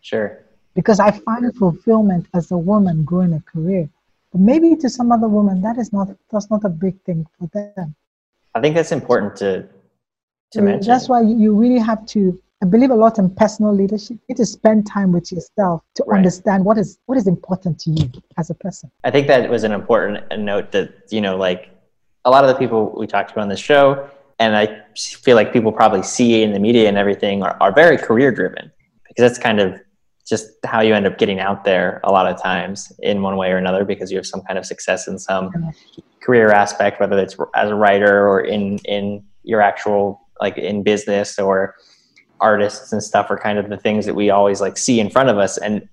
Sure. 0.00 0.44
Because 0.74 1.00
I 1.00 1.10
find 1.10 1.54
fulfillment 1.56 2.26
as 2.34 2.50
a 2.50 2.58
woman 2.58 3.04
growing 3.04 3.32
a 3.32 3.40
career. 3.40 3.88
But 4.32 4.40
maybe 4.40 4.76
to 4.76 4.88
some 4.88 5.10
other 5.10 5.28
woman, 5.28 5.60
that 5.62 5.78
is 5.78 5.92
not 5.92 6.08
that's 6.30 6.50
not 6.50 6.64
a 6.64 6.68
big 6.68 7.00
thing 7.02 7.26
for 7.38 7.48
them. 7.48 7.94
I 8.54 8.60
think 8.60 8.74
that's 8.74 8.92
important 8.92 9.36
to 9.36 9.68
to 10.52 10.62
mention. 10.62 10.88
That's 10.88 11.08
why 11.08 11.22
you 11.22 11.54
really 11.54 11.78
have 11.78 12.04
to. 12.06 12.40
I 12.60 12.66
believe 12.66 12.90
a 12.90 12.94
lot 12.94 13.18
in 13.18 13.30
personal 13.30 13.72
leadership. 13.72 14.16
You 14.16 14.24
need 14.30 14.36
to 14.38 14.46
spend 14.46 14.86
time 14.86 15.12
with 15.12 15.30
yourself 15.30 15.82
to 15.94 16.04
right. 16.06 16.18
understand 16.18 16.64
what 16.64 16.76
is 16.76 16.98
what 17.06 17.16
is 17.16 17.26
important 17.26 17.78
to 17.80 17.90
you 17.90 18.10
as 18.36 18.50
a 18.50 18.54
person. 18.54 18.90
I 19.04 19.10
think 19.10 19.26
that 19.28 19.48
was 19.48 19.64
an 19.64 19.72
important 19.72 20.24
note 20.38 20.72
that 20.72 20.92
you 21.10 21.20
know, 21.20 21.36
like 21.36 21.70
a 22.24 22.30
lot 22.30 22.44
of 22.44 22.50
the 22.50 22.56
people 22.56 22.94
we 22.96 23.06
talked 23.06 23.32
to 23.34 23.40
on 23.40 23.48
this 23.48 23.60
show, 23.60 24.08
and 24.38 24.56
I 24.56 24.82
feel 24.96 25.36
like 25.36 25.52
people 25.52 25.72
probably 25.72 26.02
see 26.02 26.42
in 26.42 26.52
the 26.52 26.58
media 26.58 26.88
and 26.88 26.98
everything 26.98 27.42
are, 27.42 27.56
are 27.60 27.72
very 27.72 27.96
career 27.96 28.30
driven 28.32 28.70
because 29.06 29.22
that's 29.22 29.38
kind 29.38 29.60
of 29.60 29.80
just 30.28 30.46
how 30.64 30.80
you 30.80 30.94
end 30.94 31.06
up 31.06 31.18
getting 31.18 31.40
out 31.40 31.64
there 31.64 32.00
a 32.04 32.12
lot 32.12 32.30
of 32.30 32.40
times 32.40 32.92
in 33.00 33.22
one 33.22 33.36
way 33.36 33.50
or 33.50 33.56
another 33.56 33.84
because 33.84 34.10
you 34.10 34.18
have 34.18 34.26
some 34.26 34.42
kind 34.42 34.58
of 34.58 34.66
success 34.66 35.08
in 35.08 35.18
some 35.18 35.50
career 36.20 36.50
aspect, 36.50 37.00
whether 37.00 37.18
it's 37.18 37.36
as 37.54 37.70
a 37.70 37.74
writer 37.74 38.28
or 38.28 38.40
in 38.40 38.78
in 38.84 39.24
your 39.42 39.60
actual 39.60 40.20
like 40.40 40.58
in 40.58 40.82
business 40.82 41.38
or 41.38 41.74
artists 42.40 42.92
and 42.92 43.02
stuff 43.02 43.30
are 43.30 43.38
kind 43.38 43.58
of 43.58 43.68
the 43.68 43.76
things 43.76 44.06
that 44.06 44.14
we 44.14 44.30
always 44.30 44.60
like 44.60 44.76
see 44.76 45.00
in 45.00 45.10
front 45.10 45.28
of 45.28 45.38
us. 45.38 45.58
And 45.58 45.88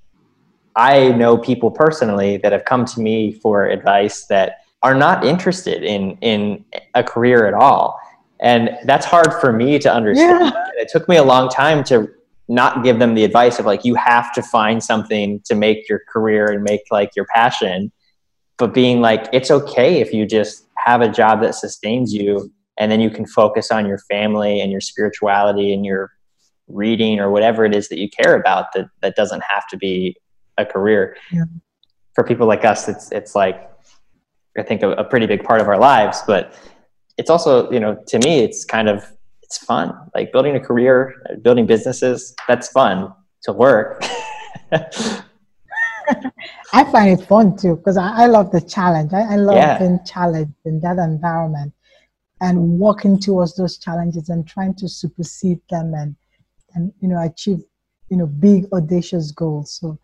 I 0.76 1.10
know 1.14 1.38
people 1.38 1.72
personally 1.72 2.38
that 2.38 2.52
have 2.52 2.66
come 2.66 2.86
to 2.86 3.00
me 3.00 3.32
for 3.32 3.66
advice 3.66 4.26
that 4.28 4.58
are 4.84 4.94
not 4.94 5.26
interested 5.26 5.84
in 5.84 6.18
in 6.22 6.66
a 6.94 7.04
career 7.04 7.48
at 7.48 7.54
all. 7.54 8.00
And 8.42 8.78
that's 8.84 9.06
hard 9.06 9.34
for 9.40 9.54
me 9.54 9.80
to 9.80 9.92
understand. 9.92 10.54
Yeah. 10.54 10.66
It 10.78 10.90
took 10.90 11.08
me 11.08 11.16
a 11.16 11.24
long 11.24 11.50
time 11.50 11.84
to 11.86 12.10
not 12.48 12.84
give 12.84 13.00
them 13.00 13.16
the 13.16 13.24
advice 13.24 13.60
of 13.60 13.66
like 13.66 13.84
you 13.84 13.96
have 13.96 14.32
to 14.34 14.42
find 14.42 14.84
something 14.84 15.42
to 15.46 15.56
make 15.56 15.90
your 15.90 16.02
career 16.08 16.52
and 16.52 16.64
make 16.64 16.82
like 16.92 17.16
your 17.16 17.26
passion 17.34 17.92
but 18.58 18.74
being 18.74 19.02
like 19.02 19.28
it's 19.34 19.52
okay 19.52 20.00
if 20.00 20.14
you 20.14 20.26
just 20.26 20.66
have 20.78 21.02
a 21.02 21.10
job 21.10 21.42
that 21.42 21.56
sustains 21.56 22.14
you 22.14 22.52
and 22.78 22.92
then 22.92 23.00
you 23.00 23.10
can 23.10 23.26
focus 23.26 23.72
on 23.72 23.86
your 23.86 23.98
family 23.98 24.60
and 24.60 24.72
your 24.72 24.82
spirituality 24.82 25.74
and 25.74 25.86
your 25.86 26.12
reading 26.68 27.20
or 27.20 27.30
whatever 27.32 27.66
it 27.66 27.76
is 27.76 27.90
that 27.90 27.98
you 27.98 28.10
care 28.10 28.36
about 28.36 28.72
that 28.74 28.88
that 29.02 29.16
doesn't 29.16 29.44
have 29.48 29.68
to 29.68 29.78
be 29.78 30.16
a 30.58 30.66
career 30.66 31.16
yeah. 31.32 31.44
for 32.14 32.24
people 32.24 32.48
like 32.48 32.66
us 32.66 32.88
it's 32.88 33.12
it's 33.12 33.36
like 33.36 33.70
i 34.58 34.64
think 34.64 34.82
a, 34.82 34.92
a 34.92 35.04
pretty 35.04 35.26
big 35.26 35.44
part 35.44 35.62
of 35.62 35.68
our 35.68 35.78
lives 35.78 36.22
but 36.28 36.54
it's 37.18 37.30
also 37.30 37.70
you 37.72 37.80
know 37.80 37.98
to 38.08 38.20
me 38.20 38.40
it's 38.40 38.66
kind 38.66 38.90
of 38.90 39.06
it's 39.46 39.58
fun. 39.60 39.96
Like 40.14 40.32
building 40.32 40.56
a 40.56 40.60
career, 40.60 41.16
building 41.42 41.66
businesses, 41.66 42.36
that's 42.48 42.68
fun 42.70 43.14
to 43.44 43.54
work. 43.54 44.04
I 46.74 46.84
find 46.92 47.20
it 47.20 47.26
fun 47.26 47.56
too 47.58 47.78
because 47.78 47.98
I, 47.98 48.24
I, 48.24 48.26
love 48.26 48.52
the 48.52 48.62
challenge. 48.62 49.14
I, 49.14 49.22
I 49.34 49.36
love 49.38 49.56
yeah. 49.56 49.78
being 49.80 50.00
challenged 50.06 50.54
in 50.66 50.80
that 50.82 50.98
environment 50.98 51.74
and 52.42 52.80
working 52.80 53.20
towards 53.20 53.56
those 53.56 53.78
challenges 53.78 54.30
and 54.30 54.48
trying 54.48 54.74
to 54.76 54.90
supersede 54.90 55.62
them 55.70 55.94
and 55.94 56.16
and 56.74 56.92
you 57.00 57.08
know 57.08 57.22
achieve 57.24 57.64
you 58.10 58.18
know 58.18 58.28
big 58.28 58.66
audacious 58.74 59.32
goals. 59.32 59.72
So 59.80 59.98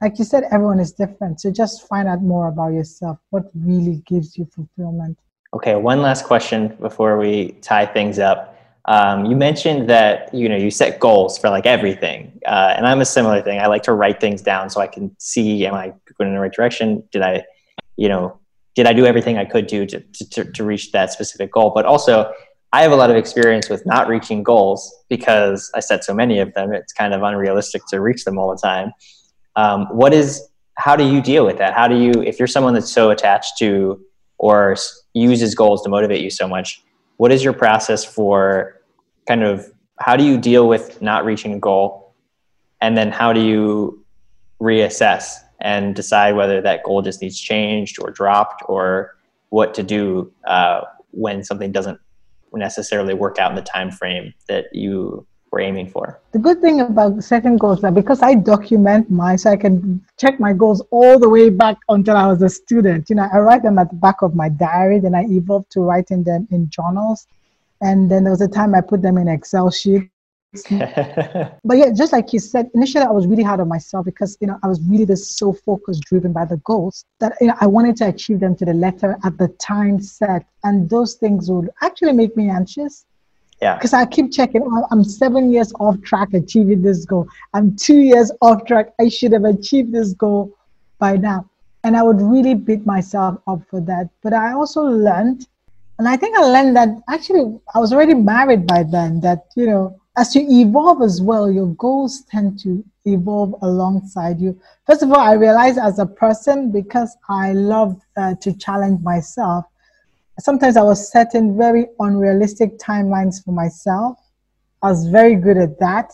like 0.00 0.18
you 0.18 0.24
said, 0.24 0.44
everyone 0.50 0.80
is 0.80 0.92
different. 0.92 1.40
So 1.40 1.50
just 1.50 1.86
find 1.88 2.08
out 2.08 2.22
more 2.22 2.48
about 2.48 2.72
yourself. 2.72 3.18
What 3.30 3.44
really 3.54 4.02
gives 4.06 4.36
you 4.38 4.46
fulfillment. 4.46 5.18
Okay, 5.54 5.76
one 5.76 6.02
last 6.02 6.24
question 6.24 6.76
before 6.80 7.16
we 7.18 7.52
tie 7.62 7.86
things 7.86 8.18
up. 8.18 8.57
Um, 8.88 9.26
you 9.26 9.36
mentioned 9.36 9.90
that 9.90 10.32
you 10.32 10.48
know 10.48 10.56
you 10.56 10.70
set 10.70 10.98
goals 10.98 11.36
for 11.36 11.50
like 11.50 11.66
everything, 11.66 12.40
uh, 12.46 12.72
and 12.74 12.86
I'm 12.86 13.02
a 13.02 13.04
similar 13.04 13.42
thing. 13.42 13.60
I 13.60 13.66
like 13.66 13.82
to 13.82 13.92
write 13.92 14.18
things 14.18 14.40
down 14.40 14.70
so 14.70 14.80
I 14.80 14.86
can 14.86 15.14
see 15.18 15.66
am 15.66 15.74
I 15.74 15.92
going 16.16 16.28
in 16.28 16.34
the 16.34 16.40
right 16.40 16.50
direction? 16.50 17.04
Did 17.12 17.20
I, 17.20 17.44
you 17.96 18.08
know, 18.08 18.40
did 18.74 18.86
I 18.86 18.94
do 18.94 19.04
everything 19.04 19.36
I 19.36 19.44
could 19.44 19.66
do 19.66 19.84
to, 19.84 20.00
to, 20.30 20.50
to 20.52 20.64
reach 20.64 20.90
that 20.92 21.12
specific 21.12 21.52
goal? 21.52 21.70
But 21.74 21.84
also, 21.84 22.32
I 22.72 22.80
have 22.80 22.90
a 22.90 22.96
lot 22.96 23.10
of 23.10 23.16
experience 23.16 23.68
with 23.68 23.84
not 23.84 24.08
reaching 24.08 24.42
goals 24.42 24.90
because 25.10 25.70
I 25.74 25.80
set 25.80 26.02
so 26.02 26.14
many 26.14 26.38
of 26.38 26.54
them. 26.54 26.72
It's 26.72 26.94
kind 26.94 27.12
of 27.12 27.22
unrealistic 27.22 27.82
to 27.90 28.00
reach 28.00 28.24
them 28.24 28.38
all 28.38 28.50
the 28.50 28.56
time. 28.56 28.92
Um, 29.54 29.86
what 29.90 30.14
is 30.14 30.48
how 30.76 30.96
do 30.96 31.04
you 31.04 31.20
deal 31.20 31.44
with 31.44 31.58
that? 31.58 31.74
How 31.74 31.88
do 31.88 31.96
you, 31.96 32.12
if 32.22 32.38
you're 32.38 32.48
someone 32.48 32.72
that's 32.72 32.90
so 32.90 33.10
attached 33.10 33.58
to 33.58 34.00
or 34.38 34.76
uses 35.12 35.54
goals 35.54 35.82
to 35.82 35.90
motivate 35.90 36.22
you 36.22 36.30
so 36.30 36.48
much, 36.48 36.82
what 37.18 37.32
is 37.32 37.44
your 37.44 37.52
process 37.52 38.04
for 38.04 38.77
kind 39.28 39.44
of 39.44 39.70
how 40.00 40.16
do 40.16 40.24
you 40.24 40.38
deal 40.38 40.66
with 40.66 41.00
not 41.02 41.24
reaching 41.24 41.52
a 41.52 41.58
goal? 41.58 42.14
And 42.80 42.96
then 42.96 43.12
how 43.12 43.32
do 43.32 43.40
you 43.40 44.04
reassess 44.60 45.34
and 45.60 45.94
decide 45.94 46.34
whether 46.34 46.60
that 46.62 46.82
goal 46.84 47.02
just 47.02 47.20
needs 47.20 47.38
changed 47.38 47.98
or 48.00 48.10
dropped 48.10 48.62
or 48.66 49.16
what 49.50 49.74
to 49.74 49.82
do 49.82 50.32
uh, 50.46 50.80
when 51.10 51.44
something 51.44 51.72
doesn't 51.72 52.00
necessarily 52.52 53.14
work 53.14 53.38
out 53.38 53.50
in 53.50 53.56
the 53.56 53.62
time 53.62 53.90
frame 53.90 54.32
that 54.48 54.66
you 54.72 55.26
were 55.50 55.60
aiming 55.60 55.88
for? 55.88 56.20
The 56.32 56.38
good 56.38 56.60
thing 56.60 56.80
about 56.80 57.22
setting 57.22 57.56
goals 57.56 57.80
that 57.80 57.94
because 57.94 58.20
i 58.22 58.34
document 58.34 59.10
my 59.10 59.34
so 59.36 59.50
i 59.50 59.56
can 59.56 60.04
check 60.18 60.38
my 60.38 60.52
goals 60.52 60.82
all 60.90 61.18
the 61.18 61.28
way 61.28 61.48
back 61.48 61.78
until 61.88 62.16
i 62.16 62.26
was 62.26 62.42
a 62.42 62.50
student. 62.50 63.08
You 63.08 63.16
know 63.16 63.28
i 63.32 63.38
write 63.38 63.62
them 63.62 63.78
at 63.78 63.88
the 63.88 63.96
back 63.96 64.20
of 64.20 64.34
my 64.34 64.50
diary 64.50 65.00
then 65.00 65.14
i 65.14 65.24
evolved 65.24 65.70
to 65.72 65.80
writing 65.80 66.22
them 66.22 66.46
in 66.50 66.68
journals 66.68 67.26
and 67.80 68.10
then 68.10 68.24
there 68.24 68.30
was 68.30 68.40
a 68.40 68.48
time 68.48 68.74
I 68.74 68.80
put 68.80 69.02
them 69.02 69.18
in 69.18 69.28
Excel 69.28 69.70
sheets. 69.70 70.08
but 70.70 71.76
yeah, 71.76 71.92
just 71.92 72.12
like 72.12 72.32
you 72.32 72.38
said, 72.38 72.70
initially 72.74 73.04
I 73.04 73.10
was 73.10 73.26
really 73.26 73.42
hard 73.42 73.60
on 73.60 73.68
myself 73.68 74.06
because 74.06 74.38
you 74.40 74.46
know 74.46 74.58
I 74.62 74.68
was 74.68 74.80
really 74.82 75.04
this 75.04 75.30
so 75.30 75.52
focused, 75.52 76.02
driven 76.02 76.32
by 76.32 76.46
the 76.46 76.56
goals 76.58 77.04
that 77.20 77.34
you 77.40 77.48
know 77.48 77.54
I 77.60 77.66
wanted 77.66 77.96
to 77.98 78.08
achieve 78.08 78.40
them 78.40 78.56
to 78.56 78.64
the 78.64 78.72
letter 78.72 79.18
at 79.24 79.36
the 79.36 79.48
time 79.48 80.00
set, 80.00 80.46
and 80.64 80.88
those 80.88 81.14
things 81.14 81.50
would 81.50 81.70
actually 81.82 82.14
make 82.14 82.36
me 82.36 82.48
anxious. 82.48 83.04
Yeah. 83.60 83.74
Because 83.74 83.92
I 83.92 84.06
keep 84.06 84.32
checking. 84.32 84.62
Oh, 84.64 84.86
I'm 84.90 85.04
seven 85.04 85.52
years 85.52 85.72
off 85.80 86.00
track 86.02 86.32
achieving 86.32 86.80
this 86.80 87.04
goal. 87.04 87.26
I'm 87.54 87.74
two 87.76 87.98
years 87.98 88.30
off 88.40 88.64
track. 88.64 88.94
I 89.00 89.08
should 89.08 89.32
have 89.32 89.44
achieved 89.44 89.92
this 89.92 90.12
goal 90.12 90.56
by 90.98 91.16
now. 91.16 91.48
And 91.84 91.96
I 91.96 92.02
would 92.02 92.20
really 92.20 92.54
beat 92.54 92.86
myself 92.86 93.38
up 93.46 93.62
for 93.68 93.80
that. 93.82 94.10
But 94.22 94.32
I 94.32 94.52
also 94.52 94.82
learned 94.82 95.46
and 95.98 96.08
I 96.08 96.16
think 96.16 96.38
I 96.38 96.42
learned 96.42 96.76
that 96.76 96.88
actually 97.08 97.58
I 97.74 97.80
was 97.80 97.92
already 97.92 98.14
married 98.14 98.66
by 98.66 98.84
then, 98.84 99.20
that, 99.20 99.46
you 99.56 99.66
know, 99.66 100.00
as 100.16 100.34
you 100.34 100.46
evolve 100.48 101.02
as 101.02 101.20
well, 101.20 101.50
your 101.50 101.68
goals 101.74 102.22
tend 102.30 102.58
to 102.60 102.84
evolve 103.04 103.54
alongside 103.62 104.40
you. 104.40 104.60
First 104.86 105.02
of 105.02 105.10
all, 105.10 105.18
I 105.18 105.32
realized 105.32 105.78
as 105.78 105.98
a 105.98 106.06
person, 106.06 106.70
because 106.70 107.16
I 107.28 107.52
love 107.52 108.00
uh, 108.16 108.34
to 108.36 108.52
challenge 108.52 109.00
myself, 109.02 109.64
sometimes 110.38 110.76
I 110.76 110.82
was 110.82 111.10
setting 111.10 111.56
very 111.56 111.86
unrealistic 111.98 112.78
timelines 112.78 113.44
for 113.44 113.50
myself. 113.50 114.18
I 114.82 114.90
was 114.90 115.08
very 115.08 115.34
good 115.34 115.56
at 115.56 115.80
that. 115.80 116.12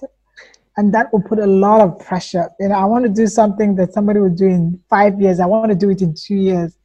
And 0.76 0.92
that 0.94 1.12
will 1.12 1.22
put 1.22 1.38
a 1.38 1.46
lot 1.46 1.82
of 1.82 1.98
pressure. 1.98 2.50
You 2.58 2.68
know, 2.68 2.74
I 2.74 2.84
want 2.84 3.04
to 3.04 3.10
do 3.10 3.26
something 3.26 3.76
that 3.76 3.92
somebody 3.92 4.18
would 4.18 4.36
do 4.36 4.46
in 4.46 4.80
five 4.90 5.20
years. 5.20 5.40
I 5.40 5.46
want 5.46 5.70
to 5.70 5.76
do 5.76 5.90
it 5.90 6.02
in 6.02 6.14
two 6.14 6.34
years 6.34 6.76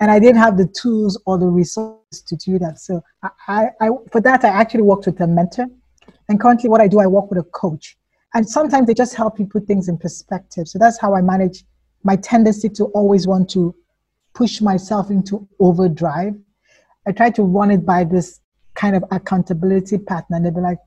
and 0.00 0.10
I 0.10 0.18
didn't 0.18 0.36
have 0.36 0.56
the 0.56 0.66
tools 0.66 1.20
or 1.26 1.38
the 1.38 1.46
resources 1.46 2.03
to 2.22 2.36
do 2.36 2.58
that. 2.58 2.78
So 2.78 3.02
I, 3.48 3.68
I, 3.80 3.88
for 4.10 4.20
that, 4.20 4.44
I 4.44 4.48
actually 4.48 4.82
worked 4.82 5.06
with 5.06 5.20
a 5.20 5.26
mentor. 5.26 5.66
And 6.28 6.40
currently, 6.40 6.68
what 6.68 6.80
I 6.80 6.88
do, 6.88 7.00
I 7.00 7.06
work 7.06 7.30
with 7.30 7.38
a 7.38 7.48
coach. 7.50 7.96
And 8.34 8.48
sometimes 8.48 8.86
they 8.86 8.94
just 8.94 9.14
help 9.14 9.38
you 9.38 9.46
put 9.46 9.66
things 9.66 9.88
in 9.88 9.98
perspective. 9.98 10.68
So 10.68 10.78
that's 10.78 11.00
how 11.00 11.14
I 11.14 11.22
manage 11.22 11.64
my 12.02 12.16
tendency 12.16 12.68
to 12.70 12.86
always 12.86 13.26
want 13.26 13.48
to 13.50 13.74
push 14.34 14.60
myself 14.60 15.10
into 15.10 15.46
overdrive. 15.60 16.34
I 17.06 17.12
try 17.12 17.30
to 17.30 17.42
run 17.42 17.70
it 17.70 17.86
by 17.86 18.04
this 18.04 18.40
kind 18.74 18.96
of 18.96 19.04
accountability 19.10 19.98
partner. 19.98 20.36
And 20.36 20.46
they'll 20.46 20.54
be 20.54 20.60
like, 20.60 20.78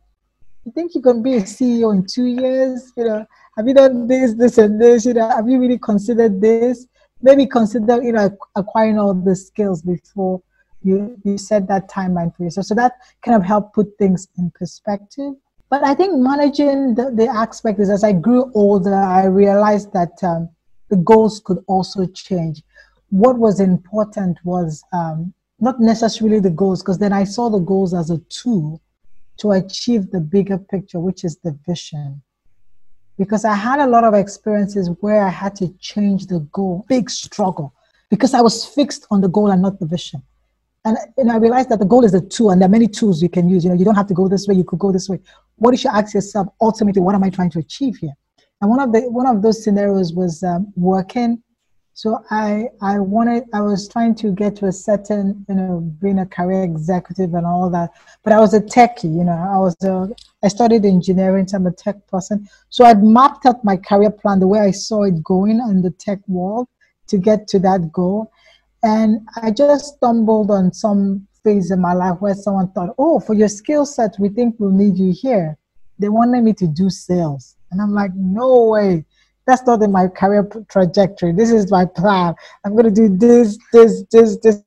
you 0.66 0.72
think 0.74 0.96
you 0.96 1.02
can 1.02 1.24
be 1.24 1.36
a 1.36 1.42
CEO 1.42 1.94
in 1.94 2.06
two 2.06 2.26
years? 2.26 2.92
You 2.98 3.06
know, 3.06 3.26
have 3.56 3.68
you 3.68 3.74
done 3.74 4.08
this, 4.08 4.34
this, 4.34 4.58
and 4.58 4.82
this? 4.82 5.06
You 5.06 5.14
know, 5.14 5.30
have 5.30 5.48
you 5.48 5.60
really 5.60 5.80
considered 5.80 6.42
this? 6.42 6.88
maybe 7.22 7.46
consider 7.46 8.02
you 8.02 8.12
know 8.12 8.30
acquiring 8.56 9.00
all 9.00 9.14
the 9.14 9.36
skills 9.36 9.82
before 9.82 10.42
you 10.84 11.18
you 11.24 11.38
set 11.38 11.68
that 11.68 11.90
timeline 11.90 12.36
for 12.36 12.44
yourself. 12.44 12.68
So 12.68 12.76
that 12.76 12.94
kind 13.24 13.36
of 13.36 13.44
helped 13.44 13.74
put 13.74 13.98
things 13.98 14.28
in 14.38 14.52
perspective. 14.52 15.34
But 15.70 15.84
i 15.84 15.94
think 15.94 16.16
managing 16.16 16.96
the, 16.96 17.12
the 17.12 17.28
aspect 17.28 17.80
is 17.80 17.90
as 17.90 18.04
i 18.04 18.14
grew 18.14 18.52
older 18.56 18.96
i 18.96 19.26
realized 19.26 19.92
that 19.94 20.24
um, 20.24 20.50
the 20.90 20.98
goals 20.98 21.42
could 21.44 21.60
also 21.68 22.06
change. 22.06 22.64
What 23.10 23.38
was 23.38 23.60
important 23.60 24.38
was 24.46 24.84
um, 24.94 25.34
not 25.60 25.80
necessarily 25.80 26.40
the 26.40 26.50
goals 26.50 26.82
because 26.82 27.00
then 27.00 27.14
i 27.14 27.24
saw 27.24 27.50
the 27.50 27.60
goals 27.60 27.94
as 27.94 28.10
a 28.10 28.20
tool 28.30 28.82
to 29.38 29.52
achieve 29.52 30.12
the 30.12 30.20
bigger 30.20 30.58
picture 30.58 31.00
which 31.00 31.24
is 31.24 31.38
the 31.38 31.58
vision. 31.68 32.22
Because 33.18 33.46
I 33.46 33.56
had 33.56 33.80
a 33.80 33.88
lot 33.88 34.04
of 34.04 34.14
experiences 34.14 34.90
where 35.00 35.24
I 35.24 35.30
had 35.30 35.56
to 35.56 35.70
change 35.80 36.28
the 36.28 36.40
goal, 36.52 36.86
big 36.88 37.10
struggle, 37.10 37.74
because 38.12 38.36
I 38.36 38.42
was 38.42 38.64
fixed 38.64 39.08
on 39.10 39.22
the 39.22 39.28
goal 39.28 39.50
and 39.50 39.62
not 39.62 39.80
the 39.80 39.88
vision. 39.88 40.22
And, 40.88 40.98
and 41.18 41.32
I 41.36 41.38
realized 41.46 41.70
that 41.72 41.80
the 41.80 41.90
goal 41.94 42.04
is 42.10 42.14
a 42.14 42.22
tool, 42.22 42.50
and 42.52 42.62
there 42.62 42.68
are 42.70 42.78
many 42.80 42.88
tools 43.00 43.22
you 43.22 43.30
can 43.38 43.46
use. 43.50 43.64
You 43.64 43.72
know, 43.72 43.76
you 43.82 43.86
don't 43.90 44.00
have 44.02 44.08
to 44.08 44.14
go 44.22 44.28
this 44.28 44.48
way; 44.48 44.56
you 44.56 44.64
could 44.64 44.80
go 44.80 44.92
this 44.92 45.08
way. 45.10 45.20
What 45.58 45.72
you 45.72 45.78
should 45.78 45.92
ask 46.00 46.14
yourself 46.14 46.48
ultimately, 46.68 47.02
what 47.02 47.16
am 47.16 47.24
I 47.24 47.30
trying 47.30 47.52
to 47.56 47.60
achieve 47.60 47.98
here? 47.98 48.16
And 48.62 48.70
one 48.74 48.80
of 48.80 48.90
the 48.94 49.02
one 49.20 49.28
of 49.28 49.42
those 49.42 49.64
scenarios 49.64 50.14
was 50.14 50.44
um, 50.44 50.62
working 50.76 51.32
So 51.98 52.24
I 52.30 52.70
I 52.80 53.00
wanted 53.00 53.46
I 53.56 53.62
was 53.62 53.88
trying 53.90 54.14
to 54.22 54.32
get 54.32 54.56
to 54.58 54.68
a 54.68 54.72
certain 54.72 55.44
you 55.50 55.56
know 55.56 55.80
being 56.00 56.20
a 56.20 56.28
career 56.28 56.62
executive 56.64 57.34
and 57.34 57.44
all 57.44 57.72
that, 57.72 57.90
but 58.24 58.34
I 58.34 58.40
was 58.40 58.54
a 58.54 58.62
techie. 58.62 59.12
You 59.18 59.24
know, 59.24 59.40
I 59.56 59.58
was 59.58 59.76
a, 59.84 60.08
I 60.44 60.48
studied 60.48 60.86
engineering, 60.86 61.48
so 61.48 61.58
I'm 61.58 61.66
a 61.66 61.72
tech 61.72 62.06
person. 62.06 62.48
So 62.70 62.86
I'd 62.86 63.04
mapped 63.04 63.48
out 63.48 63.66
my 63.66 63.78
career 63.78 64.12
plan 64.12 64.40
the 64.40 64.48
way 64.48 64.60
I 64.60 64.70
saw 64.70 65.06
it 65.06 65.24
going 65.24 65.60
in 65.60 65.82
the 65.82 65.90
tech 65.90 66.20
world 66.28 66.68
to 67.08 67.18
get 67.18 67.48
to 67.48 67.60
that 67.62 67.92
goal, 67.92 68.32
and 68.88 69.28
I 69.42 69.52
just 69.52 69.96
stumbled 69.96 70.50
on 70.50 70.72
some 70.72 71.28
phase 71.44 71.72
in 71.72 71.82
my 71.82 71.94
life 71.94 72.18
where 72.20 72.34
someone 72.36 72.72
thought, 72.72 72.96
"Oh, 72.98 73.20
for 73.20 73.34
your 73.34 73.50
skill 73.50 73.86
set, 73.86 74.12
we 74.20 74.30
think 74.30 74.56
we'll 74.58 74.72
need 74.84 74.98
you 74.98 75.12
here." 75.12 75.58
They 76.00 76.10
wanted 76.10 76.44
me 76.44 76.54
to 76.54 76.68
do 76.68 76.90
sales, 76.90 77.56
and 77.70 77.82
I'm 77.82 77.94
like, 77.94 78.14
"No 78.16 78.50
way." 78.76 79.06
that's 79.48 79.66
not 79.66 79.82
in 79.82 79.92
my 79.92 80.08
career 80.10 80.48
trajectory. 80.70 81.32
This 81.32 81.52
is 81.52 81.72
my 81.72 81.86
plan. 81.86 82.36
I'm 82.64 82.74
going 82.74 82.94
to 82.94 82.98
do 83.04 83.08
this, 83.08 83.58
this, 83.72 84.04
this, 84.12 84.38
this. 84.44 84.62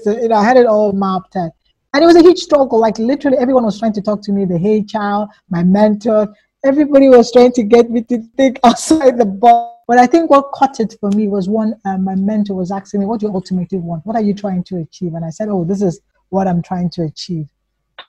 So, 0.00 0.10
you 0.12 0.28
know, 0.28 0.36
I 0.36 0.44
had 0.44 0.56
it 0.56 0.66
all 0.66 0.92
mapped 0.92 1.36
out. 1.36 1.52
And 1.92 2.02
it 2.02 2.06
was 2.06 2.16
a 2.16 2.22
huge 2.22 2.38
struggle. 2.38 2.80
Like 2.80 2.98
literally 2.98 3.36
everyone 3.38 3.64
was 3.64 3.78
trying 3.78 3.92
to 3.92 4.02
talk 4.02 4.22
to 4.22 4.32
me, 4.32 4.46
the 4.46 4.58
hey 4.58 4.80
HR, 4.80 5.26
my 5.50 5.62
mentor. 5.62 6.28
Everybody 6.66 7.08
was 7.08 7.32
trying 7.32 7.52
to 7.52 7.62
get 7.62 7.90
me 7.90 8.02
to 8.02 8.22
think 8.36 8.58
outside 8.64 9.18
the 9.18 9.24
box. 9.24 9.74
But 9.88 9.98
I 9.98 10.06
think 10.06 10.30
what 10.30 10.50
caught 10.52 10.80
it 10.80 10.96
for 11.00 11.10
me 11.10 11.28
was 11.28 11.48
one, 11.48 11.74
uh, 11.84 11.96
my 11.96 12.16
mentor 12.16 12.54
was 12.54 12.72
asking 12.72 13.00
me, 13.00 13.06
what 13.06 13.20
do 13.20 13.26
you 13.26 13.32
ultimately 13.32 13.78
want? 13.78 14.04
What 14.04 14.16
are 14.16 14.22
you 14.22 14.34
trying 14.34 14.64
to 14.64 14.78
achieve? 14.78 15.14
And 15.14 15.24
I 15.24 15.30
said, 15.30 15.48
oh, 15.48 15.64
this 15.64 15.80
is 15.80 16.00
what 16.30 16.48
I'm 16.48 16.62
trying 16.62 16.90
to 16.90 17.02
achieve. 17.04 17.48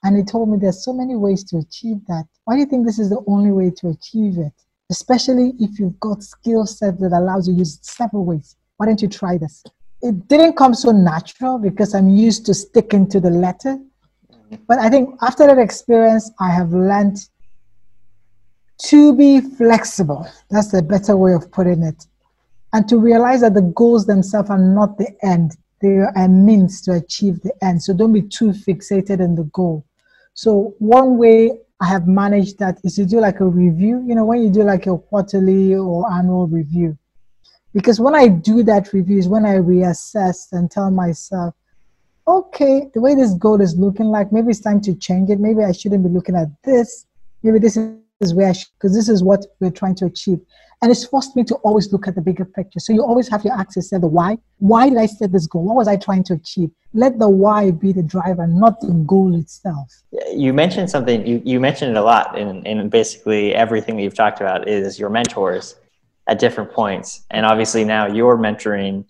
And 0.04 0.18
he 0.18 0.24
told 0.24 0.50
me 0.50 0.58
there's 0.60 0.84
so 0.84 0.92
many 0.92 1.16
ways 1.16 1.44
to 1.46 1.58
achieve 1.58 1.98
that. 2.08 2.26
Why 2.46 2.56
do 2.56 2.62
you 2.62 2.66
think 2.66 2.86
this 2.86 2.98
is 2.98 3.10
the 3.10 3.24
only 3.28 3.52
way 3.52 3.70
to 3.70 3.90
achieve 3.90 4.40
it? 4.40 4.54
especially 4.90 5.54
if 5.60 5.80
you've 5.80 6.00
got 6.00 6.24
skill 6.24 6.66
set 6.66 7.00
that 7.00 7.12
allows 7.12 7.48
you 7.48 7.54
to 7.54 7.60
use 7.60 7.80
several 7.82 8.26
ways. 8.26 8.56
Why 8.78 8.86
don't 8.86 9.02
you 9.02 9.08
try 9.08 9.38
this? 9.38 9.64
It 10.02 10.28
didn't 10.28 10.56
come 10.56 10.74
so 10.74 10.92
natural 10.92 11.58
because 11.58 11.96
I'm 11.96 12.10
used 12.10 12.46
to 12.46 12.54
sticking 12.54 13.10
to 13.10 13.20
the 13.20 13.30
letter. 13.30 13.80
But 14.68 14.80
I 14.80 14.90
think 14.90 15.16
after 15.22 15.46
that 15.48 15.58
experience, 15.58 16.32
I 16.40 16.52
have 16.52 16.72
learned 16.72 17.18
to 18.80 19.16
be 19.16 19.42
flexible. 19.42 20.28
That's 20.50 20.74
a 20.74 20.82
better 20.82 21.18
way 21.18 21.34
of 21.34 21.52
putting 21.52 21.84
it. 21.84 22.06
And 22.74 22.88
to 22.90 22.98
realize 22.98 23.42
that 23.42 23.54
the 23.54 23.62
goals 23.62 24.06
themselves 24.06 24.50
are 24.50 24.58
not 24.58 24.98
the 24.98 25.16
end, 25.24 25.58
they 25.82 25.98
are 25.98 26.12
a 26.16 26.28
means 26.28 26.82
to 26.82 26.94
achieve 26.94 27.42
the 27.42 27.54
end. 27.64 27.82
So 27.82 27.94
don't 27.94 28.14
be 28.14 28.22
too 28.22 28.52
fixated 28.52 29.20
in 29.20 29.36
the 29.36 29.44
goal. 29.54 29.86
So, 30.34 30.76
one 30.80 31.18
way 31.18 31.60
I 31.80 31.88
have 31.88 32.08
managed 32.08 32.60
that 32.60 32.80
is 32.84 32.96
to 32.96 33.06
do 33.06 33.20
like 33.20 33.40
a 33.40 33.46
review, 33.46 34.04
you 34.06 34.16
know, 34.16 34.26
when 34.26 34.42
you 34.42 34.52
do 34.52 34.64
like 34.64 34.86
a 34.88 34.98
quarterly 34.98 35.76
or 35.76 36.12
annual 36.12 36.48
review. 36.48 36.98
Because 37.74 38.00
when 38.00 38.16
I 38.16 38.28
do 38.28 38.64
that 38.64 38.94
review 38.94 39.18
is 39.18 39.28
when 39.28 39.46
I 39.46 39.56
reassess 39.56 40.52
and 40.52 40.70
tell 40.70 40.90
myself, 40.92 41.54
okay, 42.28 42.90
the 42.94 43.02
way 43.02 43.16
this 43.16 43.34
goal 43.34 43.62
is 43.62 43.78
looking 43.78 44.08
like, 44.08 44.32
maybe 44.32 44.50
it's 44.50 44.60
time 44.60 44.82
to 44.82 44.96
change 44.96 45.30
it. 45.30 45.40
Maybe 45.40 45.64
I 45.64 45.72
shouldn't 45.72 46.04
be 46.04 46.10
looking 46.10 46.36
at 46.36 46.50
this. 46.64 47.06
Maybe 47.44 47.60
this 47.60 47.78
is 47.78 47.96
where 48.20 48.54
because 48.54 48.96
this 48.96 49.10
is 49.10 49.24
what 49.24 49.46
we're 49.60 49.72
trying 49.72 49.96
to 49.96 50.06
achieve. 50.06 50.40
And 50.82 50.92
it's 50.92 51.06
forced 51.06 51.36
me 51.36 51.44
to 51.46 51.56
always 51.56 51.92
look 51.92 52.08
at 52.08 52.14
the 52.14 52.22
bigger 52.22 52.46
picture. 52.46 52.80
So 52.80 52.94
you 52.94 53.04
always 53.04 53.28
have 53.30 53.44
your 53.44 53.54
access 53.54 53.90
to 53.90 54.00
the 54.00 54.08
why. 54.08 54.38
Why 54.60 54.90
did 54.90 55.00
I 55.00 55.08
set 55.08 55.32
this 55.32 55.48
goal? 55.48 55.64
What 55.64 55.76
was 55.76 55.88
I 55.88 55.96
trying 55.96 56.24
to 56.26 56.34
achieve? 56.34 56.70
Let 56.94 57.18
the 57.18 57.28
why 57.28 57.72
be 57.72 57.92
the 57.92 58.04
driver, 58.04 58.46
not 58.46 58.80
the 58.82 58.92
goal 59.08 59.36
itself. 59.36 59.92
You 60.32 60.54
mentioned 60.54 60.92
something, 60.92 61.26
you, 61.26 61.42
you 61.44 61.60
mentioned 61.60 61.92
it 61.92 61.98
a 61.98 62.04
lot 62.04 62.38
in, 62.38 62.64
in 62.68 62.90
basically 62.90 63.56
everything 63.56 63.98
that 63.98 64.04
you've 64.04 64.14
talked 64.14 64.40
about 64.40 64.68
is 64.68 65.00
your 65.00 65.10
mentors 65.10 65.76
at 66.28 66.38
different 66.38 66.72
points. 66.72 67.26
And 67.32 67.44
obviously 67.44 67.84
now 67.84 68.06
you're 68.06 68.38
mentoring 68.38 69.06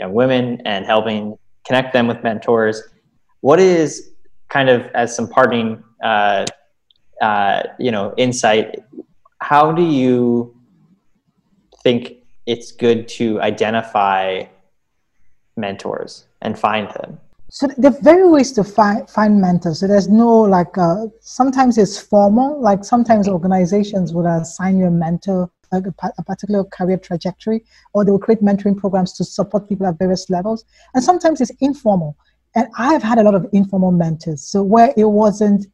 young 0.00 0.12
women 0.14 0.60
and 0.64 0.84
helping 0.84 1.38
connect 1.64 1.92
them 1.92 2.08
with 2.08 2.24
mentors. 2.24 2.82
What 3.42 3.60
is 3.60 4.10
kind 4.48 4.68
of 4.68 4.86
as 4.94 5.14
some 5.14 5.28
parting, 5.28 5.84
uh, 6.02 6.46
uh, 7.20 7.62
you 7.78 7.90
know, 7.90 8.14
insight? 8.16 8.82
How 9.40 9.72
do 9.72 9.82
you 9.82 10.56
think 11.82 12.14
it's 12.46 12.72
good 12.72 13.08
to 13.08 13.40
identify 13.40 14.44
mentors 15.56 16.24
and 16.40 16.58
find 16.58 16.90
them? 16.90 17.18
So 17.54 17.66
there 17.76 17.90
are 17.90 18.00
very 18.00 18.26
ways 18.26 18.50
to 18.52 18.64
find 18.64 19.08
find 19.10 19.38
mentors. 19.38 19.80
So 19.80 19.86
there's 19.86 20.08
no 20.08 20.40
like 20.40 20.78
uh, 20.78 21.08
sometimes 21.20 21.76
it's 21.76 21.98
formal. 21.98 22.58
Like 22.58 22.82
sometimes 22.82 23.28
organizations 23.28 24.14
will 24.14 24.26
assign 24.26 24.78
you 24.78 24.86
a 24.86 24.90
mentor, 24.90 25.50
like 25.70 25.84
a, 25.86 25.94
a, 26.16 26.24
particular 26.24 26.64
career 26.64 26.96
trajectory, 26.96 27.62
or 27.92 28.06
they 28.06 28.10
will 28.10 28.18
create 28.18 28.40
mentoring 28.40 28.74
programs 28.74 29.12
to 29.18 29.24
support 29.24 29.68
people 29.68 29.86
at 29.86 29.98
various 29.98 30.30
levels. 30.30 30.64
And 30.94 31.04
sometimes 31.04 31.42
it's 31.42 31.52
informal. 31.60 32.16
And 32.54 32.68
I've 32.78 33.02
had 33.02 33.18
a 33.18 33.22
lot 33.22 33.34
of 33.34 33.46
informal 33.52 33.92
mentors. 33.92 34.42
So 34.42 34.62
where 34.62 34.94
it 34.96 35.04
wasn't, 35.04 35.66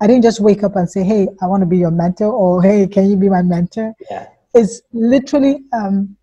I 0.00 0.06
didn't 0.06 0.22
just 0.22 0.40
wake 0.40 0.62
up 0.62 0.76
and 0.76 0.90
say, 0.90 1.02
"Hey, 1.02 1.28
I 1.40 1.46
want 1.46 1.62
to 1.62 1.66
be 1.66 1.78
your 1.78 1.90
mentor," 1.90 2.32
or 2.32 2.62
"Hey, 2.62 2.86
can 2.86 3.10
you 3.10 3.16
be 3.16 3.28
my 3.28 3.42
mentor?" 3.42 3.94
Yeah 4.10 4.28
is 4.54 4.82
literally 4.92 5.64
um, 5.72 6.16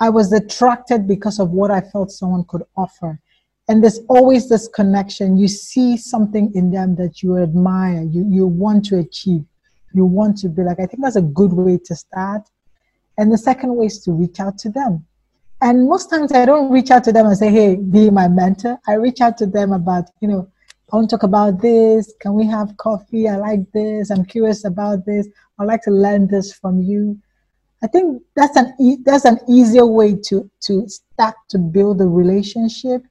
I 0.00 0.08
was 0.08 0.32
attracted 0.32 1.06
because 1.06 1.38
of 1.38 1.50
what 1.50 1.70
I 1.70 1.80
felt 1.80 2.10
someone 2.10 2.44
could 2.44 2.62
offer. 2.76 3.20
And 3.68 3.82
there's 3.82 4.00
always 4.08 4.48
this 4.48 4.68
connection. 4.68 5.36
You 5.36 5.48
see 5.48 5.96
something 5.96 6.52
in 6.54 6.70
them 6.70 6.96
that 6.96 7.22
you 7.22 7.38
admire, 7.38 8.02
you, 8.02 8.26
you 8.28 8.46
want 8.46 8.84
to 8.86 8.98
achieve, 8.98 9.44
you 9.92 10.04
want 10.04 10.38
to 10.38 10.48
be 10.48 10.62
like. 10.62 10.80
I 10.80 10.86
think 10.86 11.02
that's 11.02 11.16
a 11.16 11.22
good 11.22 11.52
way 11.52 11.78
to 11.84 11.94
start. 11.94 12.42
And 13.18 13.32
the 13.32 13.38
second 13.38 13.76
way 13.76 13.86
is 13.86 14.02
to 14.04 14.12
reach 14.12 14.40
out 14.40 14.58
to 14.58 14.70
them. 14.70 15.06
And 15.60 15.88
most 15.88 16.10
times 16.10 16.32
I 16.32 16.44
don't 16.44 16.72
reach 16.72 16.90
out 16.90 17.04
to 17.04 17.12
them 17.12 17.26
and 17.26 17.38
say, 17.38 17.50
hey, 17.50 17.76
be 17.76 18.10
my 18.10 18.26
mentor. 18.26 18.80
I 18.88 18.94
reach 18.94 19.20
out 19.20 19.38
to 19.38 19.46
them 19.46 19.72
about, 19.72 20.06
you 20.20 20.26
know, 20.26 20.50
I 20.92 20.96
want 20.96 21.08
to 21.08 21.16
talk 21.16 21.22
about 21.22 21.62
this. 21.62 22.12
Can 22.20 22.34
we 22.34 22.46
have 22.46 22.76
coffee? 22.76 23.26
I 23.26 23.36
like 23.36 23.60
this. 23.72 24.10
I'm 24.10 24.26
curious 24.26 24.66
about 24.66 25.06
this. 25.06 25.26
I'd 25.58 25.64
like 25.64 25.80
to 25.84 25.90
learn 25.90 26.28
this 26.28 26.52
from 26.52 26.82
you. 26.82 27.18
I 27.82 27.86
think 27.86 28.22
that's 28.36 28.56
an 28.56 28.74
e- 28.78 28.98
that's 29.02 29.24
an 29.24 29.38
easier 29.48 29.86
way 29.86 30.14
to 30.28 30.50
to 30.66 30.86
start 30.88 31.34
to 31.48 31.58
build 31.58 32.02
a 32.02 32.06
relationship. 32.06 33.06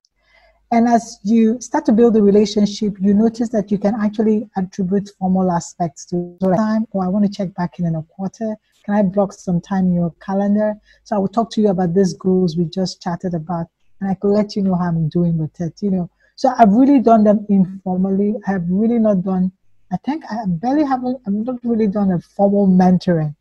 And 0.72 0.88
as 0.88 1.20
you 1.24 1.60
start 1.60 1.86
to 1.88 1.92
build 1.92 2.16
a 2.16 2.22
relationship, 2.22 2.98
you 3.02 3.16
notice 3.16 3.50
that 3.50 3.72
you 3.72 3.80
can 3.80 3.96
actually 3.96 4.48
attribute 4.56 5.10
formal 5.18 5.52
aspects 5.52 6.06
to 6.06 6.38
time. 6.56 6.86
Or 6.92 7.04
oh, 7.04 7.06
I 7.06 7.10
want 7.10 7.26
to 7.26 7.32
check 7.32 7.54
back 7.56 7.80
in 7.80 7.88
in 7.88 7.96
a 7.96 8.04
quarter. 8.04 8.56
Can 8.86 8.94
I 8.94 9.02
block 9.02 9.34
some 9.34 9.60
time 9.60 9.88
in 9.88 9.94
your 9.96 10.14
calendar? 10.22 10.76
So 11.04 11.16
I 11.16 11.20
will 11.20 11.28
talk 11.28 11.50
to 11.54 11.62
you 11.62 11.70
about 11.70 11.96
these 11.96 12.14
goals 12.14 12.56
we 12.56 12.66
just 12.66 13.02
chatted 13.02 13.34
about, 13.34 13.68
and 14.00 14.10
I 14.10 14.14
could 14.14 14.30
let 14.30 14.56
you 14.56 14.62
know 14.62 14.76
how 14.76 14.86
I'm 14.86 15.10
doing 15.10 15.40
with 15.40 15.60
it. 15.60 15.82
You 15.82 15.92
know, 15.92 16.10
so 16.42 16.46
I've 16.58 16.74
really 16.82 17.00
done 17.00 17.24
them 17.24 17.40
mm-hmm. 17.40 17.54
informally. 17.62 18.30
I 18.48 18.52
have 18.56 18.66
really 18.82 19.00
not 19.08 19.18
done. 19.24 19.52
I 19.92 19.98
think 20.06 20.24
I 20.32 20.38
barely 20.48 20.86
haven't. 20.94 21.18
I've 21.26 21.34
not 21.34 21.60
really 21.64 21.88
done 21.88 22.12
a 22.12 22.20
formal 22.36 22.66
mentoring 22.68 23.36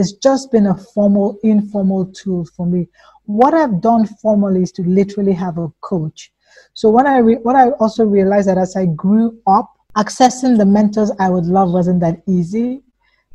it's 0.00 0.12
just 0.12 0.50
been 0.50 0.66
a 0.66 0.76
formal, 0.76 1.38
informal 1.42 2.06
tool 2.06 2.46
for 2.56 2.66
me. 2.66 2.88
What 3.26 3.54
I've 3.54 3.80
done 3.80 4.06
formally 4.06 4.62
is 4.62 4.72
to 4.72 4.82
literally 4.82 5.32
have 5.34 5.58
a 5.58 5.68
coach. 5.80 6.32
So 6.74 6.88
what 6.88 7.06
I 7.06 7.18
re- 7.18 7.42
what 7.42 7.56
I 7.56 7.70
also 7.72 8.04
realized 8.04 8.48
that 8.48 8.58
as 8.58 8.76
I 8.76 8.86
grew 8.86 9.38
up, 9.46 9.70
accessing 9.96 10.56
the 10.56 10.66
mentors 10.66 11.12
I 11.18 11.28
would 11.28 11.44
love 11.44 11.72
wasn't 11.72 12.00
that 12.00 12.22
easy, 12.26 12.82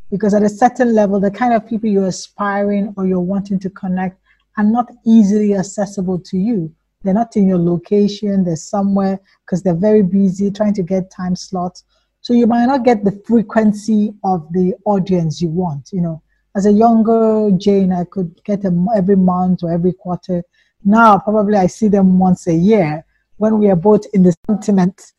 because 0.09 0.33
at 0.33 0.43
a 0.43 0.49
certain 0.49 0.93
level, 0.93 1.19
the 1.19 1.31
kind 1.31 1.53
of 1.53 1.67
people 1.67 1.89
you're 1.89 2.07
aspiring 2.07 2.93
or 2.97 3.05
you're 3.05 3.19
wanting 3.19 3.59
to 3.59 3.69
connect 3.69 4.19
are 4.57 4.63
not 4.63 4.89
easily 5.05 5.55
accessible 5.55 6.19
to 6.19 6.37
you. 6.37 6.73
They're 7.05 7.13
not 7.13 7.37
in 7.37 7.47
your 7.47 7.59
location. 7.59 8.43
They're 8.43 8.55
somewhere 8.55 9.19
because 9.45 9.61
they're 9.61 9.75
very 9.75 10.01
busy 10.01 10.49
trying 10.49 10.73
to 10.73 10.83
get 10.83 11.11
time 11.11 11.35
slots. 11.35 11.83
So 12.21 12.33
you 12.33 12.47
might 12.47 12.65
not 12.65 12.83
get 12.83 13.05
the 13.05 13.21
frequency 13.27 14.15
of 14.23 14.51
the 14.51 14.73
audience 14.85 15.39
you 15.39 15.49
want. 15.49 15.91
You 15.93 16.01
know, 16.01 16.23
as 16.55 16.65
a 16.65 16.71
younger 16.71 17.51
Jane, 17.57 17.93
I 17.93 18.05
could 18.05 18.43
get 18.43 18.63
them 18.63 18.87
every 18.95 19.15
month 19.15 19.61
or 19.63 19.71
every 19.71 19.93
quarter. 19.93 20.43
Now, 20.83 21.19
probably 21.19 21.57
I 21.57 21.67
see 21.67 21.87
them 21.87 22.17
once 22.17 22.47
a 22.47 22.53
year 22.53 23.05
when 23.37 23.59
we 23.59 23.69
are 23.69 23.75
both 23.75 24.05
in 24.13 24.23
the 24.23 24.33
continent. 24.47 25.13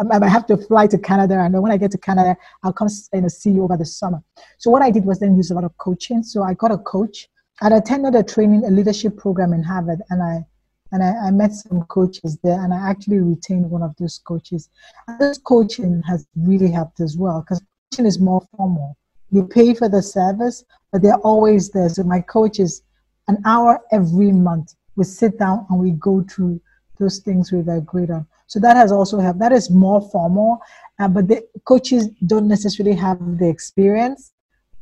I 0.00 0.18
might 0.18 0.28
have 0.28 0.46
to 0.46 0.56
fly 0.56 0.88
to 0.88 0.98
Canada, 0.98 1.38
and 1.38 1.62
when 1.62 1.70
I 1.70 1.76
get 1.76 1.92
to 1.92 1.98
Canada, 1.98 2.36
I'll 2.64 2.72
come 2.72 2.88
know, 3.12 3.28
see 3.28 3.50
you 3.50 3.62
over 3.62 3.76
the 3.76 3.84
summer. 3.84 4.22
So 4.58 4.70
what 4.70 4.82
I 4.82 4.90
did 4.90 5.04
was 5.04 5.20
then 5.20 5.36
use 5.36 5.52
a 5.52 5.54
lot 5.54 5.64
of 5.64 5.76
coaching. 5.78 6.22
So 6.22 6.42
I 6.42 6.54
got 6.54 6.72
a 6.72 6.78
coach. 6.78 7.28
I 7.60 7.68
attended 7.68 8.14
a 8.14 8.22
training, 8.22 8.64
a 8.64 8.70
leadership 8.70 9.16
program 9.16 9.52
in 9.52 9.62
Harvard, 9.62 10.00
and 10.10 10.22
I 10.22 10.46
and 10.92 11.02
I, 11.02 11.26
I, 11.26 11.30
met 11.30 11.52
some 11.52 11.82
coaches 11.84 12.38
there, 12.42 12.60
and 12.62 12.72
I 12.72 12.90
actually 12.90 13.18
retained 13.18 13.70
one 13.70 13.82
of 13.82 13.94
those 13.98 14.18
coaches. 14.18 14.70
And 15.06 15.18
this 15.18 15.38
coaching 15.38 16.02
has 16.06 16.26
really 16.36 16.70
helped 16.70 17.00
as 17.00 17.16
well 17.16 17.40
because 17.40 17.62
coaching 17.90 18.06
is 18.06 18.18
more 18.18 18.42
formal. 18.56 18.96
You 19.30 19.46
pay 19.46 19.74
for 19.74 19.88
the 19.88 20.02
service, 20.02 20.64
but 20.92 21.02
they're 21.02 21.18
always 21.18 21.70
there. 21.70 21.88
So 21.88 22.02
my 22.02 22.20
coach 22.20 22.58
is 22.58 22.82
an 23.28 23.38
hour 23.44 23.80
every 23.92 24.32
month. 24.32 24.74
We 24.96 25.04
sit 25.04 25.38
down 25.38 25.66
and 25.68 25.78
we 25.78 25.92
go 25.92 26.24
through 26.30 26.60
those 26.98 27.18
things 27.18 27.52
we've 27.52 27.68
agreed 27.68 28.10
on. 28.10 28.26
So 28.46 28.58
that 28.60 28.76
has 28.76 28.90
also 28.90 29.20
helped. 29.20 29.38
That 29.38 29.52
is 29.52 29.70
more 29.70 30.00
formal, 30.10 30.58
uh, 30.98 31.08
but 31.08 31.28
the 31.28 31.46
coaches 31.64 32.08
don't 32.26 32.48
necessarily 32.48 32.96
have 32.96 33.38
the 33.38 33.48
experience. 33.48 34.32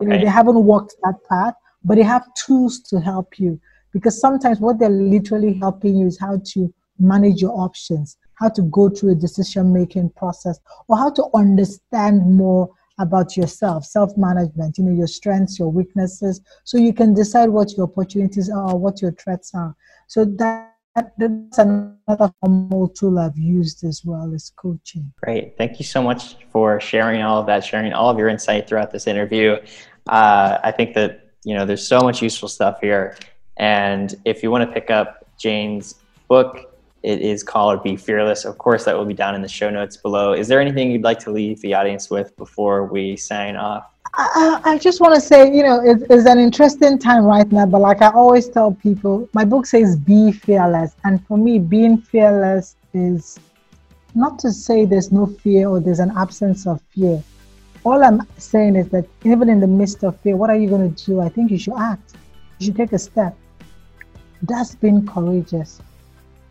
You 0.00 0.06
know, 0.06 0.14
right. 0.14 0.22
they 0.22 0.30
haven't 0.30 0.62
walked 0.62 0.94
that 1.02 1.16
path, 1.28 1.54
but 1.84 1.96
they 1.96 2.04
have 2.04 2.22
tools 2.34 2.80
to 2.82 3.00
help 3.00 3.38
you 3.38 3.60
because 3.96 4.20
sometimes 4.20 4.60
what 4.60 4.78
they're 4.78 4.90
literally 4.90 5.54
helping 5.54 5.96
you 5.96 6.06
is 6.06 6.18
how 6.18 6.38
to 6.44 6.70
manage 6.98 7.40
your 7.40 7.58
options, 7.58 8.18
how 8.34 8.46
to 8.50 8.60
go 8.64 8.90
through 8.90 9.12
a 9.12 9.14
decision 9.14 9.72
making 9.72 10.10
process, 10.10 10.60
or 10.86 10.98
how 10.98 11.10
to 11.10 11.24
understand 11.32 12.20
more 12.30 12.68
about 12.98 13.38
yourself, 13.38 13.86
self 13.86 14.14
management, 14.18 14.76
you 14.76 14.84
know, 14.84 14.92
your 14.92 15.06
strengths, 15.06 15.58
your 15.58 15.72
weaknesses, 15.72 16.42
so 16.64 16.76
you 16.76 16.92
can 16.92 17.14
decide 17.14 17.48
what 17.48 17.74
your 17.74 17.86
opportunities 17.86 18.50
are, 18.50 18.76
what 18.76 19.00
your 19.00 19.12
threats 19.12 19.54
are. 19.54 19.74
So 20.08 20.26
that 20.26 20.74
that's 20.94 21.58
another 21.58 22.30
formal 22.40 22.88
tool 22.88 23.18
I've 23.18 23.38
used 23.38 23.82
as 23.84 24.02
well 24.04 24.30
as 24.34 24.52
coaching. 24.56 25.10
Great. 25.22 25.56
Thank 25.56 25.78
you 25.78 25.86
so 25.86 26.02
much 26.02 26.36
for 26.50 26.80
sharing 26.80 27.22
all 27.22 27.40
of 27.40 27.46
that, 27.46 27.64
sharing 27.64 27.94
all 27.94 28.10
of 28.10 28.18
your 28.18 28.28
insight 28.28 28.68
throughout 28.68 28.90
this 28.90 29.06
interview. 29.06 29.56
Uh, 30.06 30.58
I 30.62 30.70
think 30.70 30.94
that, 30.94 31.30
you 31.44 31.54
know, 31.54 31.64
there's 31.64 31.86
so 31.86 32.00
much 32.00 32.20
useful 32.20 32.48
stuff 32.48 32.78
here. 32.82 33.16
And 33.56 34.14
if 34.24 34.42
you 34.42 34.50
want 34.50 34.68
to 34.68 34.72
pick 34.72 34.90
up 34.90 35.26
Jane's 35.38 35.96
book, 36.28 36.72
it 37.02 37.20
is 37.20 37.42
called 37.42 37.82
Be 37.82 37.96
Fearless. 37.96 38.44
Of 38.44 38.58
course, 38.58 38.84
that 38.84 38.96
will 38.96 39.04
be 39.04 39.14
down 39.14 39.34
in 39.34 39.42
the 39.42 39.48
show 39.48 39.70
notes 39.70 39.96
below. 39.96 40.32
Is 40.32 40.48
there 40.48 40.60
anything 40.60 40.90
you'd 40.90 41.04
like 41.04 41.20
to 41.20 41.30
leave 41.30 41.60
the 41.60 41.74
audience 41.74 42.10
with 42.10 42.36
before 42.36 42.86
we 42.86 43.16
sign 43.16 43.56
off? 43.56 43.84
I, 44.14 44.60
I 44.64 44.78
just 44.78 45.00
want 45.00 45.14
to 45.14 45.20
say, 45.20 45.54
you 45.54 45.62
know, 45.62 45.80
it, 45.80 46.02
it's 46.08 46.26
an 46.26 46.38
interesting 46.38 46.98
time 46.98 47.24
right 47.24 47.50
now, 47.52 47.66
but 47.66 47.80
like 47.80 48.00
I 48.00 48.10
always 48.10 48.48
tell 48.48 48.72
people, 48.72 49.28
my 49.34 49.44
book 49.44 49.66
says 49.66 49.96
be 49.96 50.32
fearless. 50.32 50.96
And 51.04 51.24
for 51.26 51.36
me, 51.36 51.58
being 51.58 51.98
fearless 51.98 52.76
is 52.94 53.38
not 54.14 54.38
to 54.40 54.50
say 54.50 54.86
there's 54.86 55.12
no 55.12 55.26
fear 55.26 55.68
or 55.68 55.80
there's 55.80 56.00
an 56.00 56.12
absence 56.16 56.66
of 56.66 56.80
fear. 56.90 57.22
All 57.84 58.02
I'm 58.02 58.26
saying 58.38 58.76
is 58.76 58.88
that 58.88 59.06
even 59.24 59.48
in 59.48 59.60
the 59.60 59.66
midst 59.66 60.02
of 60.02 60.18
fear, 60.20 60.34
what 60.34 60.50
are 60.50 60.56
you 60.56 60.68
going 60.68 60.92
to 60.92 61.04
do? 61.04 61.20
I 61.20 61.28
think 61.28 61.50
you 61.50 61.58
should 61.58 61.78
act. 61.78 62.14
You 62.58 62.66
should 62.66 62.76
take 62.76 62.92
a 62.92 62.98
step. 62.98 63.36
That's 64.48 64.74
being 64.74 65.06
courageous. 65.06 65.80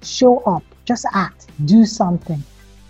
Show 0.02 0.40
up. 0.40 0.64
Just 0.86 1.06
act. 1.14 1.48
Do 1.66 1.86
something. 1.86 2.44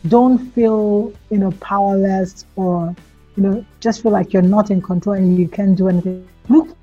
Don't 0.07 0.37
feel, 0.53 1.13
you 1.29 1.37
know, 1.37 1.51
powerless 1.59 2.45
or 2.55 2.95
you 3.35 3.43
know, 3.43 3.65
just 3.79 4.01
feel 4.01 4.11
like 4.11 4.33
you're 4.33 4.41
not 4.41 4.71
in 4.71 4.81
control 4.81 5.15
and 5.15 5.37
you 5.37 5.47
can't 5.47 5.75
do 5.75 5.89
anything. 5.89 6.27
Look 6.49 6.75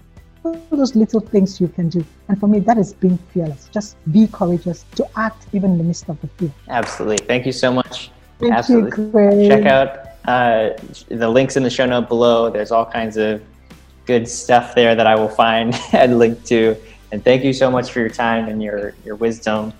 for 0.43 0.59
those 0.71 0.95
little 0.95 1.21
things 1.21 1.61
you 1.61 1.69
can 1.69 1.89
do. 1.89 2.05
And 2.29 2.39
for 2.39 2.47
me, 2.47 2.61
that 2.61 2.79
is 2.79 2.93
being 2.93 3.19
fearless. 3.33 3.69
Just 3.73 3.97
be 4.13 4.27
courageous 4.27 4.85
to 4.97 5.09
act 5.17 5.47
even 5.53 5.73
in 5.73 5.79
the 5.79 5.85
midst 5.85 6.09
of 6.09 6.21
the 6.21 6.29
fear. 6.29 6.53
Absolutely. 6.69 7.25
Thank 7.27 7.47
you 7.47 7.53
so 7.53 7.73
much. 7.73 8.11
Thank 8.39 8.53
Absolutely. 8.53 9.05
you, 9.05 9.11
Craig. 9.11 9.49
Check 9.49 9.67
out 9.67 10.07
uh, 10.27 10.71
the 11.09 11.29
links 11.29 11.57
in 11.57 11.63
the 11.63 11.71
show 11.71 11.87
note 11.87 12.09
below. 12.09 12.51
There's 12.51 12.73
all 12.73 12.87
kinds 12.87 13.17
of 13.17 13.43
good 14.05 14.29
stuff 14.29 14.75
there 14.75 14.95
that 14.95 15.07
I 15.07 15.15
will 15.15 15.29
find 15.29 15.79
and 15.93 16.19
link 16.19 16.45
to. 16.47 16.77
And 17.13 17.23
thank 17.23 17.45
you 17.45 17.53
so 17.53 17.71
much 17.71 17.93
for 17.93 18.01
your 18.01 18.09
time 18.09 18.49
and 18.49 18.63
your, 18.63 18.95
your 19.05 19.17
wisdom 19.17 19.75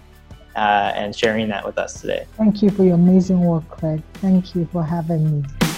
uh, 0.55 0.93
and 0.95 1.17
sharing 1.17 1.49
that 1.49 1.65
with 1.65 1.79
us 1.79 1.99
today. 1.99 2.27
Thank 2.37 2.63
you 2.63 2.71
for 2.71 2.85
your 2.85 2.95
amazing 2.95 3.41
work, 3.41 3.67
Craig. 3.71 4.03
Thank 4.15 4.55
you 4.55 4.69
for 4.71 4.85
having 4.85 5.41
me. 5.41 5.72